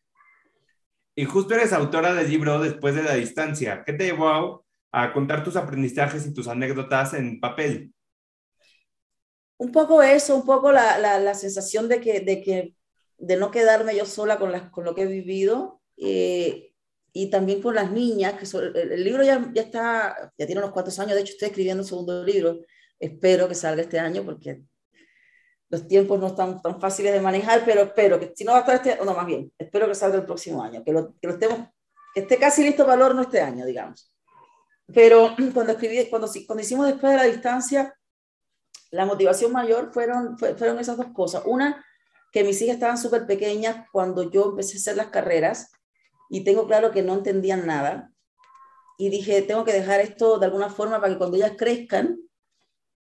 Y 1.16 1.24
justo 1.24 1.54
eres 1.54 1.72
autora 1.72 2.14
del 2.14 2.30
libro 2.30 2.60
Después 2.60 2.94
de 2.94 3.02
la 3.02 3.14
Distancia. 3.14 3.82
¿Qué 3.84 3.92
te 3.92 4.04
llevó 4.04 4.64
a 4.92 5.12
contar 5.12 5.42
tus 5.42 5.56
aprendizajes 5.56 6.24
y 6.28 6.32
tus 6.32 6.46
anécdotas 6.46 7.12
en 7.14 7.40
papel? 7.40 7.92
Un 9.56 9.72
poco 9.72 10.00
eso, 10.00 10.36
un 10.36 10.46
poco 10.46 10.70
la, 10.70 10.96
la, 11.00 11.18
la 11.18 11.34
sensación 11.34 11.88
de 11.88 12.00
que, 12.00 12.20
de 12.20 12.40
que 12.40 12.76
de 13.18 13.36
no 13.36 13.50
quedarme 13.50 13.96
yo 13.96 14.06
sola 14.06 14.38
con, 14.38 14.52
las, 14.52 14.70
con 14.70 14.84
lo 14.84 14.94
que 14.94 15.02
he 15.02 15.06
vivido 15.06 15.80
eh, 15.96 16.72
y 17.12 17.30
también 17.30 17.62
con 17.62 17.74
las 17.74 17.90
niñas, 17.90 18.34
que 18.34 18.46
el, 18.80 19.02
libro 19.02 19.22
ya, 19.22 19.50
ya 19.54 19.62
está, 19.62 20.32
ya 20.36 20.46
tiene 20.46 20.60
unos 20.60 20.72
cuantos 20.72 20.98
años, 20.98 21.14
de 21.14 21.22
hecho 21.22 21.32
estoy 21.32 21.48
escribiendo 21.48 21.82
un 21.82 21.88
segundo 21.88 22.22
libro, 22.22 22.60
espero 22.98 23.48
que 23.48 23.54
salga 23.54 23.82
este 23.82 23.98
año 23.98 24.22
porque 24.22 24.62
los 25.68 25.88
tiempos 25.88 26.20
no 26.20 26.28
están 26.28 26.60
tan 26.60 26.80
fáciles 26.80 27.12
de 27.12 27.20
manejar, 27.20 27.62
pero 27.64 27.82
espero 27.82 28.20
que 28.20 28.32
si 28.36 28.44
no 28.44 28.52
va 28.52 28.58
a 28.58 28.60
estar 28.60 28.74
este, 28.76 29.04
no 29.04 29.14
más 29.14 29.26
bien, 29.26 29.50
espero 29.58 29.88
que 29.88 29.94
salga 29.94 30.16
el 30.16 30.26
próximo 30.26 30.62
año, 30.62 30.84
que 30.84 30.92
lo, 30.92 31.14
que 31.18 31.26
lo 31.26 31.32
estemos, 31.32 31.58
que 32.14 32.20
esté 32.20 32.36
casi 32.38 32.62
listo 32.62 32.84
para 32.84 32.96
el 32.96 33.02
horno 33.02 33.22
este 33.22 33.40
año, 33.40 33.64
digamos. 33.64 34.12
Pero 34.92 35.34
cuando 35.54 35.72
escribí, 35.72 36.08
cuando, 36.08 36.30
cuando 36.46 36.62
hicimos 36.62 36.86
después 36.86 37.12
de 37.12 37.16
la 37.16 37.24
distancia, 37.24 37.94
la 38.90 39.04
motivación 39.04 39.52
mayor 39.52 39.92
fueron, 39.92 40.38
fueron 40.38 40.78
esas 40.78 40.96
dos 40.96 41.08
cosas. 41.12 41.42
Una, 41.46 41.84
que 42.36 42.44
mis 42.44 42.60
hijas 42.60 42.74
estaban 42.74 42.98
súper 42.98 43.26
pequeñas 43.26 43.86
cuando 43.90 44.30
yo 44.30 44.50
empecé 44.50 44.76
a 44.76 44.80
hacer 44.80 44.96
las 44.98 45.06
carreras 45.06 45.72
y 46.28 46.44
tengo 46.44 46.66
claro 46.66 46.90
que 46.90 47.02
no 47.02 47.14
entendían 47.14 47.66
nada. 47.66 48.12
Y 48.98 49.08
dije, 49.08 49.40
tengo 49.40 49.64
que 49.64 49.72
dejar 49.72 50.00
esto 50.00 50.38
de 50.38 50.44
alguna 50.44 50.68
forma 50.68 51.00
para 51.00 51.14
que 51.14 51.18
cuando 51.18 51.38
ellas 51.38 51.54
crezcan 51.56 52.18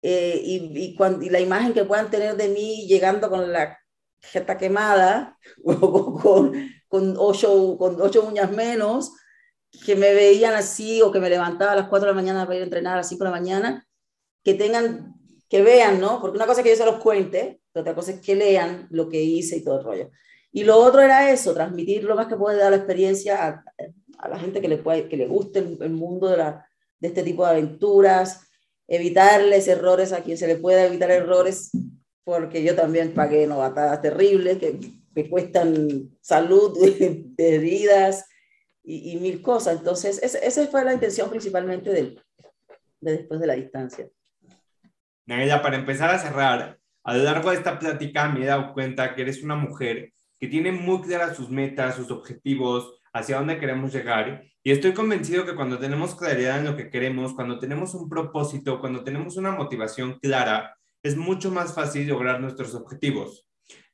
eh, 0.00 0.40
y, 0.42 0.96
cuando, 0.96 1.30
la 1.30 1.38
imagen 1.38 1.74
que 1.74 1.84
puedan 1.84 2.10
tener 2.10 2.34
de 2.34 2.48
mí 2.48 2.86
llegando 2.88 3.28
con 3.28 3.52
la 3.52 3.78
jeta 4.22 4.56
quemada 4.56 5.36
o 5.66 6.18
con, 6.18 6.54
con, 6.88 7.14
ocho, 7.18 7.76
con 7.76 8.00
ocho 8.00 8.26
uñas 8.26 8.50
menos, 8.50 9.12
que 9.84 9.96
me 9.96 10.14
veían 10.14 10.54
así 10.54 11.02
o 11.02 11.12
que 11.12 11.20
me 11.20 11.28
levantaba 11.28 11.72
a 11.72 11.76
las 11.76 11.88
4 11.88 12.06
de 12.06 12.14
la 12.14 12.22
mañana 12.22 12.46
para 12.46 12.56
ir 12.56 12.62
a 12.62 12.64
entrenar 12.64 12.94
a 12.94 12.96
las 12.96 13.08
5 13.10 13.22
de 13.22 13.30
la 13.30 13.36
mañana, 13.36 13.86
que 14.42 14.54
tengan, 14.54 15.12
que 15.50 15.60
vean, 15.60 16.00
¿no? 16.00 16.22
Porque 16.22 16.38
una 16.38 16.46
cosa 16.46 16.62
es 16.62 16.64
que 16.64 16.70
yo 16.70 16.76
se 16.76 16.90
los 16.90 17.02
cuente, 17.02 17.59
otra 17.74 17.94
cosa 17.94 18.12
es 18.12 18.20
que 18.20 18.34
lean 18.34 18.86
lo 18.90 19.08
que 19.08 19.22
hice 19.22 19.56
y 19.56 19.64
todo 19.64 19.78
el 19.78 19.84
rollo. 19.84 20.10
Y 20.52 20.64
lo 20.64 20.76
otro 20.78 21.00
era 21.00 21.30
eso, 21.30 21.54
transmitir 21.54 22.04
lo 22.04 22.16
más 22.16 22.26
que 22.26 22.36
puede 22.36 22.58
dar 22.58 22.70
la 22.70 22.78
experiencia 22.78 23.46
a, 23.46 23.64
a 24.20 24.28
la 24.28 24.38
gente 24.38 24.60
que 24.60 24.68
le, 24.68 24.78
puede, 24.78 25.08
que 25.08 25.16
le 25.16 25.26
guste 25.26 25.60
el, 25.60 25.90
mundo 25.90 26.28
de, 26.28 26.36
la, 26.36 26.66
de 26.98 27.08
este 27.08 27.22
tipo 27.22 27.44
de 27.44 27.52
aventuras, 27.52 28.48
evitarles 28.86 29.68
errores 29.68 30.12
a 30.12 30.22
quien 30.22 30.36
se 30.36 30.46
le 30.46 30.56
pueda 30.56 30.84
evitar 30.84 31.10
errores, 31.10 31.70
porque 32.24 32.62
yo 32.62 32.74
también 32.74 33.14
pagué 33.14 33.46
novatadas 33.46 34.02
terribles 34.02 34.58
que 34.58 34.78
me 35.14 35.28
cuestan 35.28 36.10
salud, 36.20 36.76
heridas 37.38 38.26
y, 38.82 39.12
y, 39.12 39.16
mil 39.16 39.40
cosas. 39.40 39.78
Entonces, 39.78 40.20
esa 40.22 40.66
fue 40.66 40.84
la 40.84 40.92
intención 40.92 41.30
principalmente 41.30 41.90
de, 41.90 42.16
de 43.00 43.12
después 43.12 43.40
de 43.40 43.46
la 43.46 43.54
distancia. 43.54 44.08
Nadia, 45.26 45.62
para 45.62 45.76
empezar 45.76 46.10
a 46.10 46.18
cerrar, 46.18 46.79
a 47.10 47.16
lo 47.16 47.24
largo 47.24 47.50
de 47.50 47.56
esta 47.56 47.76
plática 47.76 48.28
me 48.28 48.44
he 48.44 48.46
dado 48.46 48.72
cuenta 48.72 49.16
que 49.16 49.22
eres 49.22 49.42
una 49.42 49.56
mujer 49.56 50.12
que 50.38 50.46
tiene 50.46 50.70
muy 50.70 51.00
claras 51.00 51.36
sus 51.36 51.50
metas, 51.50 51.96
sus 51.96 52.08
objetivos, 52.12 53.00
hacia 53.12 53.38
dónde 53.38 53.58
queremos 53.58 53.92
llegar. 53.92 54.44
Y 54.62 54.70
estoy 54.70 54.94
convencido 54.94 55.44
que 55.44 55.56
cuando 55.56 55.76
tenemos 55.80 56.14
claridad 56.14 56.60
en 56.60 56.66
lo 56.66 56.76
que 56.76 56.88
queremos, 56.88 57.34
cuando 57.34 57.58
tenemos 57.58 57.96
un 57.96 58.08
propósito, 58.08 58.78
cuando 58.78 59.02
tenemos 59.02 59.36
una 59.36 59.50
motivación 59.50 60.20
clara, 60.20 60.76
es 61.02 61.16
mucho 61.16 61.50
más 61.50 61.74
fácil 61.74 62.06
lograr 62.06 62.40
nuestros 62.40 62.76
objetivos. 62.76 63.44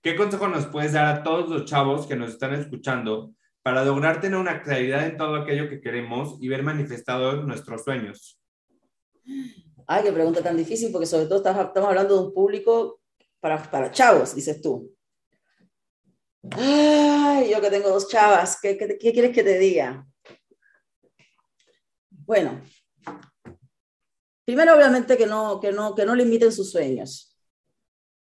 ¿Qué 0.03 0.15
consejo 0.15 0.49
nos 0.49 0.67
puedes 0.67 0.93
dar 0.93 1.07
a 1.07 1.23
todos 1.23 1.49
los 1.49 1.65
chavos 1.65 2.07
que 2.07 2.17
nos 2.17 2.33
están 2.33 2.53
escuchando 2.53 3.33
para 3.63 3.83
lograr 3.83 4.21
tener 4.21 4.39
una 4.39 4.61
claridad 4.61 5.07
en 5.07 5.17
todo 5.17 5.37
aquello 5.37 5.71
que 5.71 5.81
queremos 5.81 6.37
y 6.43 6.49
ver 6.49 6.63
manifestados 6.63 7.47
nuestros 7.47 7.83
sueños? 7.83 8.39
Ay, 9.87 10.05
qué 10.05 10.13
pregunta 10.13 10.43
tan 10.43 10.59
difícil, 10.59 10.93
porque 10.93 11.07
sobre 11.07 11.25
todo 11.25 11.39
estamos 11.39 11.89
hablando 11.89 12.15
de 12.15 12.27
un 12.27 12.35
público 12.35 13.01
para, 13.47 13.71
para 13.71 13.93
chavos, 13.93 14.35
dices 14.35 14.61
tú. 14.61 14.93
Ay, 16.51 17.49
yo 17.49 17.61
que 17.61 17.71
tengo 17.71 17.91
dos 17.91 18.09
chavas, 18.09 18.59
¿qué, 18.61 18.77
qué, 18.77 18.99
quieres 18.99 19.33
que 19.33 19.45
te 19.45 19.57
diga? 19.57 20.05
Bueno, 22.11 22.61
primero 24.45 24.75
obviamente 24.75 25.17
que 25.17 25.27
no, 25.27 25.61
que 25.61 25.71
no, 25.71 25.95
que 25.95 26.05
no 26.05 26.17
limiten 26.17 26.51
sus 26.51 26.73
sueños, 26.73 27.39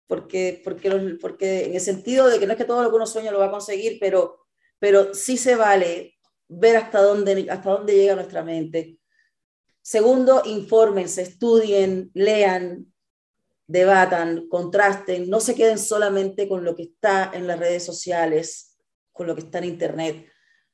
porque, 0.07 0.59
porque, 0.61 1.17
porque 1.21 1.67
en 1.67 1.75
el 1.75 1.81
sentido 1.81 2.27
de 2.27 2.37
que 2.37 2.45
no 2.45 2.51
es 2.51 2.57
que 2.57 2.65
todo 2.65 2.83
lo 2.83 2.89
que 2.89 2.95
uno 2.97 3.07
sueña 3.07 3.31
lo 3.31 3.39
va 3.39 3.45
a 3.45 3.51
conseguir, 3.51 3.99
pero, 4.01 4.45
pero 4.77 5.13
sí 5.13 5.37
se 5.37 5.55
vale 5.55 6.17
ver 6.49 6.75
hasta 6.75 7.01
dónde, 7.01 7.47
hasta 7.49 7.69
dónde 7.69 7.95
llega 7.95 8.15
nuestra 8.15 8.43
mente. 8.43 8.99
Segundo, 9.81 10.41
infórmense, 10.43 11.21
estudien, 11.21 12.11
lean, 12.13 12.93
debatan, 13.67 14.47
contrasten, 14.47 15.29
no 15.29 15.39
se 15.39 15.53
queden 15.53 15.77
solamente 15.77 16.47
con 16.47 16.63
lo 16.63 16.75
que 16.75 16.83
está 16.83 17.31
en 17.33 17.45
las 17.45 17.59
redes 17.59 17.83
sociales, 17.83 18.77
con 19.11 19.27
lo 19.27 19.35
que 19.35 19.41
está 19.41 19.59
en 19.59 19.65
Internet. 19.65 20.25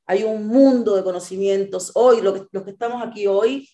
Hay 0.06 0.24
un 0.24 0.48
mundo 0.48 0.96
de 0.96 1.04
conocimientos. 1.04 1.92
Hoy, 1.96 2.22
los 2.22 2.34
que, 2.34 2.48
los 2.52 2.64
que 2.64 2.72
estamos 2.72 3.06
aquí 3.06 3.26
hoy, 3.26 3.68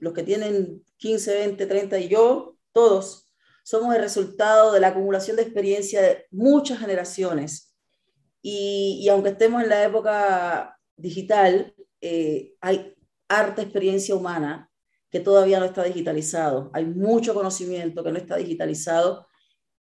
los 0.00 0.12
que 0.12 0.24
tienen 0.24 0.84
15, 0.96 1.34
20, 1.34 1.66
30 1.66 1.98
y 2.00 2.08
yo, 2.08 2.56
todos, 2.72 3.32
somos 3.62 3.94
el 3.94 4.00
resultado 4.00 4.72
de 4.72 4.80
la 4.80 4.88
acumulación 4.88 5.36
de 5.36 5.42
experiencia 5.42 6.02
de 6.02 6.26
muchas 6.30 6.80
generaciones. 6.80 7.76
Y, 8.42 9.00
y 9.02 9.08
aunque 9.08 9.30
estemos 9.30 9.62
en 9.62 9.68
la 9.68 9.84
época 9.84 10.78
digital, 10.96 11.74
eh, 12.00 12.54
hay 12.60 12.94
harta 13.28 13.62
experiencia 13.62 14.14
humana 14.14 14.67
que 15.10 15.20
todavía 15.20 15.58
no 15.58 15.66
está 15.66 15.84
digitalizado. 15.84 16.70
Hay 16.74 16.84
mucho 16.84 17.34
conocimiento 17.34 18.04
que 18.04 18.12
no 18.12 18.18
está 18.18 18.36
digitalizado 18.36 19.26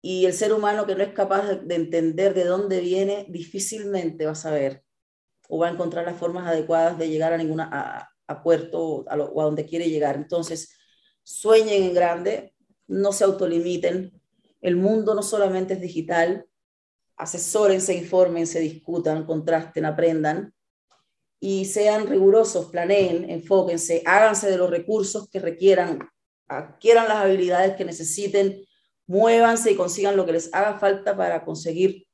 y 0.01 0.25
el 0.25 0.33
ser 0.33 0.53
humano 0.53 0.85
que 0.85 0.95
no 0.95 1.03
es 1.03 1.13
capaz 1.13 1.55
de, 1.55 1.75
entender 1.75 2.33
de 2.33 2.45
dónde 2.45 2.79
viene, 2.81 3.25
difícilmente 3.29 4.25
va 4.25 4.33
a 4.33 4.35
saber 4.35 4.83
o 5.49 5.59
va 5.59 5.67
a 5.67 5.71
encontrar 5.71 6.05
las 6.05 6.17
formas 6.17 6.47
adecuadas 6.47 6.97
de 6.97 7.09
llegar 7.09 7.33
a 7.33 7.37
ninguna 7.37 8.11
a, 8.27 8.43
puerto 8.43 8.79
o 8.81 9.41
a 9.41 9.45
donde 9.45 9.65
quiere 9.65 9.89
llegar. 9.89 10.15
Entonces, 10.15 10.77
sueñen 11.23 11.83
en 11.83 11.93
grande, 11.93 12.53
no 12.87 13.11
se 13.11 13.23
autolimiten. 13.23 14.21
El 14.61 14.75
mundo 14.75 15.15
no 15.15 15.23
solamente 15.23 15.73
es 15.73 15.81
digital, 15.81 16.45
asesórense, 17.15 17.95
infórmense, 17.95 18.59
discutan, 18.59 19.25
contrasten, 19.25 19.85
aprendan 19.85 20.53
y 21.39 21.65
sean 21.65 22.07
rigurosos, 22.07 22.67
planeen, 22.67 23.29
enfóquense, 23.29 24.01
háganse 24.05 24.49
de 24.49 24.57
los 24.57 24.69
recursos 24.69 25.29
que 25.29 25.39
requieran, 25.39 25.99
adquieran 26.47 27.07
las 27.07 27.17
habilidades 27.17 27.75
que 27.75 27.85
necesiten, 27.85 28.65
muévanse 29.05 29.71
y 29.71 29.75
consigan 29.75 30.17
lo 30.17 30.25
que 30.25 30.33
les 30.33 30.53
haga 30.53 30.79
falta 30.79 31.15
para 31.15 31.45
conseguir 31.45 32.07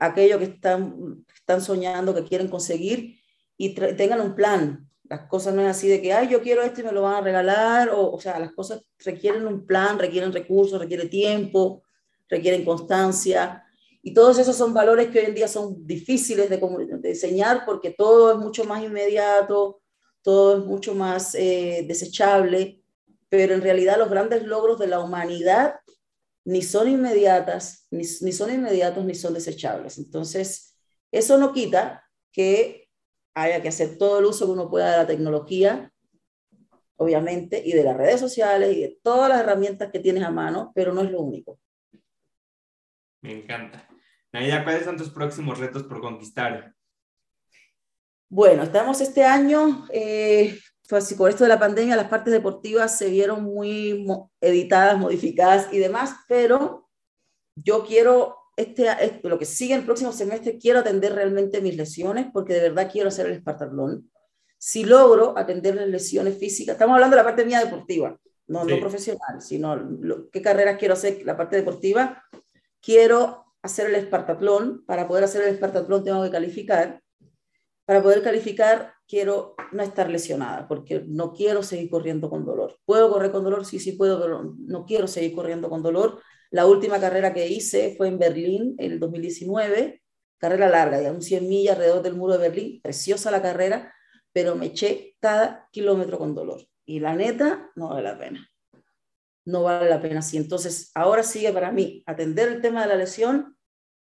aquello 0.00 0.38
que 0.38 0.46
están, 0.46 1.24
están 1.34 1.60
soñando, 1.60 2.14
que 2.14 2.24
quieren 2.24 2.48
conseguir 2.48 3.18
y 3.56 3.74
tengan 3.74 4.20
un 4.20 4.34
plan. 4.34 4.88
Las 5.04 5.28
cosas 5.28 5.54
no 5.54 5.62
es 5.62 5.68
así 5.68 5.86
de 5.86 6.00
que, 6.00 6.12
ay, 6.12 6.28
yo 6.28 6.40
quiero 6.40 6.62
esto 6.62 6.80
y 6.80 6.84
me 6.84 6.92
lo 6.92 7.02
van 7.02 7.16
a 7.16 7.20
regalar, 7.20 7.90
o, 7.90 8.10
o 8.10 8.20
sea, 8.20 8.38
las 8.38 8.52
cosas 8.52 8.82
requieren 8.98 9.46
un 9.46 9.66
plan, 9.66 9.98
requieren 9.98 10.32
recursos, 10.32 10.80
requiere 10.80 11.06
tiempo, 11.08 11.82
requieren 12.28 12.64
constancia, 12.64 13.63
y 14.06 14.12
todos 14.12 14.38
esos 14.38 14.54
son 14.54 14.74
valores 14.74 15.08
que 15.08 15.18
hoy 15.18 15.24
en 15.24 15.34
día 15.34 15.48
son 15.48 15.86
difíciles 15.86 16.50
de, 16.50 16.58
de 16.58 17.08
enseñar 17.08 17.64
porque 17.64 17.90
todo 17.90 18.32
es 18.32 18.38
mucho 18.38 18.64
más 18.64 18.84
inmediato, 18.84 19.80
todo 20.20 20.58
es 20.58 20.64
mucho 20.66 20.94
más 20.94 21.34
eh, 21.34 21.86
desechable, 21.88 22.82
pero 23.30 23.54
en 23.54 23.62
realidad 23.62 23.96
los 23.96 24.10
grandes 24.10 24.42
logros 24.44 24.78
de 24.78 24.88
la 24.88 25.00
humanidad 25.00 25.76
ni 26.44 26.60
son 26.60 26.90
inmediatas, 26.90 27.86
ni, 27.90 28.02
ni 28.20 28.32
son 28.32 28.52
inmediatos, 28.52 29.06
ni 29.06 29.14
son 29.14 29.32
desechables. 29.32 29.96
Entonces, 29.96 30.76
eso 31.10 31.38
no 31.38 31.54
quita 31.54 32.04
que 32.30 32.90
haya 33.32 33.62
que 33.62 33.68
hacer 33.68 33.96
todo 33.96 34.18
el 34.18 34.26
uso 34.26 34.44
que 34.44 34.52
uno 34.52 34.68
pueda 34.68 34.90
de 34.90 34.96
la 34.98 35.06
tecnología, 35.06 35.90
obviamente, 36.96 37.62
y 37.64 37.72
de 37.72 37.84
las 37.84 37.96
redes 37.96 38.20
sociales 38.20 38.76
y 38.76 38.82
de 38.82 38.98
todas 39.02 39.30
las 39.30 39.40
herramientas 39.40 39.90
que 39.90 40.00
tienes 40.00 40.24
a 40.24 40.30
mano, 40.30 40.72
pero 40.74 40.92
no 40.92 41.00
es 41.00 41.10
lo 41.10 41.22
único. 41.22 41.58
Me 43.22 43.32
encanta. 43.32 43.88
Naida, 44.34 44.64
¿cuáles 44.64 44.84
son 44.84 44.96
tus 44.96 45.10
próximos 45.10 45.60
retos 45.60 45.84
por 45.84 46.00
conquistar? 46.00 46.74
Bueno, 48.28 48.64
estamos 48.64 49.00
este 49.00 49.22
año, 49.22 49.86
eh, 49.92 50.58
así, 50.90 51.14
por 51.14 51.30
esto 51.30 51.44
de 51.44 51.50
la 51.50 51.60
pandemia, 51.60 51.94
las 51.94 52.08
partes 52.08 52.32
deportivas 52.32 52.98
se 52.98 53.10
vieron 53.10 53.44
muy 53.44 54.04
editadas, 54.40 54.98
modificadas 54.98 55.72
y 55.72 55.78
demás, 55.78 56.16
pero 56.26 56.90
yo 57.54 57.84
quiero, 57.86 58.36
este, 58.56 58.88
este, 59.04 59.28
lo 59.28 59.38
que 59.38 59.44
sigue 59.44 59.74
el 59.74 59.84
próximo 59.84 60.10
semestre, 60.10 60.58
quiero 60.58 60.80
atender 60.80 61.14
realmente 61.14 61.60
mis 61.60 61.76
lesiones, 61.76 62.26
porque 62.32 62.54
de 62.54 62.70
verdad 62.70 62.90
quiero 62.90 63.10
hacer 63.10 63.26
el 63.26 63.34
espartatlón. 63.34 64.10
Si 64.58 64.82
logro 64.82 65.38
atender 65.38 65.76
las 65.76 65.86
lesiones 65.86 66.36
físicas, 66.38 66.72
estamos 66.72 66.94
hablando 66.94 67.14
de 67.14 67.22
la 67.22 67.28
parte 67.28 67.44
mía 67.44 67.60
deportiva, 67.60 68.18
no, 68.48 68.64
no 68.64 68.80
profesional, 68.80 69.40
sino 69.40 70.28
qué 70.32 70.42
carreras 70.42 70.76
quiero 70.76 70.94
hacer, 70.94 71.24
la 71.24 71.36
parte 71.36 71.54
deportiva, 71.54 72.20
quiero 72.80 73.43
hacer 73.64 73.88
el 73.88 73.96
espartatlón. 73.96 74.84
Para 74.86 75.08
poder 75.08 75.24
hacer 75.24 75.42
el 75.42 75.54
espartatlón 75.54 76.04
tengo 76.04 76.22
que 76.22 76.30
calificar. 76.30 77.02
Para 77.86 78.02
poder 78.02 78.22
calificar 78.22 78.94
quiero 79.06 79.54
no 79.72 79.82
estar 79.82 80.08
lesionada 80.08 80.66
porque 80.68 81.04
no 81.06 81.32
quiero 81.32 81.62
seguir 81.62 81.90
corriendo 81.90 82.30
con 82.30 82.44
dolor. 82.44 82.78
¿Puedo 82.84 83.10
correr 83.10 83.30
con 83.32 83.44
dolor? 83.44 83.64
Sí, 83.64 83.78
sí 83.78 83.92
puedo, 83.92 84.20
pero 84.20 84.54
no 84.58 84.84
quiero 84.86 85.06
seguir 85.06 85.34
corriendo 85.34 85.68
con 85.68 85.82
dolor. 85.82 86.20
La 86.50 86.66
última 86.66 87.00
carrera 87.00 87.34
que 87.34 87.48
hice 87.48 87.94
fue 87.96 88.08
en 88.08 88.18
Berlín, 88.18 88.74
en 88.78 88.92
el 88.92 89.00
2019, 89.00 90.02
carrera 90.38 90.68
larga, 90.68 91.00
de 91.00 91.10
un 91.10 91.22
100 91.22 91.48
millas 91.48 91.74
alrededor 91.74 92.02
del 92.02 92.14
muro 92.14 92.34
de 92.34 92.48
Berlín, 92.48 92.80
preciosa 92.82 93.30
la 93.30 93.42
carrera, 93.42 93.92
pero 94.32 94.54
me 94.54 94.66
eché 94.66 95.16
cada 95.20 95.68
kilómetro 95.72 96.18
con 96.18 96.34
dolor. 96.34 96.62
Y 96.86 97.00
la 97.00 97.14
neta, 97.14 97.70
no 97.74 97.88
vale 97.88 98.02
la 98.02 98.18
pena. 98.18 98.48
No 99.46 99.62
vale 99.62 99.90
la 99.90 100.00
pena 100.00 100.20
así. 100.20 100.36
Entonces, 100.36 100.90
ahora 100.94 101.22
sigue 101.22 101.52
para 101.52 101.72
mí 101.72 102.02
atender 102.06 102.48
el 102.48 102.60
tema 102.60 102.82
de 102.82 102.88
la 102.88 102.96
lesión 102.96 103.53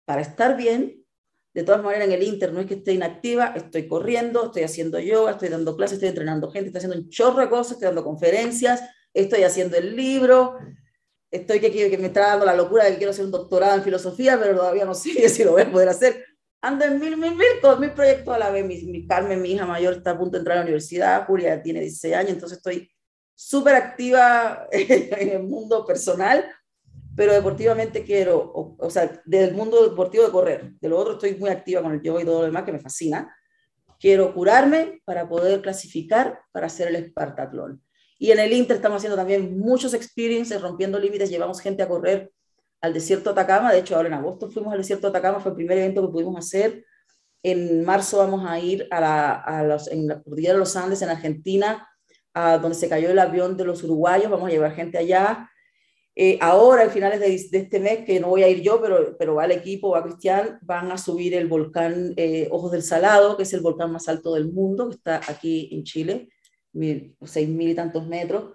para 0.05 0.23
estar 0.23 0.57
bien. 0.57 1.05
De 1.53 1.63
todas 1.63 1.83
maneras, 1.83 2.09
en 2.09 2.13
el 2.13 2.23
Inter 2.23 2.53
no 2.53 2.61
es 2.61 2.67
que 2.67 2.75
esté 2.75 2.93
inactiva, 2.93 3.53
estoy 3.55 3.87
corriendo, 3.87 4.47
estoy 4.47 4.65
haciendo 4.65 4.99
yoga, 4.99 5.33
estoy 5.33 5.49
dando 5.49 5.77
clases, 5.77 5.95
estoy 5.95 6.09
entrenando 6.09 6.51
gente, 6.51 6.69
estoy 6.69 6.79
haciendo 6.79 6.99
un 6.99 7.09
chorro 7.11 7.41
de 7.41 7.49
cosas, 7.49 7.73
estoy 7.73 7.87
dando 7.87 8.03
conferencias, 8.03 8.83
estoy 9.13 9.45
haciendo 9.45 9.77
el 9.77 9.95
libro, 9.95 10.59
estoy 11.31 11.61
que, 11.61 11.71
que 11.71 11.99
me 11.99 12.07
está 12.07 12.29
dando 12.29 12.45
la 12.45 12.55
locura 12.57 12.85
de 12.85 12.93
que 12.93 12.97
quiero 12.97 13.13
hacer 13.13 13.25
un 13.25 13.31
doctorado 13.31 13.77
en 13.77 13.85
filosofía, 13.85 14.39
pero 14.39 14.57
todavía 14.57 14.85
no 14.85 14.95
sé 14.95 15.29
si 15.29 15.45
lo 15.45 15.53
voy 15.53 15.63
a 15.63 15.71
poder 15.71 15.89
hacer. 15.89 16.25
Ando 16.61 16.87
en 16.87 16.99
mil, 16.99 17.17
mil, 17.17 17.35
mil, 17.35 17.47
todos 17.61 17.79
mis 17.79 17.91
proyectos 17.91 18.35
a 18.35 18.39
la 18.39 18.51
vez. 18.51 18.65
Mi, 18.65 19.07
Carmen, 19.07 19.43
mi 19.43 19.53
hija 19.53 19.67
mayor, 19.67 19.95
está 19.95 20.13
a 20.13 20.19
punto 20.19 20.33
de 20.33 20.39
entrar 20.39 20.57
a 20.57 20.61
la 20.61 20.65
universidad, 20.65 21.27
Julia 21.27 21.63
tiene 21.63 21.81
16 21.81 22.15
años, 22.15 22.31
entonces 22.31 22.59
estoy 22.59 22.91
súper 23.35 23.75
activa 23.75 24.67
en 24.73 25.29
el 25.29 25.43
mundo 25.43 25.85
personal, 25.85 26.45
pero 27.17 27.33
deportivamente 27.33 28.05
quiero, 28.05 28.39
o, 28.39 28.77
o, 28.79 28.91
sea, 28.91 29.23
del 29.25 29.55
mundo 29.55 29.89
deportivo 29.89 30.25
de 30.25 30.33
correr, 30.33 30.73
de 30.81 30.89
lo 30.89 30.99
otro 30.99 31.15
estoy 31.15 31.35
muy 31.37 31.51
activa 31.51 31.83
con 31.83 31.93
el 31.93 32.03
yoga 32.03 32.23
y 32.23 32.25
todo 32.25 32.41
lo 32.41 32.47
demás 32.47 32.65
que 32.65 32.73
me 32.73 32.81
fascina. 32.81 33.35
Quiero 34.01 34.35
curarme 34.35 35.01
para 35.05 35.29
poder 35.29 35.63
clasificar 35.63 36.41
para 36.53 36.67
hacer 36.67 36.89
el 36.89 36.97
Espartatlón. 36.97 37.83
Y 38.19 38.31
en 38.31 38.39
el 38.39 38.53
Inter 38.53 38.77
estamos 38.77 38.97
haciendo 38.97 39.17
también 39.17 39.59
muchos 39.59 39.95
experiences, 39.95 40.61
rompiendo 40.61 40.99
límites, 40.99 41.31
llevamos 41.31 41.61
gente 41.61 41.83
a 41.83 41.89
correr 41.89 42.33
al 42.81 42.93
desierto 42.93 43.33
de 43.33 43.41
Atacama, 43.41 43.73
de 43.73 43.79
hecho 43.79 43.97
ahora 43.97 44.09
en 44.09 44.15
agosto 44.15 44.51
fuimos 44.51 44.73
al 44.73 44.79
desierto 44.79 45.07
de 45.07 45.17
Atacama, 45.17 45.41
fue 45.41 45.51
el 45.51 45.57
primer 45.57 45.79
evento 45.79 46.03
que 46.03 46.13
pudimos 46.13 46.37
hacer. 46.37 46.85
En 47.43 47.85
marzo 47.85 48.19
vamos 48.19 48.45
a 48.47 48.59
ir 48.59 48.87
a 48.91 49.01
la, 49.01 49.35
a 49.35 49.63
los, 49.63 49.89
en 49.89 50.07
la 50.07 50.23
cordillera 50.23 50.55
de 50.55 50.61
los 50.61 50.77
Andes, 50.77 51.03
en 51.03 51.09
Argentina, 51.09 51.89
a 52.35 52.59
donde 52.59 52.77
se 52.77 52.89
cayó 52.89 53.11
el 53.11 53.19
avión 53.19 53.57
de 53.57 53.65
los 53.65 53.83
uruguayos, 53.85 54.31
vamos 54.31 54.49
a 54.49 54.53
llevar 54.53 54.75
gente 54.75 54.99
allá. 54.99 55.51
Eh, 56.17 56.39
ahora, 56.41 56.85
a 56.85 56.91
finales 56.91 57.19
de, 57.19 57.59
este 57.59 57.81
mes, 57.81 58.05
que 58.05 58.21
no 58.21 58.29
voy 58.29 58.45
a 58.45 58.49
ir 58.49 58.63
yo, 58.63 58.81
pero, 58.81 59.17
pero 59.19 59.35
va 59.35 59.47
el 59.47 59.51
equipo, 59.51 59.91
va 59.91 60.03
Cristian, 60.05 60.59
van 60.63 60.93
a 60.93 60.99
subir 60.99 61.35
el 61.35 61.49
volcán 61.49 62.15
eh, 62.17 62.49
Ojos 62.53 62.71
del 62.71 62.85
Salado, 62.85 63.37
que 63.37 63.43
es 63.43 63.53
el 63.53 63.61
volcán 63.61 63.91
más 63.91 64.09
alto 64.09 64.35
del 64.35 64.53
mundo, 64.53 64.89
que 64.89 64.95
está 64.95 65.21
aquí 65.27 65.69
en 65.73 65.83
Chile, 65.83 66.29
mil, 66.73 67.17
seis 67.25 67.49
mil 67.49 67.71
y 67.71 67.75
tantos 67.75 68.07
metros. 68.07 68.53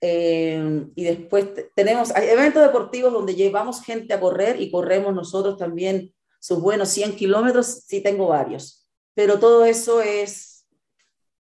Eh, 0.00 0.86
y 0.94 1.04
después 1.04 1.46
tenemos 1.74 2.14
eventos 2.16 2.62
deportivos 2.62 3.12
donde 3.12 3.34
llevamos 3.34 3.82
gente 3.82 4.12
a 4.12 4.20
correr 4.20 4.60
y 4.60 4.70
corremos 4.70 5.14
nosotros 5.14 5.56
también 5.56 6.12
sus 6.38 6.60
buenos 6.60 6.90
100 6.90 7.16
kilómetros, 7.16 7.84
sí 7.86 8.02
tengo 8.02 8.28
varios, 8.28 8.86
pero 9.14 9.38
todo 9.38 9.64
eso 9.64 10.02
es 10.02 10.66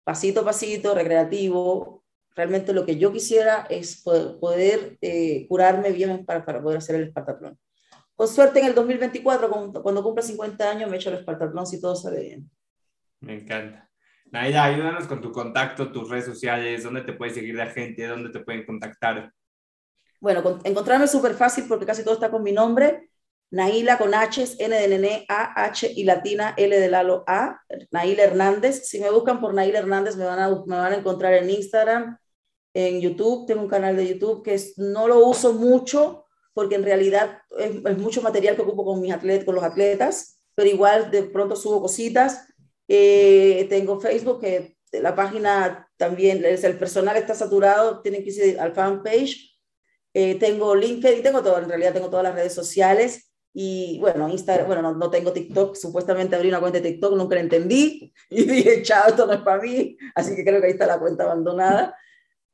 pasito 0.03 0.41
a 0.41 0.45
pasito, 0.45 0.93
recreativo. 0.93 2.02
Realmente 2.35 2.73
lo 2.73 2.85
que 2.85 2.97
yo 2.97 3.11
quisiera 3.11 3.67
es 3.69 4.01
poder, 4.01 4.97
eh, 5.01 5.45
curarme 5.47 5.91
bien 5.91 6.25
para, 6.25 6.45
para, 6.45 6.61
poder 6.61 6.79
hacer 6.79 6.95
el 6.95 7.03
Espartatlón. 7.03 7.57
Con 8.15 8.27
suerte 8.27 8.59
en 8.59 8.67
el 8.67 8.75
2024, 8.75 9.49
cuando 9.81 10.03
cumpla 10.03 10.23
50 10.23 10.69
años, 10.69 10.89
me 10.89 10.97
echo 10.97 11.09
el 11.09 11.17
Espartatlón 11.17 11.65
si 11.67 11.79
todo 11.79 11.95
sale 11.95 12.21
bien. 12.21 12.49
Me 13.19 13.35
encanta. 13.35 13.89
Naida, 14.31 14.63
ayúdanos 14.63 15.05
con 15.05 15.21
tu 15.21 15.31
contacto, 15.31 15.91
tus 15.91 16.09
redes 16.09 16.25
sociales, 16.25 16.83
dónde 16.83 17.01
te 17.01 17.13
puede 17.13 17.33
seguir 17.33 17.53
la 17.53 17.67
gente, 17.67 18.07
dónde 18.07 18.31
te 18.31 18.39
pueden 18.39 18.65
contactar. 18.65 19.31
Bueno, 20.19 20.59
encontrarme 20.63 21.05
es 21.05 21.11
súper 21.11 21.35
fácil 21.35 21.65
porque 21.67 21.85
casi 21.85 22.03
todo 22.03 22.15
está 22.15 22.31
con 22.31 22.41
mi 22.41 22.51
nombre. 22.51 23.09
Naila 23.51 23.99
con 23.99 24.15
H, 24.15 24.55
N 24.57 24.75
de 24.75 24.87
Nene, 24.87 25.25
A, 25.29 25.65
H 25.65 25.91
y 25.95 26.05
latina, 26.05 26.55
L 26.57 26.79
de 26.79 26.89
Lalo, 26.89 27.23
A. 27.27 27.61
Naila 27.91 28.23
Hernández. 28.23 28.87
Si 28.87 28.99
me 28.99 29.11
buscan 29.11 29.39
por 29.39 29.53
Naila 29.53 29.77
Hernández, 29.77 30.15
me 30.15 30.25
van, 30.25 30.39
a, 30.39 30.49
me 30.49 30.75
van 30.75 30.93
a 30.93 30.95
encontrar 30.95 31.35
en 31.35 31.51
Instagram, 31.51 32.17
en 32.73 33.01
YouTube. 33.01 33.45
Tengo 33.45 33.61
un 33.61 33.69
canal 33.69 33.95
de 33.95 34.07
YouTube 34.07 34.43
que 34.43 34.59
no 34.77 35.07
lo 35.07 35.25
uso 35.25 35.53
mucho 35.53 36.25
porque 36.53 36.75
en 36.75 36.83
realidad 36.83 37.39
es, 37.57 37.71
es 37.83 37.97
mucho 37.97 38.21
material 38.21 38.55
que 38.55 38.61
ocupo 38.61 38.85
con, 38.85 39.01
mis 39.01 39.11
atletas, 39.11 39.45
con 39.45 39.55
los 39.55 39.63
atletas, 39.63 40.43
pero 40.53 40.69
igual 40.69 41.09
de 41.09 41.23
pronto 41.23 41.55
subo 41.55 41.81
cositas 41.81 42.47
eh, 42.87 43.65
tengo 43.69 43.99
Facebook, 43.99 44.41
que 44.41 44.77
la 44.91 45.15
página 45.15 45.89
también, 45.97 46.43
el 46.45 46.77
personal 46.77 47.17
está 47.17 47.33
saturado, 47.33 48.01
tienen 48.01 48.23
que 48.23 48.31
ir 48.31 48.59
al 48.59 48.73
fanpage. 48.73 49.57
Eh, 50.13 50.35
tengo 50.35 50.75
LinkedIn, 50.75 51.23
tengo 51.23 51.41
todo, 51.41 51.57
en 51.57 51.69
realidad 51.69 51.93
tengo 51.93 52.09
todas 52.09 52.23
las 52.23 52.35
redes 52.35 52.53
sociales. 52.53 53.31
Y 53.55 53.99
bueno, 53.99 54.29
Instagram, 54.29 54.67
bueno, 54.67 54.93
no, 54.93 55.09
tengo 55.09 55.31
TikTok, 55.31 55.75
supuestamente 55.75 56.35
abrí 56.35 56.49
una 56.49 56.59
cuenta 56.59 56.79
de 56.79 56.89
TikTok, 56.91 57.15
nunca 57.15 57.35
la 57.35 57.41
entendí 57.41 58.11
y 58.29 58.43
dije, 58.45 58.81
chao, 58.81 59.09
esto 59.09 59.27
no 59.27 59.33
es 59.33 59.41
para 59.41 59.61
mí, 59.61 59.95
así 60.15 60.35
que 60.35 60.43
creo 60.43 60.59
que 60.59 60.67
ahí 60.67 60.73
está 60.73 60.87
la 60.87 60.99
cuenta 60.99 61.23
abandonada. 61.23 61.95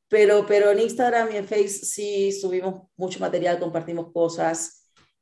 Pero, 0.09 0.45
pero 0.47 0.71
en 0.71 0.79
Instagram 0.79 1.29
y 1.31 1.37
en 1.37 1.47
Facebook 1.47 1.85
sí 1.85 2.31
subimos 2.31 2.87
mucho 2.97 3.19
material, 3.19 3.59
compartimos 3.59 4.11
cosas, 4.11 4.79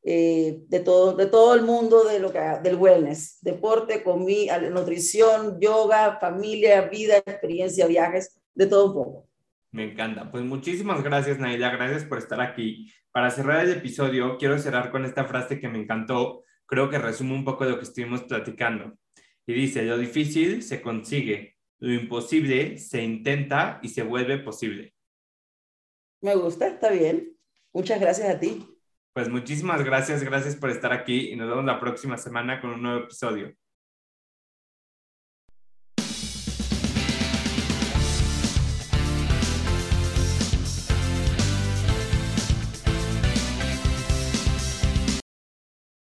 eh, 0.09 0.61
de, 0.69 0.79
todo, 0.79 1.13
de 1.13 1.25
todo 1.25 1.53
el 1.53 1.63
mundo 1.63 2.05
de 2.05 2.19
lo 2.19 2.31
que, 2.31 2.39
del 2.63 2.75
wellness, 2.75 3.39
deporte, 3.41 4.03
comida, 4.03 4.57
nutrición, 4.61 5.59
yoga, 5.59 6.17
familia, 6.21 6.83
vida, 6.83 7.17
experiencia, 7.17 7.85
viajes, 7.87 8.39
de 8.55 8.67
todo 8.67 8.87
un 8.87 8.93
poco. 8.93 9.27
Me 9.71 9.91
encanta. 9.91 10.31
Pues 10.31 10.45
muchísimas 10.45 11.03
gracias, 11.03 11.39
Naila. 11.39 11.71
Gracias 11.71 12.05
por 12.05 12.19
estar 12.19 12.39
aquí. 12.39 12.89
Para 13.11 13.29
cerrar 13.31 13.65
el 13.65 13.73
episodio, 13.73 14.37
quiero 14.37 14.57
cerrar 14.59 14.91
con 14.91 15.03
esta 15.03 15.25
frase 15.25 15.59
que 15.59 15.67
me 15.67 15.79
encantó. 15.79 16.45
Creo 16.65 16.89
que 16.89 16.99
resume 16.99 17.33
un 17.33 17.43
poco 17.43 17.65
lo 17.65 17.77
que 17.77 17.83
estuvimos 17.83 18.23
platicando. 18.23 18.97
Y 19.45 19.53
dice, 19.53 19.83
lo 19.83 19.97
difícil 19.97 20.63
se 20.63 20.81
consigue, 20.81 21.56
lo 21.79 21.93
imposible 21.93 22.77
se 22.77 23.03
intenta 23.03 23.79
y 23.81 23.89
se 23.89 24.03
vuelve 24.03 24.39
posible. 24.39 24.93
Me 26.21 26.35
gusta, 26.35 26.67
está 26.67 26.89
bien. 26.89 27.37
Muchas 27.73 27.99
gracias 27.99 28.29
a 28.29 28.39
ti. 28.39 28.65
Pues 29.13 29.29
muchísimas 29.29 29.83
gracias, 29.83 30.23
gracias 30.23 30.55
por 30.55 30.69
estar 30.69 30.93
aquí 30.93 31.31
y 31.31 31.35
nos 31.35 31.49
vemos 31.49 31.65
la 31.65 31.79
próxima 31.79 32.17
semana 32.17 32.59
con 32.61 32.71
un 32.71 32.81
nuevo 32.81 33.03
episodio. 33.03 33.53